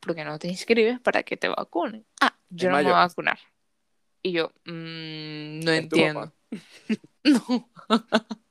¿por 0.00 0.14
qué 0.14 0.24
no 0.24 0.38
te 0.38 0.48
inscribes 0.48 1.00
para 1.00 1.22
que 1.22 1.36
te 1.36 1.48
vacunen? 1.48 2.06
Ah, 2.20 2.36
yo 2.48 2.70
no 2.70 2.76
me 2.76 2.84
voy 2.84 2.92
a 2.92 2.96
vacunar. 2.96 3.38
Y 4.22 4.32
yo, 4.32 4.52
mmm, 4.64 5.60
no 5.60 5.72
entiendo. 5.72 6.32
no. 7.24 7.70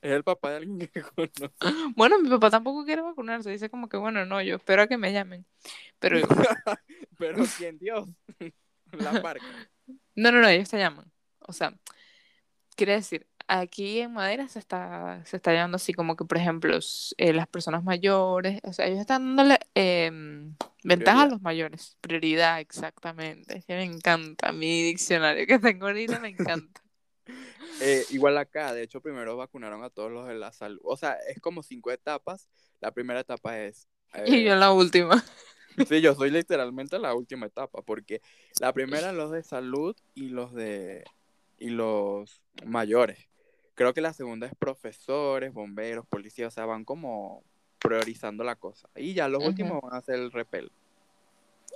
Es 0.00 0.12
el 0.12 0.24
papá 0.24 0.50
de 0.50 0.56
alguien 0.56 0.78
que 0.78 1.02
conoce. 1.14 1.50
Bueno, 1.94 2.18
mi 2.18 2.30
papá 2.30 2.50
tampoco 2.50 2.84
quiere 2.84 3.02
vacunarse. 3.02 3.50
Dice 3.50 3.68
como 3.68 3.88
que, 3.88 3.96
bueno, 3.96 4.24
no, 4.24 4.40
yo 4.40 4.56
espero 4.56 4.82
a 4.82 4.86
que 4.86 4.96
me 4.96 5.12
llamen. 5.12 5.44
Pero, 5.98 6.26
Pero 7.18 7.44
¿quién 7.58 7.78
Dios? 7.78 8.08
La 8.92 9.20
marca. 9.20 9.44
No, 10.14 10.32
no, 10.32 10.40
no, 10.40 10.48
ellos 10.48 10.70
te 10.70 10.78
llaman. 10.78 11.10
O 11.40 11.52
sea, 11.52 11.74
quiere 12.76 12.94
decir, 12.94 13.26
aquí 13.48 14.00
en 14.00 14.12
Madera 14.12 14.46
se 14.48 14.58
está, 14.58 15.24
se 15.24 15.36
está 15.36 15.52
llevando 15.52 15.76
así 15.76 15.92
como 15.92 16.16
que, 16.16 16.24
por 16.24 16.38
ejemplo, 16.38 16.78
eh, 17.16 17.32
las 17.32 17.48
personas 17.48 17.82
mayores, 17.82 18.60
o 18.62 18.72
sea, 18.72 18.86
ellos 18.86 19.00
están 19.00 19.36
dándole 19.36 19.58
eh, 19.74 20.10
ventaja 20.84 21.22
a 21.22 21.26
los 21.26 21.42
mayores. 21.42 21.96
Prioridad, 22.00 22.60
exactamente. 22.60 23.64
Me 23.66 23.84
encanta. 23.84 24.52
Mi 24.52 24.82
diccionario 24.82 25.46
que 25.46 25.58
tengo 25.58 25.86
ahorita 25.86 26.20
me 26.20 26.28
encanta. 26.28 26.82
Eh, 27.80 28.04
igual 28.10 28.36
acá, 28.38 28.74
de 28.74 28.82
hecho, 28.82 29.00
primero 29.00 29.36
vacunaron 29.36 29.84
a 29.84 29.90
todos 29.90 30.10
los 30.10 30.26
de 30.26 30.34
la 30.34 30.50
salud. 30.50 30.80
O 30.82 30.96
sea, 30.96 31.16
es 31.28 31.40
como 31.40 31.62
cinco 31.62 31.92
etapas. 31.92 32.48
La 32.80 32.90
primera 32.90 33.20
etapa 33.20 33.60
es... 33.60 33.86
y 34.26 34.42
yo 34.42 34.56
la 34.56 34.72
última. 34.72 35.22
Sí, 35.86 36.00
yo 36.00 36.14
soy 36.14 36.30
literalmente 36.32 36.98
la 36.98 37.14
última 37.14 37.46
etapa, 37.46 37.82
porque 37.82 38.20
la 38.60 38.72
primera 38.72 39.12
los 39.12 39.30
de 39.30 39.42
salud 39.42 39.96
y 40.14 40.28
los 40.28 40.52
de 40.52 41.04
y 41.58 41.70
los 41.70 42.42
mayores. 42.64 43.28
Creo 43.78 43.94
que 43.94 44.00
la 44.00 44.12
segunda 44.12 44.48
es 44.48 44.56
profesores, 44.56 45.52
bomberos, 45.52 46.04
policías, 46.04 46.48
o 46.48 46.50
sea, 46.50 46.66
van 46.66 46.84
como 46.84 47.44
priorizando 47.78 48.42
la 48.42 48.56
cosa. 48.56 48.88
Y 48.96 49.14
ya 49.14 49.28
los 49.28 49.46
últimos 49.46 49.80
van 49.80 49.94
a 49.94 50.00
ser 50.00 50.16
el 50.16 50.32
repel. 50.32 50.72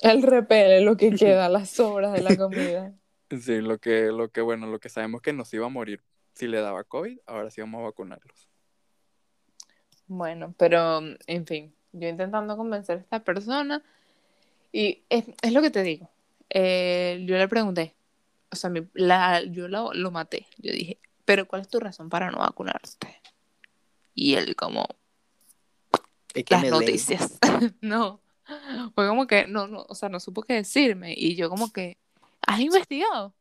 El 0.00 0.24
repel 0.24 0.72
es 0.72 0.82
lo 0.82 0.96
que 0.96 1.12
queda, 1.14 1.48
las 1.48 1.70
sobras 1.70 2.12
de 2.12 2.22
la 2.22 2.36
comida. 2.36 2.92
Sí, 3.30 3.60
lo 3.60 3.78
que, 3.78 4.06
lo 4.06 4.32
que, 4.32 4.40
bueno, 4.40 4.66
lo 4.66 4.80
que 4.80 4.88
sabemos 4.88 5.22
que 5.22 5.32
nos 5.32 5.54
iba 5.54 5.66
a 5.66 5.68
morir 5.68 6.02
si 6.32 6.48
le 6.48 6.60
daba 6.60 6.82
COVID, 6.82 7.20
ahora 7.24 7.52
sí 7.52 7.60
vamos 7.60 7.82
a 7.82 7.84
vacunarlos. 7.84 8.48
Bueno, 10.08 10.56
pero, 10.58 11.02
en 11.28 11.46
fin, 11.46 11.72
yo 11.92 12.08
intentando 12.08 12.56
convencer 12.56 12.98
a 12.98 13.00
esta 13.00 13.22
persona, 13.22 13.80
y 14.72 15.04
es, 15.08 15.26
es 15.40 15.52
lo 15.52 15.62
que 15.62 15.70
te 15.70 15.84
digo. 15.84 16.10
Eh, 16.50 17.22
yo 17.28 17.38
le 17.38 17.46
pregunté, 17.46 17.94
o 18.50 18.56
sea, 18.56 18.70
mi, 18.70 18.88
la, 18.92 19.40
yo 19.44 19.68
lo, 19.68 19.94
lo 19.94 20.10
maté. 20.10 20.48
Yo 20.58 20.72
dije, 20.72 20.98
pero 21.32 21.48
¿cuál 21.48 21.62
es 21.62 21.68
tu 21.68 21.80
razón 21.80 22.10
para 22.10 22.30
no 22.30 22.40
vacunarte? 22.40 23.22
Y 24.14 24.34
él 24.34 24.54
como, 24.54 24.86
las 26.50 26.64
noticias. 26.70 27.38
no, 27.80 28.20
fue 28.94 29.08
como 29.08 29.26
que, 29.26 29.46
no, 29.46 29.66
no, 29.66 29.86
o 29.88 29.94
sea, 29.94 30.10
no 30.10 30.20
supo 30.20 30.42
qué 30.42 30.52
decirme. 30.52 31.14
Y 31.16 31.34
yo 31.34 31.48
como 31.48 31.72
que, 31.72 31.96
¿has 32.46 32.60
investigado? 32.60 33.34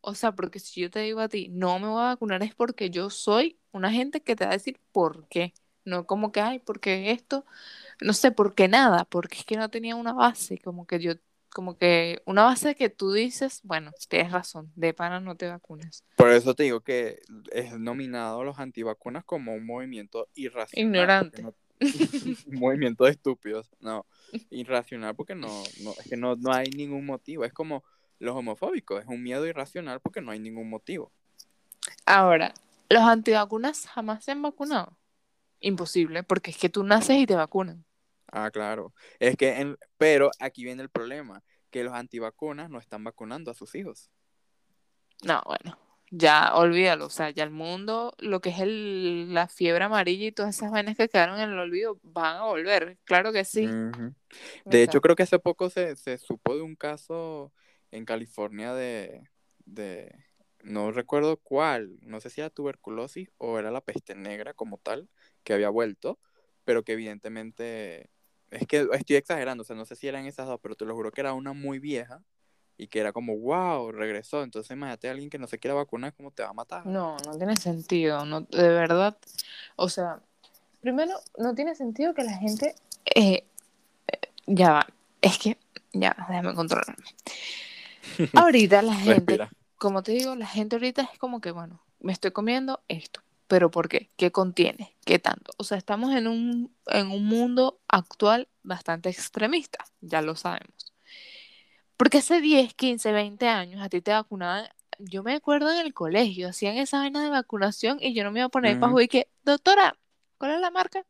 O 0.00 0.14
sea, 0.14 0.30
porque 0.30 0.60
si 0.60 0.80
yo 0.80 0.92
te 0.92 1.00
digo 1.00 1.18
a 1.18 1.28
ti, 1.28 1.48
no 1.48 1.80
me 1.80 1.88
voy 1.88 2.02
a 2.02 2.04
vacunar 2.04 2.40
es 2.44 2.54
porque 2.54 2.90
yo 2.90 3.10
soy 3.10 3.58
una 3.72 3.90
gente 3.90 4.22
que 4.22 4.36
te 4.36 4.44
va 4.44 4.50
a 4.50 4.54
decir 4.54 4.78
por 4.92 5.26
qué. 5.26 5.54
No 5.84 6.06
como 6.06 6.30
que, 6.30 6.40
ay, 6.40 6.60
porque 6.60 7.10
esto, 7.10 7.44
no 8.00 8.12
sé, 8.12 8.30
por 8.30 8.54
qué 8.54 8.68
nada, 8.68 9.06
porque 9.06 9.38
es 9.38 9.44
que 9.44 9.56
no 9.56 9.70
tenía 9.70 9.96
una 9.96 10.12
base, 10.12 10.58
como 10.58 10.86
que 10.86 11.00
yo, 11.00 11.14
como 11.54 11.78
que 11.78 12.20
una 12.26 12.42
base 12.42 12.74
que 12.74 12.90
tú 12.90 13.12
dices, 13.12 13.60
bueno, 13.62 13.92
tienes 14.08 14.32
razón, 14.32 14.72
de 14.74 14.92
pana 14.92 15.20
no 15.20 15.36
te 15.36 15.48
vacunas. 15.48 16.04
Por 16.16 16.30
eso 16.30 16.52
te 16.54 16.64
digo 16.64 16.80
que 16.80 17.22
es 17.52 17.78
nominado 17.78 18.40
a 18.40 18.44
los 18.44 18.58
antivacunas 18.58 19.24
como 19.24 19.54
un 19.54 19.64
movimiento 19.64 20.28
irracional. 20.34 20.86
Ignorante. 20.86 21.44
un 22.46 22.58
movimiento 22.58 23.04
de 23.04 23.12
estúpidos, 23.12 23.70
no, 23.80 24.04
irracional 24.50 25.14
porque 25.14 25.36
no, 25.36 25.48
no, 25.82 25.92
es 25.92 26.08
que 26.08 26.16
no, 26.16 26.34
no 26.34 26.52
hay 26.52 26.70
ningún 26.70 27.06
motivo, 27.06 27.44
es 27.44 27.52
como 27.52 27.84
los 28.18 28.34
homofóbicos, 28.34 29.02
es 29.02 29.08
un 29.08 29.22
miedo 29.22 29.46
irracional 29.46 30.00
porque 30.00 30.20
no 30.20 30.32
hay 30.32 30.40
ningún 30.40 30.68
motivo. 30.68 31.12
Ahora, 32.04 32.52
¿los 32.88 33.02
antivacunas 33.02 33.86
jamás 33.86 34.24
se 34.24 34.32
han 34.32 34.42
vacunado? 34.42 34.96
Imposible, 35.60 36.24
porque 36.24 36.50
es 36.50 36.58
que 36.58 36.68
tú 36.68 36.82
naces 36.82 37.16
y 37.16 37.26
te 37.26 37.36
vacunan. 37.36 37.84
Ah, 38.36 38.50
claro. 38.50 38.92
Es 39.20 39.36
que, 39.36 39.60
en, 39.60 39.78
pero 39.96 40.28
aquí 40.40 40.64
viene 40.64 40.82
el 40.82 40.90
problema, 40.90 41.44
que 41.70 41.84
los 41.84 41.94
antivacunas 41.94 42.68
no 42.68 42.80
están 42.80 43.04
vacunando 43.04 43.52
a 43.52 43.54
sus 43.54 43.76
hijos. 43.76 44.10
No, 45.22 45.40
bueno, 45.46 45.78
ya 46.10 46.52
olvídalo, 46.56 47.06
o 47.06 47.10
sea, 47.10 47.30
ya 47.30 47.44
el 47.44 47.50
mundo, 47.50 48.12
lo 48.18 48.40
que 48.40 48.50
es 48.50 48.58
el, 48.58 49.32
la 49.32 49.46
fiebre 49.46 49.84
amarilla 49.84 50.26
y 50.26 50.32
todas 50.32 50.56
esas 50.56 50.72
vainas 50.72 50.96
que 50.96 51.08
quedaron 51.08 51.38
en 51.38 51.50
el 51.50 51.58
olvido 51.60 52.00
van 52.02 52.36
a 52.38 52.44
volver, 52.44 52.98
claro 53.04 53.32
que 53.32 53.44
sí. 53.44 53.70
De 54.64 54.82
hecho, 54.82 55.00
creo 55.00 55.14
que 55.14 55.22
hace 55.22 55.38
poco 55.38 55.70
se, 55.70 55.94
se 55.94 56.18
supo 56.18 56.56
de 56.56 56.62
un 56.62 56.74
caso 56.74 57.52
en 57.92 58.04
California 58.04 58.74
de, 58.74 59.22
de, 59.64 60.12
no 60.64 60.90
recuerdo 60.90 61.36
cuál, 61.36 61.98
no 62.00 62.20
sé 62.20 62.30
si 62.30 62.40
era 62.40 62.50
tuberculosis 62.50 63.28
o 63.38 63.60
era 63.60 63.70
la 63.70 63.80
peste 63.80 64.16
negra 64.16 64.54
como 64.54 64.78
tal, 64.78 65.08
que 65.44 65.52
había 65.52 65.68
vuelto, 65.68 66.18
pero 66.64 66.82
que 66.82 66.92
evidentemente, 66.92 68.10
es 68.54 68.66
que 68.66 68.86
estoy 68.92 69.16
exagerando, 69.16 69.62
o 69.62 69.64
sea, 69.64 69.76
no 69.76 69.84
sé 69.84 69.96
si 69.96 70.08
eran 70.08 70.26
esas 70.26 70.46
dos, 70.46 70.60
pero 70.62 70.74
te 70.74 70.84
lo 70.84 70.94
juro 70.94 71.10
que 71.10 71.20
era 71.20 71.32
una 71.32 71.52
muy 71.52 71.78
vieja 71.78 72.22
y 72.76 72.88
que 72.88 73.00
era 73.00 73.12
como, 73.12 73.36
wow, 73.38 73.92
regresó. 73.92 74.42
Entonces 74.42 74.70
imagínate 74.70 75.08
a 75.08 75.12
alguien 75.12 75.30
que 75.30 75.38
no 75.38 75.46
se 75.46 75.58
quiera 75.58 75.74
vacunar, 75.74 76.14
¿cómo 76.14 76.30
te 76.30 76.42
va 76.42 76.50
a 76.50 76.54
matar? 76.54 76.86
No, 76.86 77.16
no 77.26 77.36
tiene 77.36 77.56
sentido, 77.56 78.24
no, 78.24 78.42
de 78.42 78.68
verdad. 78.68 79.16
O 79.76 79.88
sea, 79.88 80.20
primero, 80.80 81.12
no 81.38 81.54
tiene 81.54 81.74
sentido 81.74 82.14
que 82.14 82.24
la 82.24 82.36
gente, 82.36 82.74
eh, 83.14 83.44
ya 84.46 84.72
va, 84.72 84.86
es 85.20 85.38
que, 85.38 85.58
ya, 85.92 86.14
déjame 86.28 86.54
controlarme. 86.54 87.04
Ahorita 88.34 88.82
la 88.82 88.94
gente, 88.94 89.48
como 89.76 90.02
te 90.02 90.12
digo, 90.12 90.34
la 90.34 90.46
gente 90.46 90.76
ahorita 90.76 91.08
es 91.12 91.18
como 91.18 91.40
que, 91.40 91.50
bueno, 91.50 91.80
me 92.00 92.12
estoy 92.12 92.32
comiendo 92.32 92.82
esto, 92.88 93.22
pero 93.46 93.70
¿por 93.70 93.88
qué? 93.88 94.10
¿Qué 94.16 94.32
contiene? 94.32 94.96
¿Qué 95.04 95.18
tanto? 95.18 95.52
O 95.58 95.64
sea, 95.64 95.78
estamos 95.78 96.14
en 96.14 96.26
un, 96.26 96.74
en 96.86 97.10
un 97.10 97.24
mundo 97.26 97.80
actual 97.88 98.48
bastante 98.62 99.10
extremista, 99.10 99.84
ya 100.00 100.22
lo 100.22 100.36
sabemos. 100.36 100.94
Porque 101.96 102.18
hace 102.18 102.40
10, 102.40 102.74
15, 102.74 103.12
20 103.12 103.48
años 103.48 103.82
a 103.82 103.88
ti 103.88 104.00
te 104.00 104.12
vacunaban, 104.12 104.68
yo 104.98 105.22
me 105.22 105.34
acuerdo 105.34 105.70
en 105.72 105.78
el 105.78 105.94
colegio, 105.94 106.48
hacían 106.48 106.76
esa 106.76 106.98
vaina 106.98 107.22
de 107.22 107.30
vacunación 107.30 107.98
y 108.00 108.14
yo 108.14 108.24
no 108.24 108.30
me 108.30 108.40
iba 108.40 108.46
a 108.46 108.50
poner 108.50 108.78
para 108.78 108.90
jugar 108.90 109.04
y 109.04 109.08
que, 109.08 109.28
doctora, 109.42 109.96
¿cuál 110.38 110.52
es 110.52 110.60
la 110.60 110.70
marca? 110.70 111.04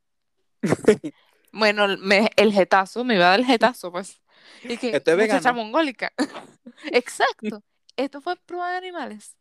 bueno, 1.53 1.87
me, 1.99 2.30
el 2.37 2.53
jetazo, 2.53 3.05
me 3.05 3.14
iba 3.14 3.26
a 3.26 3.30
dar 3.30 3.41
el 3.41 3.47
jetazo, 3.47 3.93
pues. 3.93 4.20
Y 4.62 4.76
que, 4.76 4.97
Esto 4.97 5.12
es 5.12 5.55
mongólica. 5.55 6.12
Exacto. 6.93 7.62
Esto 7.97 8.20
fue 8.20 8.37
prueba 8.37 8.72
de 8.72 8.76
animales. 8.78 9.37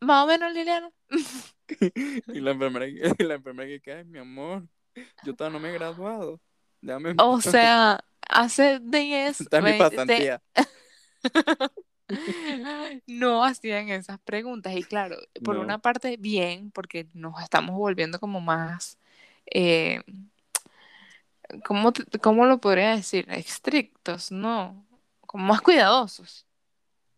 Más 0.00 0.24
o 0.24 0.26
menos, 0.26 0.52
Liliana. 0.52 0.90
y 2.28 2.40
la 2.40 2.50
enfermera, 2.52 2.86
y 2.86 3.22
la 3.24 3.34
enfermera 3.34 3.68
que 3.68 3.80
cae, 3.80 4.04
mi 4.04 4.18
amor, 4.18 4.66
yo 5.24 5.34
todavía 5.34 5.58
no 5.58 5.62
me 5.62 5.70
he 5.70 5.72
graduado. 5.78 6.40
Déjame 6.80 7.14
O 7.14 7.36
paz". 7.36 7.52
sea, 7.52 8.04
hace 8.28 8.80
10, 8.80 9.40
Esta 9.40 9.58
es 9.58 9.64
mi 9.64 9.70
20, 9.70 9.96
pasantía. 9.96 10.42
no 13.06 13.44
hacían 13.44 13.88
esas 13.88 14.18
preguntas. 14.20 14.74
Y 14.76 14.82
claro, 14.82 15.16
por 15.42 15.56
No. 15.56 15.62
una 15.62 15.78
parte, 15.78 16.16
bien, 16.18 16.70
porque 16.70 17.08
nos 17.14 17.42
estamos 17.42 17.76
volviendo 17.76 18.18
como 18.20 18.40
más, 18.40 18.98
eh, 19.46 20.02
¿cómo, 21.64 21.92
cómo 22.22 22.46
lo 22.46 22.58
podría 22.60 22.96
decir? 22.96 23.26
Estrictos, 23.30 24.30
¿no? 24.32 24.84
Como 25.26 25.46
más 25.46 25.60
cuidadosos, 25.62 26.46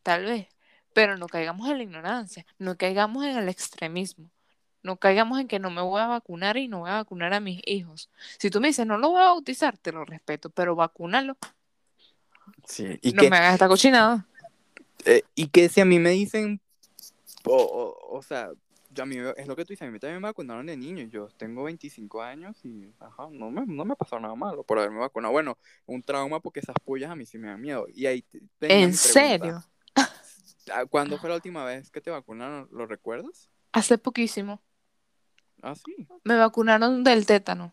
tal 0.03 0.25
vez. 0.27 0.49
Pero 0.97 1.19
no 1.19 1.27
caigamos 1.27 1.69
en 1.69 1.77
la 1.77 1.83
ignorancia, 1.83 2.47
no 2.59 2.79
caigamos 2.79 3.23
en 3.27 3.37
el 3.37 3.51
extremismo. 3.51 4.31
No 4.83 4.97
caigamos 4.97 5.39
en 5.39 5.47
que 5.47 5.59
no 5.59 5.69
me 5.69 5.83
voy 5.83 6.01
a 6.01 6.07
vacunar 6.07 6.57
y 6.57 6.69
no 6.69 6.79
voy 6.79 6.89
a 6.89 6.95
vacunar 6.95 7.35
a 7.35 7.41
mis 7.41 7.61
hijos. 7.67 8.09
Si 8.39 8.49
tú 8.49 8.63
me 8.63 8.69
dices, 8.69 8.87
no 8.87 8.97
lo 8.97 9.11
voy 9.11 9.21
a 9.21 9.27
bautizar, 9.27 9.77
te 9.77 9.93
lo 9.93 10.07
respeto, 10.07 10.49
pero 10.49 10.75
vacúnalo. 10.75 11.37
Sí, 12.65 12.99
y 13.03 13.13
no 13.13 13.21
que, 13.21 13.29
me 13.29 13.37
hagas 13.37 13.53
esta 13.53 13.69
cochinada. 13.69 14.27
eh, 15.05 15.21
y 15.35 15.49
que 15.49 15.69
si 15.69 15.83
a 15.83 15.85
mí 15.85 15.99
me 15.99 16.13
dicen, 16.13 16.63
o, 17.45 17.59
o, 17.59 18.17
o 18.17 18.23
sea, 18.23 18.49
yo 18.91 19.03
a 19.03 19.07
mí, 19.07 19.19
es 19.37 19.47
lo 19.47 19.55
que 19.55 19.67
tú 19.67 19.75
dices, 19.75 19.87
a 19.87 19.91
mí 19.91 19.99
también 19.99 20.23
me 20.23 20.29
vacunaron 20.29 20.65
de 20.65 20.79
niño, 20.79 21.05
yo 21.09 21.29
tengo 21.37 21.65
25 21.65 22.23
años 22.23 22.57
y, 22.65 22.91
ajá, 23.01 23.29
no 23.31 23.51
me, 23.51 23.67
no 23.67 23.85
me 23.85 23.93
ha 23.93 23.97
pasado 23.97 24.21
nada 24.21 24.35
malo 24.35 24.63
por 24.63 24.79
haberme 24.79 25.01
vacunado. 25.01 25.33
Bueno, 25.33 25.59
un 25.85 26.03
trauma 26.03 26.41
porque 26.41 26.61
esas 26.61 26.77
pullas 26.83 27.11
a 27.11 27.17
mí 27.17 27.27
sí 27.27 27.37
me 27.37 27.49
dan 27.49 27.61
miedo. 27.61 27.87
Y 27.95 28.07
ahí 28.07 28.25
¿En 28.63 28.95
serio? 28.95 29.63
Ah, 30.73 30.85
¿Cuándo 30.87 31.19
fue 31.19 31.29
la 31.29 31.37
última 31.37 31.65
vez 31.65 31.91
que 31.91 32.01
te 32.01 32.11
vacunaron? 32.11 32.69
¿Lo 32.73 32.87
recuerdas? 32.87 33.51
Hace 33.73 33.99
poquísimo. 33.99 34.63
Ah, 35.63 35.75
sí. 35.75 36.09
Me 36.25 36.37
vacunaron 36.37 37.05
del 37.05 37.27
tétano. 37.27 37.73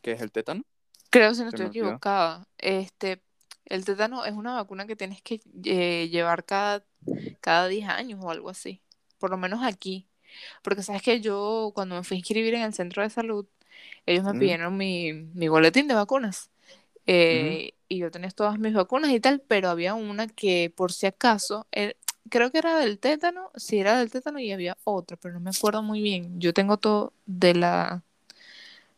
¿Qué 0.00 0.12
es 0.12 0.20
el 0.20 0.32
tétano? 0.32 0.62
Creo 1.10 1.34
si 1.34 1.42
no 1.42 1.48
estoy 1.48 1.66
equivocada. 1.66 2.46
Este, 2.58 3.22
el 3.64 3.84
tétano 3.84 4.24
es 4.24 4.32
una 4.32 4.54
vacuna 4.54 4.86
que 4.86 4.96
tienes 4.96 5.22
que 5.22 5.40
eh, 5.64 6.08
llevar 6.08 6.44
cada, 6.44 6.84
cada 7.40 7.68
10 7.68 7.88
años 7.88 8.20
o 8.22 8.30
algo 8.30 8.50
así. 8.50 8.82
Por 9.18 9.30
lo 9.30 9.36
menos 9.36 9.64
aquí. 9.64 10.08
Porque 10.62 10.82
sabes 10.82 11.02
que 11.02 11.20
yo 11.20 11.72
cuando 11.74 11.94
me 11.94 12.04
fui 12.04 12.16
a 12.16 12.18
inscribir 12.18 12.54
en 12.54 12.62
el 12.62 12.74
centro 12.74 13.02
de 13.02 13.10
salud, 13.10 13.46
ellos 14.04 14.24
me 14.24 14.30
Ujú. 14.30 14.40
pidieron 14.40 14.76
mi, 14.76 15.12
mi 15.12 15.48
boletín 15.48 15.88
de 15.88 15.94
vacunas. 15.94 16.50
Eh, 17.06 17.72
Y 17.88 17.98
yo 17.98 18.10
tenía 18.10 18.30
todas 18.30 18.58
mis 18.58 18.74
vacunas 18.74 19.10
y 19.12 19.20
tal, 19.20 19.40
pero 19.46 19.68
había 19.68 19.94
una 19.94 20.26
que 20.26 20.72
por 20.76 20.92
si 20.92 21.06
acaso, 21.06 21.66
eh, 21.72 21.94
creo 22.30 22.50
que 22.50 22.58
era 22.58 22.78
del 22.78 22.98
tétano, 22.98 23.50
sí 23.56 23.78
era 23.78 23.96
del 23.98 24.10
tétano 24.10 24.40
y 24.40 24.50
había 24.52 24.76
otra, 24.84 25.16
pero 25.16 25.34
no 25.34 25.40
me 25.40 25.50
acuerdo 25.50 25.82
muy 25.84 26.02
bien. 26.02 26.40
Yo 26.40 26.52
tengo 26.52 26.78
todo 26.78 27.12
de 27.26 27.54
la... 27.54 28.02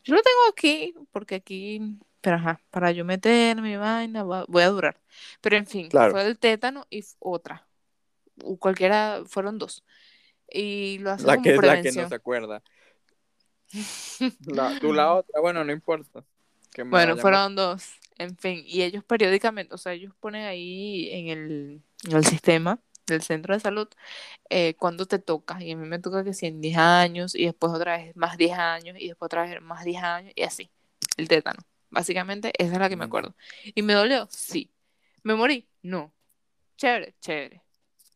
Yo 0.03 0.15
lo 0.15 0.21
tengo 0.21 0.39
aquí, 0.51 0.93
porque 1.11 1.35
aquí, 1.35 1.81
pero 2.21 2.37
ajá, 2.37 2.61
para 2.71 2.91
yo 2.91 3.05
meter 3.05 3.61
mi 3.61 3.75
vaina, 3.77 4.23
va- 4.23 4.45
voy 4.47 4.63
a 4.63 4.69
durar. 4.69 4.99
Pero 5.41 5.57
en 5.57 5.67
fin, 5.67 5.89
Claro. 5.89 6.11
fue 6.11 6.23
del 6.23 6.39
tétano 6.39 6.85
y 6.89 7.03
otra. 7.19 7.67
O 8.43 8.57
cualquiera, 8.57 9.23
fueron 9.27 9.57
dos. 9.59 9.83
Y 10.51 10.99
lo 10.99 11.11
hacen 11.11 11.27
La 11.27 11.35
como 11.35 11.43
que 11.43 11.57
la 11.67 11.81
que 11.81 11.91
no 11.91 12.07
se 12.09 12.15
acuerda. 12.15 12.63
La, 14.45 14.77
tú 14.79 14.93
la 14.93 15.13
otra, 15.13 15.39
bueno, 15.41 15.63
no 15.63 15.71
importa. 15.71 16.23
Bueno, 16.89 17.17
fueron 17.17 17.55
dos. 17.55 17.98
En 18.19 18.37
fin, 18.37 18.63
y 18.65 18.83
ellos 18.83 19.03
periódicamente, 19.03 19.73
o 19.73 19.77
sea, 19.77 19.93
ellos 19.93 20.13
ponen 20.19 20.45
ahí 20.45 21.09
en 21.11 21.27
el, 21.29 21.81
en 22.03 22.15
el 22.17 22.25
sistema 22.25 22.79
del 23.07 23.21
centro 23.23 23.53
de 23.55 23.59
salud 23.61 23.87
eh, 24.49 24.75
cuándo 24.75 25.05
te 25.07 25.17
toca. 25.19 25.63
Y 25.63 25.71
a 25.71 25.77
mí 25.77 25.87
me 25.87 25.99
toca 25.99 26.23
que 26.23 26.33
si 26.33 26.45
en 26.45 26.61
10 26.61 26.77
años, 26.77 27.33
y 27.33 27.45
después 27.45 27.71
otra 27.73 27.97
vez 27.97 28.15
más 28.15 28.37
10 28.37 28.57
años, 28.57 28.97
y 28.99 29.07
después 29.07 29.27
otra 29.27 29.43
vez 29.43 29.61
más 29.61 29.83
10 29.85 30.03
años, 30.03 30.33
y 30.35 30.43
así. 30.43 30.69
El 31.17 31.27
tétano. 31.27 31.59
Básicamente, 31.89 32.51
esa 32.61 32.73
es 32.73 32.79
la 32.79 32.89
que 32.89 32.97
me 32.97 33.05
Mm. 33.05 33.09
acuerdo. 33.09 33.35
¿Y 33.73 33.81
me 33.81 33.93
dolió? 33.93 34.27
Sí. 34.29 34.69
¿Me 35.23 35.33
morí? 35.35 35.67
No. 35.81 36.13
Chévere, 36.77 37.15
chévere. 37.21 37.61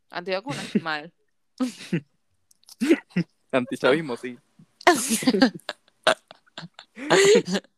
¿Antivacunas? 0.09 0.65
Mal. 0.83 1.11
Antichavismo, 3.51 4.17
sí. 4.17 4.37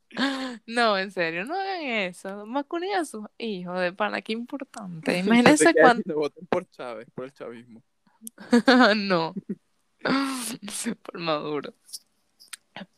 No, 0.65 0.97
en 0.97 1.11
serio, 1.11 1.45
no 1.45 1.55
hagan 1.55 1.81
eso. 1.81 2.45
Vacunen 2.47 2.95
a 2.95 3.05
sus 3.05 3.25
hijos 3.37 3.79
de 3.79 3.93
pana, 3.93 4.21
qué 4.21 4.33
importante. 4.33 5.17
Imagínense 5.19 5.73
cuánto. 5.73 6.15
voten 6.15 6.45
por 6.47 6.69
Chávez, 6.69 7.07
por 7.13 7.25
el 7.25 7.33
chavismo. 7.33 7.81
no. 8.95 9.33
por 11.03 11.19
Maduro. 11.19 11.73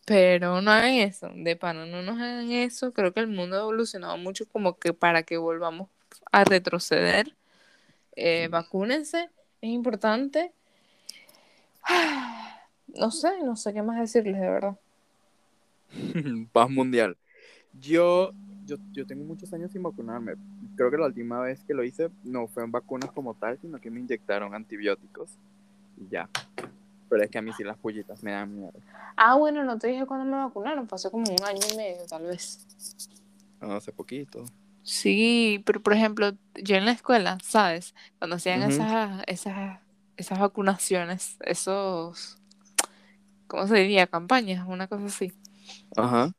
Pero 0.05 0.61
no 0.61 0.72
hagan 0.72 0.93
eso, 0.93 1.30
de 1.34 1.55
pana, 1.55 1.86
no 1.86 2.01
nos 2.01 2.15
hagan 2.15 2.51
eso. 2.51 2.93
Creo 2.93 3.13
que 3.13 3.20
el 3.20 3.28
mundo 3.28 3.57
ha 3.57 3.59
evolucionado 3.59 4.18
mucho 4.18 4.47
como 4.47 4.80
que 4.80 4.93
para 4.93 5.24
que 5.24 5.38
volvamos 5.38 5.89
a 6.32 6.43
retroceder. 6.43 7.36
Eh, 8.15 8.47
vacúnense, 8.49 9.30
es 9.61 9.70
importante. 9.70 10.53
No 12.95 13.11
sé, 13.11 13.43
no 13.43 13.57
sé 13.57 13.74
qué 13.74 13.82
más 13.84 13.99
decirles, 13.99 14.39
de 14.39 14.49
verdad. 14.49 14.80
Paz 16.51 16.69
mundial. 16.69 17.17
Yo, 17.73 18.31
yo, 18.65 18.77
yo 18.91 19.05
tengo 19.05 19.23
muchos 19.23 19.51
años 19.53 19.71
sin 19.71 19.83
vacunarme. 19.83 20.33
Creo 20.75 20.91
que 20.91 20.97
la 20.97 21.07
última 21.07 21.39
vez 21.39 21.63
que 21.63 21.73
lo 21.73 21.83
hice 21.83 22.09
no 22.23 22.47
fue 22.47 22.63
en 22.63 22.71
vacunas 22.71 23.11
como 23.11 23.33
tal, 23.33 23.57
sino 23.59 23.79
que 23.79 23.89
me 23.89 23.99
inyectaron 23.99 24.53
antibióticos. 24.53 25.31
Y 25.97 26.07
ya. 26.09 26.29
Pero 27.09 27.23
es 27.23 27.29
que 27.29 27.38
a 27.38 27.41
mí 27.41 27.51
sí 27.53 27.63
las 27.63 27.77
pollitas 27.77 28.21
me 28.23 28.31
dan 28.31 28.53
miedo. 28.53 28.73
Ah, 29.15 29.35
bueno, 29.35 29.63
no 29.63 29.77
te 29.77 29.88
dije 29.88 30.05
cuándo 30.05 30.25
me 30.25 30.43
vacunaron, 30.43 30.88
pasó 30.88 31.09
como 31.09 31.23
un 31.23 31.43
año 31.43 31.61
y 31.71 31.77
medio, 31.77 32.05
tal 32.07 32.23
vez. 32.23 32.67
No, 33.61 33.73
hace 33.73 33.91
poquito. 33.91 34.43
Sí, 34.83 35.61
pero 35.65 35.81
por 35.81 35.93
ejemplo, 35.93 36.31
yo 36.55 36.75
en 36.75 36.85
la 36.85 36.91
escuela, 36.91 37.38
¿sabes? 37.43 37.93
Cuando 38.19 38.38
hacían 38.38 38.63
esas, 38.63 39.21
esas, 39.27 39.79
esas 40.15 40.39
vacunaciones, 40.39 41.38
esos, 41.41 42.38
¿cómo 43.47 43.67
se 43.67 43.75
diría? 43.75 44.07
Campañas, 44.07 44.65
una 44.67 44.88
cosa 44.88 45.05
así. 45.05 45.33
Ajá. 45.95 46.32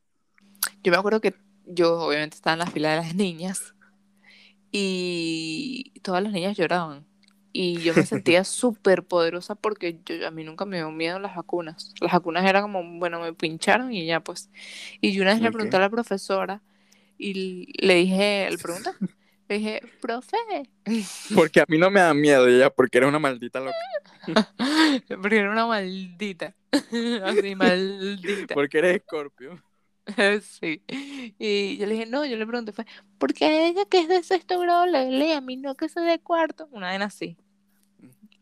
Yo 0.82 0.92
me 0.92 0.98
acuerdo 0.98 1.20
que 1.20 1.34
yo 1.66 2.00
obviamente 2.00 2.36
estaba 2.36 2.54
en 2.54 2.60
la 2.60 2.66
fila 2.66 2.90
de 2.90 2.96
las 2.96 3.14
niñas 3.14 3.74
y 4.72 5.92
todas 6.02 6.22
las 6.22 6.32
niñas 6.32 6.56
lloraban. 6.56 7.06
Y 7.52 7.80
yo 7.80 7.94
me 7.94 8.02
sentía 8.06 8.44
súper 8.44 9.04
poderosa 9.04 9.54
porque 9.54 9.98
yo, 10.04 10.26
a 10.26 10.30
mí 10.30 10.44
nunca 10.44 10.64
me 10.64 10.76
dio 10.76 10.90
miedo 10.90 11.18
las 11.18 11.36
vacunas. 11.36 11.94
Las 12.00 12.12
vacunas 12.12 12.44
era 12.44 12.62
como, 12.62 12.82
bueno, 12.98 13.20
me 13.20 13.32
pincharon 13.32 13.92
y 13.92 14.06
ya 14.06 14.20
pues. 14.20 14.50
Y 15.00 15.12
yo 15.12 15.22
una 15.22 15.32
vez 15.32 15.42
le 15.42 15.50
pregunté 15.50 15.76
a 15.76 15.80
la 15.80 15.90
profesora 15.90 16.62
y 17.18 17.72
le 17.84 17.94
dije, 17.94 18.48
le 18.50 18.58
pregunté, 18.58 18.90
le 19.48 19.58
dije, 19.58 19.80
profe. 20.00 20.36
Porque 21.34 21.60
a 21.60 21.64
mí 21.68 21.78
no 21.78 21.90
me 21.90 22.00
da 22.00 22.12
miedo 22.14 22.46
ella, 22.46 22.70
porque 22.70 22.98
era 22.98 23.08
una 23.08 23.18
maldita 23.18 23.60
loca. 23.60 23.76
porque 25.22 25.38
era 25.38 25.50
una 25.50 25.66
maldita. 25.66 26.54
Así, 27.24 27.54
maldita. 27.54 28.54
Porque 28.54 28.78
eres 28.78 28.96
escorpio. 28.96 29.62
sí. 30.42 30.82
Y 31.38 31.76
yo 31.78 31.86
le 31.86 31.92
dije, 31.94 32.06
no, 32.06 32.24
yo 32.24 32.36
le 32.36 32.46
pregunté, 32.46 32.72
fue, 32.72 32.86
¿por 33.18 33.32
qué 33.32 33.68
ella 33.68 33.84
que 33.86 34.00
es 34.00 34.08
de 34.08 34.22
sexto 34.22 34.58
grado 34.58 34.86
le 34.86 35.10
lee 35.10 35.32
a 35.32 35.40
mí 35.40 35.56
no 35.56 35.74
que 35.76 35.88
soy 35.88 36.06
de 36.06 36.18
cuarto? 36.18 36.68
Una 36.70 36.90
vez 36.90 37.00
así. 37.02 37.36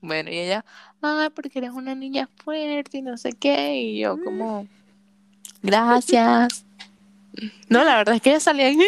Bueno, 0.00 0.30
y 0.30 0.38
ella, 0.38 0.64
ah, 1.02 1.30
porque 1.34 1.58
eres 1.58 1.70
una 1.70 1.94
niña 1.94 2.28
fuerte 2.36 2.98
y 2.98 3.02
no 3.02 3.16
sé 3.16 3.32
qué. 3.32 3.76
Y 3.80 4.00
yo 4.00 4.22
como, 4.22 4.66
gracias. 5.62 6.64
No, 7.68 7.84
la 7.84 7.96
verdad 7.96 8.14
es 8.14 8.22
que 8.22 8.30
ella 8.30 8.40
salía 8.40 8.70
y 8.70 8.78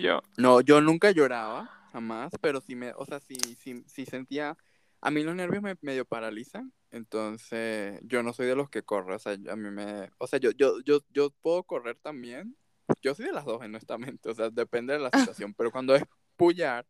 yo. 0.00 0.22
No, 0.36 0.60
yo 0.60 0.80
nunca 0.80 1.10
lloraba, 1.10 1.70
jamás, 1.92 2.32
pero 2.40 2.60
sí 2.60 2.74
me, 2.74 2.92
o 2.96 3.04
sea, 3.04 3.20
sí, 3.20 3.36
sí, 3.60 3.84
sí 3.86 4.06
sentía, 4.06 4.56
a 5.00 5.10
mí 5.10 5.22
los 5.22 5.34
nervios 5.34 5.62
me 5.62 5.76
medio 5.80 6.04
paralizan, 6.04 6.72
entonces 6.90 8.00
yo 8.02 8.22
no 8.22 8.32
soy 8.32 8.46
de 8.46 8.56
los 8.56 8.70
que 8.70 8.82
corre, 8.82 9.14
o 9.14 9.18
sea, 9.18 9.32
a 9.32 9.56
mí 9.56 9.70
me, 9.70 10.10
o 10.18 10.26
sea, 10.26 10.38
yo, 10.38 10.50
yo, 10.52 10.80
yo, 10.84 11.00
yo 11.10 11.30
puedo 11.42 11.62
correr 11.64 11.98
también, 12.00 12.56
yo 13.02 13.14
soy 13.14 13.26
de 13.26 13.32
las 13.32 13.44
dos, 13.44 13.60
honestamente, 13.62 14.30
o 14.30 14.34
sea, 14.34 14.50
depende 14.50 14.94
de 14.94 15.00
la 15.00 15.10
situación, 15.36 15.54
pero 15.54 15.70
cuando 15.70 15.94
es 15.94 16.02
pullar, 16.36 16.86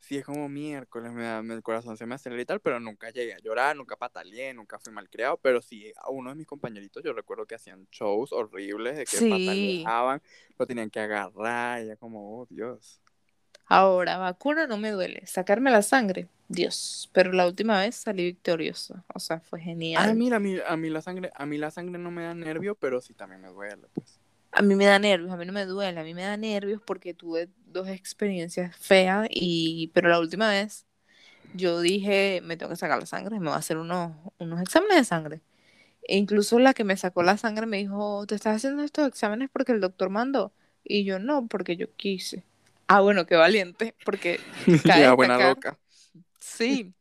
sí 0.00 0.16
es 0.16 0.24
como 0.24 0.48
miércoles, 0.48 1.12
me 1.12 1.22
da, 1.24 1.40
el 1.40 1.62
corazón 1.62 1.96
se 1.96 2.06
me 2.06 2.14
acelera 2.14 2.42
y 2.42 2.44
tal, 2.46 2.60
pero 2.60 2.78
nunca 2.80 3.10
llegué 3.10 3.34
a 3.34 3.38
llorar, 3.38 3.76
nunca 3.76 3.96
pataleé, 3.96 4.54
nunca 4.54 4.78
fui 4.78 4.92
malcriado, 4.92 5.36
pero 5.38 5.60
sí, 5.60 5.92
a 5.96 6.10
uno 6.10 6.30
de 6.30 6.36
mis 6.36 6.46
compañeritos 6.46 7.02
yo 7.02 7.12
recuerdo 7.12 7.46
que 7.46 7.54
hacían 7.54 7.86
shows 7.90 8.32
horribles 8.32 8.96
de 8.96 9.04
que 9.04 9.16
pataleaban, 9.28 10.22
lo 10.58 10.66
tenían 10.66 10.90
que 10.90 11.00
agarrar, 11.00 11.82
y 11.82 11.86
ya 11.88 11.96
como, 11.96 12.40
oh 12.40 12.46
Dios. 12.46 13.00
Ahora, 13.68 14.16
vacuna 14.18 14.66
no 14.66 14.78
me 14.78 14.92
duele, 14.92 15.26
sacarme 15.26 15.72
la 15.72 15.82
sangre, 15.82 16.28
Dios, 16.48 17.10
pero 17.12 17.32
la 17.32 17.46
última 17.46 17.80
vez 17.80 17.96
salí 17.96 18.24
victorioso, 18.24 19.02
o 19.12 19.18
sea, 19.18 19.40
fue 19.40 19.60
genial. 19.60 20.08
Ah, 20.08 20.14
mira, 20.14 20.36
a 20.36 20.40
mí, 20.40 20.56
a 20.64 20.76
mí 20.76 20.88
la 20.88 21.02
sangre, 21.02 21.32
a 21.34 21.46
mí 21.46 21.58
la 21.58 21.72
sangre 21.72 21.98
no 21.98 22.12
me 22.12 22.22
da 22.22 22.34
nervio, 22.34 22.76
pero 22.76 23.00
sí 23.00 23.14
también 23.14 23.40
me 23.40 23.48
duele, 23.48 23.88
pues 23.92 24.20
a 24.56 24.62
mí 24.62 24.74
me 24.74 24.86
da 24.86 24.98
nervios, 24.98 25.30
a 25.30 25.36
mí 25.36 25.44
no 25.44 25.52
me 25.52 25.66
duele, 25.66 26.00
a 26.00 26.02
mí 26.02 26.14
me 26.14 26.22
da 26.22 26.36
nervios 26.38 26.80
porque 26.84 27.12
tuve 27.12 27.50
dos 27.66 27.88
experiencias 27.88 28.74
feas 28.74 29.28
y 29.30 29.90
pero 29.92 30.08
la 30.08 30.18
última 30.18 30.48
vez 30.48 30.86
yo 31.52 31.80
dije, 31.80 32.40
me 32.42 32.56
tengo 32.56 32.70
que 32.70 32.76
sacar 32.76 32.98
la 32.98 33.04
sangre, 33.04 33.38
me 33.38 33.46
voy 33.46 33.54
a 33.54 33.58
hacer 33.58 33.76
unos, 33.76 34.12
unos 34.38 34.60
exámenes 34.62 34.96
de 34.96 35.04
sangre. 35.04 35.40
E 36.02 36.16
incluso 36.16 36.58
la 36.58 36.72
que 36.72 36.84
me 36.84 36.96
sacó 36.96 37.22
la 37.22 37.36
sangre 37.36 37.66
me 37.66 37.76
dijo, 37.76 38.26
¿te 38.26 38.34
estás 38.34 38.56
haciendo 38.56 38.82
estos 38.82 39.06
exámenes 39.06 39.50
porque 39.52 39.72
el 39.72 39.80
doctor 39.80 40.08
mandó? 40.08 40.52
Y 40.84 41.04
yo 41.04 41.18
no, 41.18 41.48
porque 41.48 41.76
yo 41.76 41.94
quise. 41.96 42.44
Ah, 42.86 43.00
bueno, 43.00 43.26
qué 43.26 43.36
valiente, 43.36 43.94
porque 44.06 44.40
ya, 44.84 45.12
buena 45.12 45.38
loca. 45.38 45.78
Sí, 46.38 46.94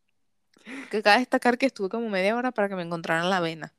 que 0.92 1.02
cabe 1.02 1.20
destacar 1.20 1.58
que 1.58 1.68
estuve 1.68 1.88
como 1.88 2.10
media 2.10 2.36
hora 2.36 2.52
para 2.52 2.68
que 2.68 2.76
me 2.76 2.84
encontraran 2.84 3.30
la 3.30 3.40
vena. 3.40 3.74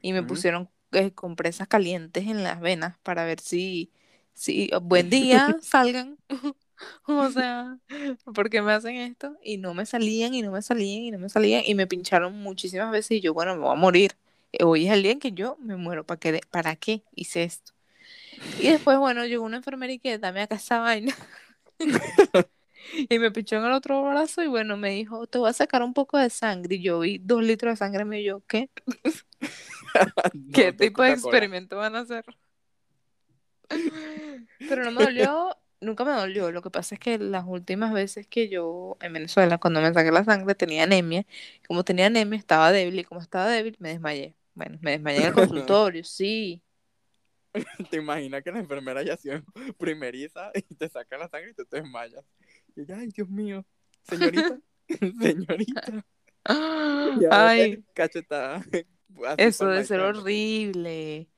Y 0.00 0.12
me 0.12 0.22
pusieron 0.22 0.68
eh, 0.94 1.12
compresas 1.12 1.68
calientes 1.68 2.26
en 2.26 2.42
las 2.42 2.60
venas 2.60 2.96
para 3.02 3.24
ver 3.24 3.40
si, 3.40 3.90
si 4.32 4.70
buen 4.82 5.10
día 5.10 5.56
salgan. 5.62 6.18
o 7.06 7.30
sea, 7.30 7.78
porque 8.34 8.62
me 8.62 8.72
hacen 8.72 8.96
esto? 8.96 9.36
Y 9.42 9.58
no 9.58 9.74
me 9.74 9.86
salían 9.86 10.34
y 10.34 10.42
no 10.42 10.50
me 10.50 10.62
salían 10.62 11.02
y 11.04 11.10
no 11.10 11.18
me 11.18 11.28
salían 11.28 11.62
y 11.64 11.74
me 11.74 11.86
pincharon 11.86 12.36
muchísimas 12.38 12.90
veces 12.90 13.12
y 13.18 13.20
yo, 13.20 13.34
bueno, 13.34 13.54
me 13.54 13.62
voy 13.62 13.72
a 13.72 13.78
morir. 13.78 14.12
Hoy 14.60 14.86
es 14.86 14.92
el 14.92 15.02
día 15.02 15.12
en 15.12 15.18
que 15.18 15.32
yo 15.32 15.56
me 15.60 15.76
muero. 15.76 16.04
¿Para 16.04 16.20
qué, 16.20 16.40
¿para 16.50 16.76
qué 16.76 17.02
hice 17.14 17.42
esto? 17.42 17.72
Y 18.60 18.68
después, 18.68 18.98
bueno, 18.98 19.24
llegó 19.26 19.44
una 19.44 19.56
enfermera 19.56 19.92
y 19.92 19.98
que 19.98 20.18
dame 20.18 20.42
acá 20.42 20.56
esa 20.56 20.78
vaina. 20.78 21.14
y 23.08 23.18
me 23.18 23.30
pinchó 23.32 23.56
en 23.56 23.64
el 23.64 23.72
otro 23.72 24.02
brazo 24.02 24.42
y 24.42 24.46
bueno, 24.46 24.76
me 24.76 24.90
dijo, 24.90 25.26
te 25.26 25.38
voy 25.38 25.50
a 25.50 25.52
sacar 25.52 25.82
un 25.82 25.92
poco 25.92 26.18
de 26.18 26.30
sangre. 26.30 26.76
Y 26.76 26.82
yo 26.82 27.00
vi 27.00 27.18
dos 27.18 27.42
litros 27.42 27.72
de 27.72 27.76
sangre 27.76 28.02
y 28.02 28.06
me 28.06 28.22
yo, 28.22 28.42
¿qué? 28.46 28.70
¿Qué 30.52 30.72
tipo 30.72 31.02
de 31.02 31.12
experimento 31.12 31.76
van 31.76 31.96
a 31.96 32.00
hacer? 32.00 32.24
Pero 34.68 34.84
no 34.84 34.92
me 34.92 35.04
dolió, 35.04 35.56
nunca 35.80 36.04
me 36.04 36.12
dolió. 36.12 36.50
Lo 36.50 36.62
que 36.62 36.70
pasa 36.70 36.94
es 36.94 37.00
que 37.00 37.18
las 37.18 37.44
últimas 37.46 37.92
veces 37.92 38.26
que 38.26 38.48
yo 38.48 38.96
en 39.00 39.12
Venezuela, 39.12 39.58
cuando 39.58 39.80
me 39.80 39.92
saqué 39.92 40.10
la 40.10 40.24
sangre, 40.24 40.54
tenía 40.54 40.84
anemia. 40.84 41.26
Como 41.66 41.84
tenía 41.84 42.06
anemia, 42.06 42.38
estaba 42.38 42.72
débil 42.72 42.98
y 42.98 43.04
como 43.04 43.20
estaba 43.20 43.48
débil, 43.48 43.76
me 43.78 43.90
desmayé. 43.90 44.34
Bueno, 44.54 44.78
me 44.80 44.92
desmayé 44.92 45.18
en 45.18 45.26
el 45.26 45.34
consultorio, 45.34 46.04
sí. 46.04 46.62
¿Te 47.90 47.98
imaginas 47.98 48.42
que 48.42 48.50
la 48.50 48.58
enfermera 48.58 49.02
ya 49.02 49.16
sido 49.16 49.40
primeriza 49.78 50.50
y 50.54 50.74
te 50.74 50.88
saca 50.88 51.16
la 51.16 51.28
sangre 51.28 51.50
y 51.50 51.54
tú 51.54 51.64
te 51.64 51.80
desmayas? 51.80 52.24
Y 52.74 52.90
ay, 52.90 53.08
Dios 53.08 53.28
mío, 53.28 53.64
señorita, 54.02 54.58
señorita. 55.20 56.04
Ay, 56.44 57.84
cachetada. 57.94 58.64
Eso 59.36 59.68
debe 59.68 59.84
ser 59.84 60.00
horrible. 60.00 61.28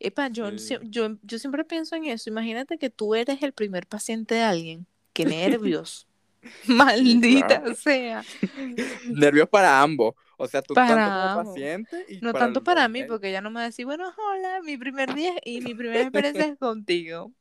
Epa, 0.00 0.28
yo, 0.28 0.50
yo, 0.50 1.16
yo 1.22 1.38
siempre 1.38 1.64
pienso 1.64 1.96
en 1.96 2.06
eso. 2.06 2.30
Imagínate 2.30 2.78
que 2.78 2.90
tú 2.90 3.14
eres 3.14 3.42
el 3.42 3.52
primer 3.52 3.86
paciente 3.86 4.36
de 4.36 4.42
alguien. 4.42 4.86
Qué 5.12 5.24
nervios. 5.26 6.06
Maldita 6.66 7.74
sea. 7.74 8.24
Nervios 9.08 9.48
para 9.48 9.80
ambos. 9.80 10.14
O 10.38 10.46
sea, 10.46 10.62
tú 10.62 10.74
para 10.74 10.94
tanto 10.94 11.40
como 11.40 11.50
paciente. 11.50 12.06
Y 12.08 12.20
no 12.20 12.32
tanto 12.32 12.62
para 12.62 12.88
mí, 12.88 13.04
porque 13.04 13.32
ya 13.32 13.40
no 13.40 13.50
me 13.50 13.56
va 13.56 13.62
a 13.62 13.66
decir, 13.66 13.86
bueno, 13.86 14.12
hola, 14.16 14.60
mi 14.62 14.76
primer 14.76 15.14
día 15.14 15.32
y 15.44 15.60
mi 15.62 15.74
primera 15.74 16.02
experiencia 16.02 16.44
es 16.46 16.58
contigo. 16.58 17.32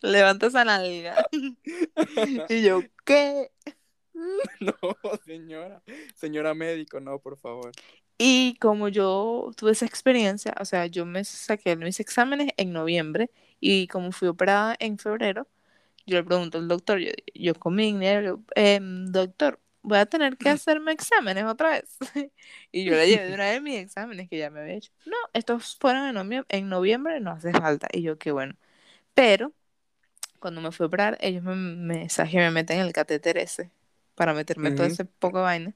Levanta 0.00 0.46
esa 0.46 0.64
nalga. 0.64 1.26
y 2.48 2.62
yo, 2.62 2.80
¿qué? 3.04 3.50
No, 4.60 4.74
señora. 5.26 5.82
Señora 6.14 6.54
médico, 6.54 6.98
no, 7.00 7.18
por 7.18 7.36
favor. 7.36 7.72
Y 8.18 8.56
como 8.60 8.88
yo 8.88 9.50
tuve 9.56 9.72
esa 9.72 9.86
experiencia, 9.86 10.54
o 10.60 10.64
sea, 10.64 10.86
yo 10.86 11.04
me 11.06 11.24
saqué 11.24 11.76
mis 11.76 11.98
exámenes 12.00 12.52
en 12.56 12.72
noviembre 12.72 13.30
y 13.60 13.88
como 13.88 14.12
fui 14.12 14.28
operada 14.28 14.76
en 14.78 14.98
febrero, 14.98 15.48
yo 16.06 16.18
le 16.18 16.24
pregunto 16.24 16.58
al 16.58 16.68
doctor, 16.68 16.98
yo, 17.00 17.12
yo 17.34 17.54
con 17.54 17.74
mi 17.74 17.86
dinero, 17.86 18.42
em, 18.54 19.06
doctor, 19.06 19.60
voy 19.82 19.98
a 19.98 20.06
tener 20.06 20.36
que 20.36 20.48
hacerme 20.50 20.92
exámenes 20.92 21.44
otra 21.44 21.70
vez. 21.70 21.96
y 22.72 22.84
yo 22.84 22.94
le 22.94 23.08
llevé 23.08 23.26
de 23.28 23.34
una 23.34 23.50
vez 23.50 23.62
mis 23.62 23.78
exámenes 23.78 24.28
que 24.28 24.38
ya 24.38 24.50
me 24.50 24.60
había 24.60 24.74
hecho. 24.74 24.92
No, 25.06 25.16
estos 25.32 25.76
fueron 25.76 26.06
en 26.08 26.14
noviembre, 26.14 26.46
en 26.56 26.68
noviembre 26.68 27.20
no 27.20 27.32
hace 27.32 27.52
falta. 27.52 27.88
Y 27.92 28.02
yo, 28.02 28.18
qué 28.18 28.32
bueno. 28.32 28.54
Pero 29.14 29.52
cuando 30.40 30.60
me 30.60 30.72
fui 30.72 30.84
a 30.84 30.86
operar, 30.88 31.18
ellos 31.20 31.42
me, 31.42 31.54
me, 31.56 32.08
me 32.08 32.50
meten 32.50 32.80
el 32.80 32.92
catéter 32.92 33.38
ese 33.38 33.70
para 34.14 34.34
meterme 34.34 34.70
todo 34.72 34.86
ese 34.86 35.04
poco 35.04 35.38
de 35.38 35.44
vaina. 35.44 35.74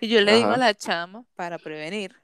Y 0.00 0.08
yo 0.08 0.20
le 0.20 0.34
digo 0.34 0.50
a 0.50 0.56
la 0.56 0.74
chama, 0.74 1.24
para 1.34 1.58
prevenir, 1.58 2.14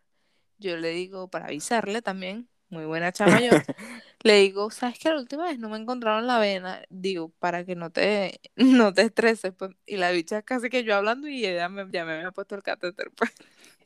yo 0.59 0.77
le 0.77 0.91
digo, 0.91 1.29
para 1.29 1.47
avisarle 1.47 2.03
también, 2.03 2.49
muy 2.69 2.85
buena 2.85 3.13
chama 3.13 3.41
yo, 3.41 3.51
le 4.23 4.41
digo, 4.41 4.71
¿sabes 4.71 4.99
qué? 4.99 5.11
La 5.11 5.19
última 5.19 5.45
vez 5.45 5.59
no 5.59 5.69
me 5.69 5.79
encontraron 5.79 6.27
la 6.27 6.39
vena, 6.39 6.83
digo, 6.89 7.31
para 7.39 7.65
que 7.65 7.77
no 7.77 7.91
te, 7.91 8.41
no 8.57 8.93
te 8.93 9.03
estreses, 9.03 9.53
pues, 9.55 9.73
y 9.87 9.97
la 9.97 10.11
bicha 10.11 10.43
casi 10.43 10.69
que 10.69 10.85
yo 10.85 10.95
hablando 10.97 11.29
y 11.29 11.45
ella 11.45 11.69
me, 11.69 11.87
ya 11.91 12.05
me 12.05 12.13
había 12.15 12.33
puesto 12.33 12.55
el 12.55 12.63
catéter, 12.63 13.11
pues. 13.17 13.33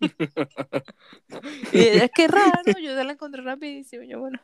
y 1.73 1.79
ella, 1.79 2.05
es 2.05 2.11
que 2.13 2.27
raro, 2.27 2.79
yo 2.83 2.97
se 2.97 3.05
la 3.05 3.13
encontré 3.13 3.43
rapidísimo, 3.43 4.03
yo, 4.05 4.19
bueno, 4.19 4.41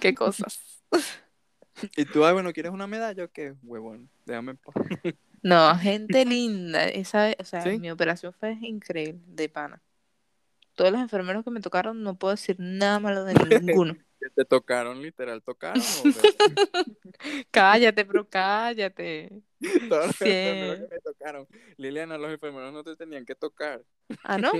qué 0.00 0.14
cosas. 0.14 0.82
¿Y 1.96 2.04
tú, 2.04 2.24
ay, 2.24 2.32
bueno, 2.32 2.52
quieres 2.52 2.72
una 2.72 2.86
medalla 2.86 3.24
o 3.24 3.28
qué? 3.28 3.54
Huevón, 3.62 4.10
déjame 4.26 4.52
en 4.52 4.56
paz. 4.58 4.74
No, 5.42 5.74
gente 5.78 6.24
linda, 6.24 6.84
esa, 6.88 7.32
o 7.38 7.44
sea, 7.44 7.62
¿Sí? 7.62 7.78
mi 7.78 7.90
operación 7.90 8.32
fue 8.32 8.52
increíble, 8.60 9.20
de 9.26 9.48
pana. 9.48 9.82
Todos 10.74 10.92
los 10.92 11.00
enfermeros 11.00 11.44
que 11.44 11.50
me 11.50 11.60
tocaron, 11.60 12.02
no 12.02 12.14
puedo 12.16 12.32
decir 12.32 12.56
nada 12.58 12.98
malo 13.00 13.24
de 13.24 13.34
ninguno. 13.34 13.96
¿Que 14.20 14.28
te 14.28 14.44
tocaron, 14.44 15.00
literal, 15.00 15.42
tocaron? 15.42 15.80
¿o 15.80 16.02
de- 16.04 16.12
cállate, 17.50 18.04
pero 18.04 18.28
cállate. 18.28 19.42
Todos 19.88 20.08
los 20.08 20.16
Sí. 20.16 20.24
enfermeros 20.26 20.88
que 20.88 20.94
me 20.94 21.00
tocaron. 21.00 21.48
Liliana, 21.78 22.18
los 22.18 22.30
enfermeros 22.30 22.70
no 22.72 22.84
te 22.84 22.96
tenían 22.96 23.24
que 23.24 23.34
tocar. 23.34 23.82
Ah, 24.22 24.36
¿no? 24.36 24.52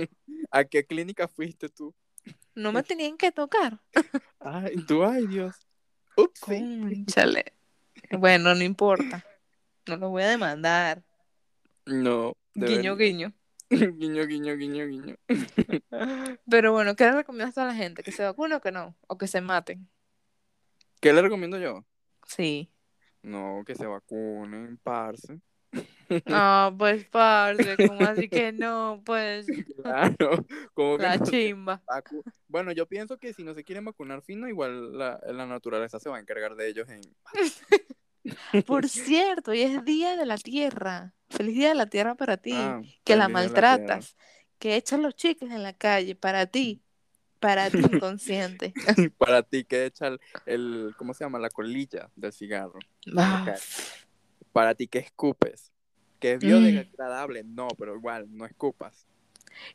¿A 0.49 0.63
qué 0.63 0.83
clínica 0.85 1.27
fuiste 1.27 1.69
tú? 1.69 1.93
No 2.55 2.71
me 2.71 2.81
tenían 2.81 3.17
que 3.17 3.31
tocar. 3.31 3.79
Ay, 4.39 4.77
tú, 4.87 5.03
ay, 5.03 5.27
Dios. 5.27 5.55
Ups. 6.17 6.41
Bueno, 8.11 8.55
no 8.55 8.63
importa. 8.63 9.23
No 9.87 9.97
lo 9.97 10.09
voy 10.09 10.23
a 10.23 10.29
demandar. 10.29 11.03
No. 11.85 12.33
Guiño, 12.55 12.95
guiño. 12.95 13.33
guiño, 13.69 14.25
guiño, 14.25 14.55
guiño, 14.55 14.85
guiño. 14.87 15.15
Pero 16.49 16.73
bueno, 16.73 16.95
¿qué 16.95 17.05
le 17.05 17.13
recomiendas 17.13 17.57
a 17.57 17.65
la 17.65 17.73
gente? 17.73 18.03
¿Que 18.03 18.11
se 18.11 18.23
vacune 18.23 18.55
o 18.55 18.61
que 18.61 18.71
no? 18.71 18.97
¿O 19.07 19.17
que 19.17 19.27
se 19.27 19.41
maten? 19.41 19.89
¿Qué 20.99 21.13
le 21.13 21.21
recomiendo 21.21 21.57
yo? 21.57 21.85
Sí. 22.27 22.71
No, 23.23 23.63
que 23.65 23.75
se 23.75 23.85
vacunen, 23.85 24.77
parce. 24.83 25.39
Ah, 26.27 26.73
pues, 26.77 27.05
parce, 27.05 27.77
¿cómo 27.87 28.01
así 28.01 28.29
que 28.29 28.51
no? 28.51 29.01
Pues, 29.05 29.47
Claro. 29.81 30.45
Como 30.73 30.97
que 30.97 31.03
la 31.03 31.17
no 31.17 31.25
chimba. 31.25 31.81
Bueno, 32.47 32.71
yo 32.73 32.85
pienso 32.87 33.17
que 33.17 33.33
si 33.33 33.43
no 33.43 33.53
se 33.53 33.63
quieren 33.63 33.85
vacunar 33.85 34.21
fino, 34.21 34.47
igual 34.47 34.97
la, 34.97 35.19
la 35.25 35.45
naturaleza 35.45 35.99
se 35.99 36.09
va 36.09 36.17
a 36.17 36.19
encargar 36.19 36.55
de 36.55 36.67
ellos 36.67 36.89
en... 36.89 37.01
Por 38.65 38.87
cierto, 38.89 39.51
hoy 39.51 39.61
es 39.61 39.83
Día 39.85 40.15
de 40.17 40.25
la 40.25 40.37
Tierra. 40.37 41.13
Feliz 41.29 41.55
Día 41.55 41.69
de 41.69 41.75
la 41.75 41.85
Tierra 41.87 42.15
para 42.15 42.37
ti. 42.37 42.53
Ah, 42.55 42.81
que 43.03 43.15
la 43.15 43.27
maltratas. 43.29 44.15
que 44.59 44.75
echas 44.75 44.99
los 44.99 45.15
chicles 45.15 45.51
en 45.51 45.63
la 45.63 45.73
calle 45.73 46.15
para 46.15 46.45
ti. 46.45 46.81
Para 47.39 47.69
ti, 47.71 47.77
inconsciente. 47.91 48.73
Para 49.17 49.41
ti 49.41 49.63
que 49.63 49.85
echa 49.85 50.07
el, 50.07 50.19
el- 50.45 50.93
¿cómo 50.97 51.13
se 51.13 51.23
llama? 51.23 51.39
La 51.39 51.49
colilla 51.49 52.09
del 52.15 52.31
cigarro. 52.33 52.77
Ah. 53.17 53.55
Para 54.53 54.75
ti 54.75 54.87
que 54.87 54.99
escupes. 54.99 55.71
Que 56.19 56.33
es 56.33 56.37
Mm. 56.37 56.45
biodegradable. 56.47 57.43
No, 57.43 57.67
pero 57.79 57.95
igual, 57.95 58.27
no 58.29 58.45
escupas. 58.45 59.07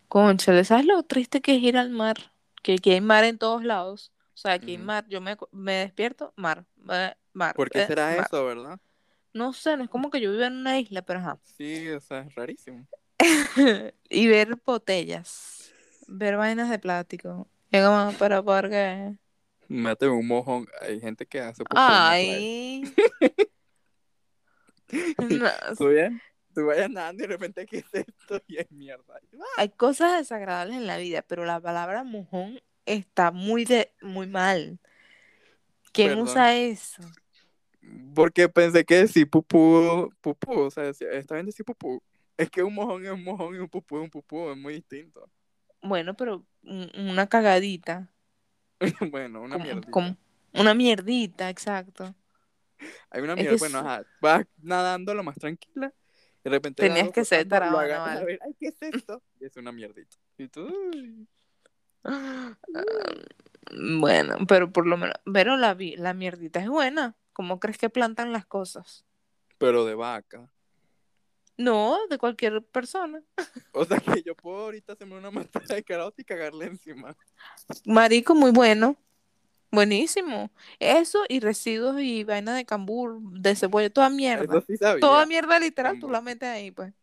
Conchale, 0.08 0.64
¿sabes 0.64 0.86
lo 0.86 1.02
triste 1.02 1.40
que 1.40 1.56
es 1.56 1.62
ir 1.62 1.76
al 1.76 1.90
mar? 1.90 2.16
Que 2.62 2.74
aquí 2.74 2.92
hay 2.92 3.00
mar 3.00 3.24
en 3.24 3.38
todos 3.38 3.64
lados. 3.64 4.12
O 4.34 4.36
sea, 4.38 4.52
aquí 4.52 4.72
hay 4.72 4.78
mar. 4.78 5.06
Yo 5.08 5.20
me, 5.20 5.36
me 5.50 5.72
despierto, 5.72 6.32
mar. 6.36 6.66
¿Por 7.54 7.70
qué 7.70 7.80
eh, 7.80 7.86
será 7.86 8.16
eso, 8.16 8.44
verdad? 8.44 8.78
No 9.32 9.52
sé, 9.52 9.76
no 9.76 9.84
es 9.84 9.90
como 9.90 10.10
que 10.10 10.20
yo 10.20 10.30
vivo 10.30 10.44
en 10.44 10.54
una 10.54 10.78
isla, 10.78 11.02
pero 11.02 11.20
ajá. 11.20 11.38
Sí, 11.42 11.88
o 11.90 12.00
sea, 12.00 12.20
es 12.20 12.34
rarísimo. 12.34 12.86
y 14.08 14.28
ver 14.28 14.56
botellas. 14.64 15.70
Ver 16.08 16.36
vainas 16.36 16.70
de 16.70 16.78
plástico. 16.78 17.48
Y 17.70 17.80
como, 17.80 18.12
pero 18.18 18.44
¿por 18.44 18.70
qué? 18.70 19.18
Mate 19.68 20.08
un 20.08 20.26
mojón. 20.26 20.66
Hay 20.80 21.00
gente 21.00 21.26
que 21.26 21.40
hace. 21.40 21.62
Ay. 21.74 22.94
No, 25.18 25.50
Tú 25.78 25.88
bien, 25.88 26.22
tú 26.54 26.66
vayas 26.66 26.88
nadando 26.90 27.24
y 27.24 27.26
de 27.26 27.32
repente, 27.32 27.66
¿qué 27.66 27.78
es 27.78 27.92
esto? 27.92 28.40
Y 28.46 28.58
es 28.58 28.70
mierda. 28.70 29.18
hay 29.56 29.68
cosas 29.70 30.18
desagradables 30.18 30.76
en 30.76 30.86
la 30.86 30.96
vida, 30.96 31.22
pero 31.22 31.44
la 31.44 31.60
palabra 31.60 32.04
mojón 32.04 32.60
está 32.84 33.32
muy 33.32 33.64
de 33.64 33.92
muy 34.00 34.28
mal. 34.28 34.78
¿Quién 35.92 36.10
Perdón. 36.10 36.24
usa 36.24 36.56
eso? 36.56 37.02
Porque 38.14 38.48
pensé 38.48 38.84
que 38.84 39.06
sí, 39.08 39.24
pupú, 39.24 40.10
pupú, 40.20 40.60
o 40.60 40.70
sea, 40.70 40.88
está 40.88 41.34
bien 41.34 41.46
decir 41.46 41.64
pupú. 41.64 42.02
Es 42.36 42.50
que 42.50 42.62
un 42.62 42.74
mojón 42.74 43.04
es 43.04 43.10
un 43.12 43.24
mojón 43.24 43.54
y 43.54 43.58
un 43.58 43.68
pupú 43.68 43.98
es 43.98 44.04
un 44.04 44.10
pupú, 44.10 44.50
es 44.50 44.56
muy 44.56 44.74
distinto. 44.74 45.28
Bueno, 45.82 46.14
pero 46.14 46.44
un- 46.62 46.90
una 46.96 47.26
cagadita, 47.28 48.08
bueno, 49.10 49.42
una 49.42 49.56
mierdita. 49.58 49.90
como 49.90 50.16
una 50.52 50.74
mierdita, 50.74 51.48
exacto. 51.50 52.14
Hay 53.10 53.22
una 53.22 53.32
es 53.32 53.36
mierda, 53.36 53.54
que 53.54 53.58
bueno, 53.58 53.78
sí. 53.80 53.86
ajá, 53.86 54.04
vas 54.20 54.46
nadando 54.62 55.14
lo 55.14 55.22
más 55.22 55.36
tranquila, 55.36 55.92
de 56.44 56.50
repente 56.50 56.82
Tenías 56.82 57.10
que 57.10 57.24
ser 57.24 57.46
ver, 57.48 58.38
ay, 58.42 58.54
¿qué 58.58 58.68
es 58.68 58.82
esto? 58.82 59.22
Y 59.40 59.46
es 59.46 59.56
una 59.56 59.72
mierdita. 59.72 60.16
Y 60.38 60.48
tú, 60.48 60.66
uy. 60.66 61.26
Ah, 62.04 62.56
Bueno, 63.98 64.36
pero 64.46 64.70
por 64.72 64.86
lo 64.86 64.96
menos, 64.96 65.14
pero 65.32 65.56
la, 65.56 65.76
la 65.96 66.14
mierdita 66.14 66.60
es 66.60 66.68
buena. 66.68 67.16
¿Cómo 67.36 67.60
crees 67.60 67.76
que 67.76 67.90
plantan 67.90 68.32
las 68.32 68.46
cosas? 68.46 69.04
pero 69.58 69.84
de 69.84 69.94
vaca. 69.94 70.50
No, 71.58 71.98
de 72.08 72.16
cualquier 72.16 72.62
persona. 72.62 73.22
O 73.72 73.84
sea 73.84 73.98
que 73.98 74.22
yo 74.22 74.34
puedo 74.34 74.64
ahorita 74.64 74.94
hacerme 74.94 75.18
una 75.18 75.30
matada 75.30 75.74
de 75.74 75.84
carota 75.84 76.22
y 76.22 76.24
cagarle 76.24 76.64
encima. 76.64 77.14
Marico, 77.84 78.34
muy 78.34 78.50
bueno. 78.50 78.96
Buenísimo. 79.70 80.50
Eso 80.78 81.24
y 81.28 81.40
residuos 81.40 82.00
y 82.00 82.24
vaina 82.24 82.56
de 82.56 82.64
cambur, 82.64 83.20
de 83.20 83.54
cebolla, 83.54 83.90
toda 83.90 84.08
mierda. 84.08 84.44
Eso 84.44 84.64
sí 84.66 84.78
sabía. 84.78 85.00
Toda 85.00 85.26
mierda 85.26 85.58
literal, 85.58 86.00
tú 86.00 86.08
la 86.08 86.22
metes 86.22 86.48
ahí, 86.48 86.70
pues. 86.70 86.94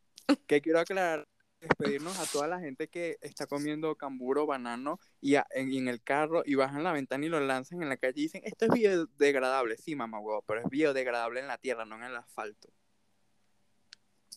que 0.48 0.62
quiero 0.62 0.80
aclarar, 0.80 1.28
despedirnos 1.64 2.20
a 2.20 2.26
toda 2.28 2.48
la 2.48 2.60
gente 2.60 2.88
que 2.88 3.18
está 3.22 3.48
comiendo 3.48 3.96
camburo, 3.96 4.46
banano 4.46 5.00
y, 5.22 5.36
a- 5.36 5.48
en, 5.52 5.72
y 5.72 5.78
en 5.80 5.88
el 5.88 6.02
carro 6.02 6.44
y 6.46 6.56
bajan 6.56 6.84
la 6.84 6.92
ventana 6.92 7.26
y 7.26 7.30
lo 7.30 7.40
lanzan 7.40 7.82
en 7.82 7.90
la 7.90 7.98
calle 7.98 8.14
y 8.20 8.24
dicen, 8.24 8.42
esto 8.46 8.66
es 8.66 8.72
biodegradable. 8.72 9.78
Sí, 9.78 9.96
mamá 9.96 10.20
huevo, 10.20 10.44
pero 10.48 10.62
es 10.62 10.70
biodegradable 10.70 11.40
en 11.40 11.48
la 11.48 11.58
tierra, 11.58 11.86
no 11.86 11.96
en 11.96 12.04
el 12.04 12.16
asfalto. 12.16 12.70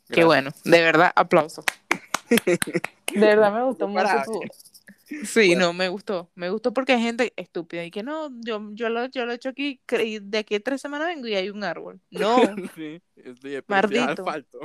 Qué 0.09 0.25
bueno, 0.25 0.51
de 0.65 0.83
verdad, 0.83 1.13
aplauso. 1.15 1.65
De 3.15 3.21
verdad 3.21 3.53
me 3.53 3.63
gustó 3.65 3.89
mucho 3.89 4.23
tu... 4.25 4.43
Sí, 5.25 5.49
Bueno. 5.51 5.67
no, 5.67 5.73
me 5.73 5.89
gustó. 5.89 6.31
Me 6.35 6.51
gustó 6.51 6.73
porque 6.75 6.93
hay 6.95 7.01
gente 7.03 7.33
estúpida 7.37 7.85
y 7.85 7.91
que 7.93 8.03
no, 8.03 8.29
yo, 8.41 8.61
yo, 8.73 8.89
lo, 8.89 9.07
yo 9.07 9.25
lo 9.25 9.33
he 9.33 9.37
hecho 9.37 9.51
aquí, 9.51 9.81
de 9.89 10.39
aquí 10.39 10.57
a 10.57 10.61
tres 10.61 10.81
semanas 10.81 11.07
vengo 11.07 11.29
y 11.29 11.35
hay 11.35 11.49
un 11.49 11.63
árbol. 11.63 12.01
No, 12.11 12.37
sí, 12.77 13.01
Mardito. 13.69 14.23
asfalto. 14.23 14.59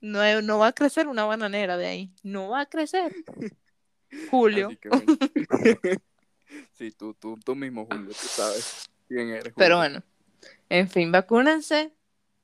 No, 0.00 0.42
no 0.42 0.58
va 0.58 0.68
a 0.68 0.72
crecer 0.72 1.08
una 1.08 1.24
bananera 1.24 1.76
de 1.76 1.86
ahí. 1.86 2.12
No 2.22 2.48
va 2.50 2.60
a 2.62 2.66
crecer. 2.66 3.14
Julio. 4.30 4.70
Bueno. 4.88 5.04
sí, 6.72 6.90
tú, 6.92 7.14
tú, 7.14 7.36
tú 7.44 7.54
mismo, 7.54 7.86
Julio, 7.90 8.08
tú 8.08 8.26
sabes 8.28 8.88
quién 9.08 9.30
eres. 9.30 9.52
Pero 9.56 9.78
bueno, 9.78 10.02
en 10.68 10.88
fin, 10.88 11.10
vacúnense. 11.12 11.92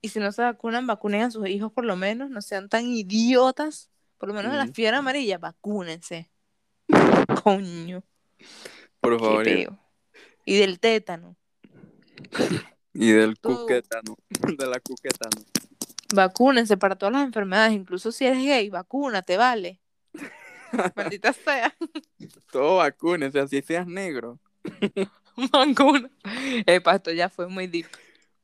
Y 0.00 0.08
si 0.08 0.18
no 0.18 0.32
se 0.32 0.42
vacunan, 0.42 0.86
vacunen 0.86 1.22
a 1.22 1.30
sus 1.30 1.46
hijos 1.48 1.70
por 1.72 1.84
lo 1.84 1.94
menos. 1.96 2.28
No 2.30 2.42
sean 2.42 2.68
tan 2.68 2.86
idiotas. 2.86 3.88
Por 4.18 4.28
lo 4.28 4.34
menos 4.34 4.52
de 4.52 4.58
la 4.58 4.64
Ujú. 4.64 4.72
fiebre 4.74 4.96
amarilla, 4.96 5.38
vacúnense. 5.38 6.28
Coño, 7.42 8.02
Por 9.00 9.18
favor. 9.18 9.46
y- 10.44 10.58
del 10.58 10.78
tétano. 10.78 11.36
Y 12.92 13.10
del 13.12 13.38
Tú. 13.38 13.58
cuquetano, 13.60 14.16
de 14.28 14.66
la 14.66 14.78
cuquetano. 14.80 15.42
Vacúnense 16.12 16.76
para 16.76 16.96
todas 16.96 17.12
las 17.12 17.24
enfermedades. 17.24 17.72
Incluso 17.74 18.12
si 18.12 18.26
eres 18.26 18.44
gay, 18.44 18.68
vacúnate, 18.68 19.36
vale. 19.36 19.80
Maldita 20.96 21.32
sea. 21.32 21.74
Todo 22.50 22.76
vacúnense, 22.76 23.40
así 23.40 23.62
seas 23.62 23.86
negro. 23.86 24.38
Vacuna. 25.52 26.10
Epa, 26.66 26.96
esto 26.96 27.10
ya 27.12 27.28
fue 27.28 27.48
muy 27.48 27.66
deep. 27.66 27.86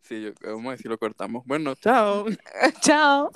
Sí, 0.03 0.23
yo, 0.23 0.33
vamos 0.43 0.69
a 0.69 0.71
decir, 0.73 0.91
lo 0.91 0.99
cortamos. 0.99 1.45
Bueno, 1.45 1.75
chao. 1.75 2.27
Chao. 2.81 3.31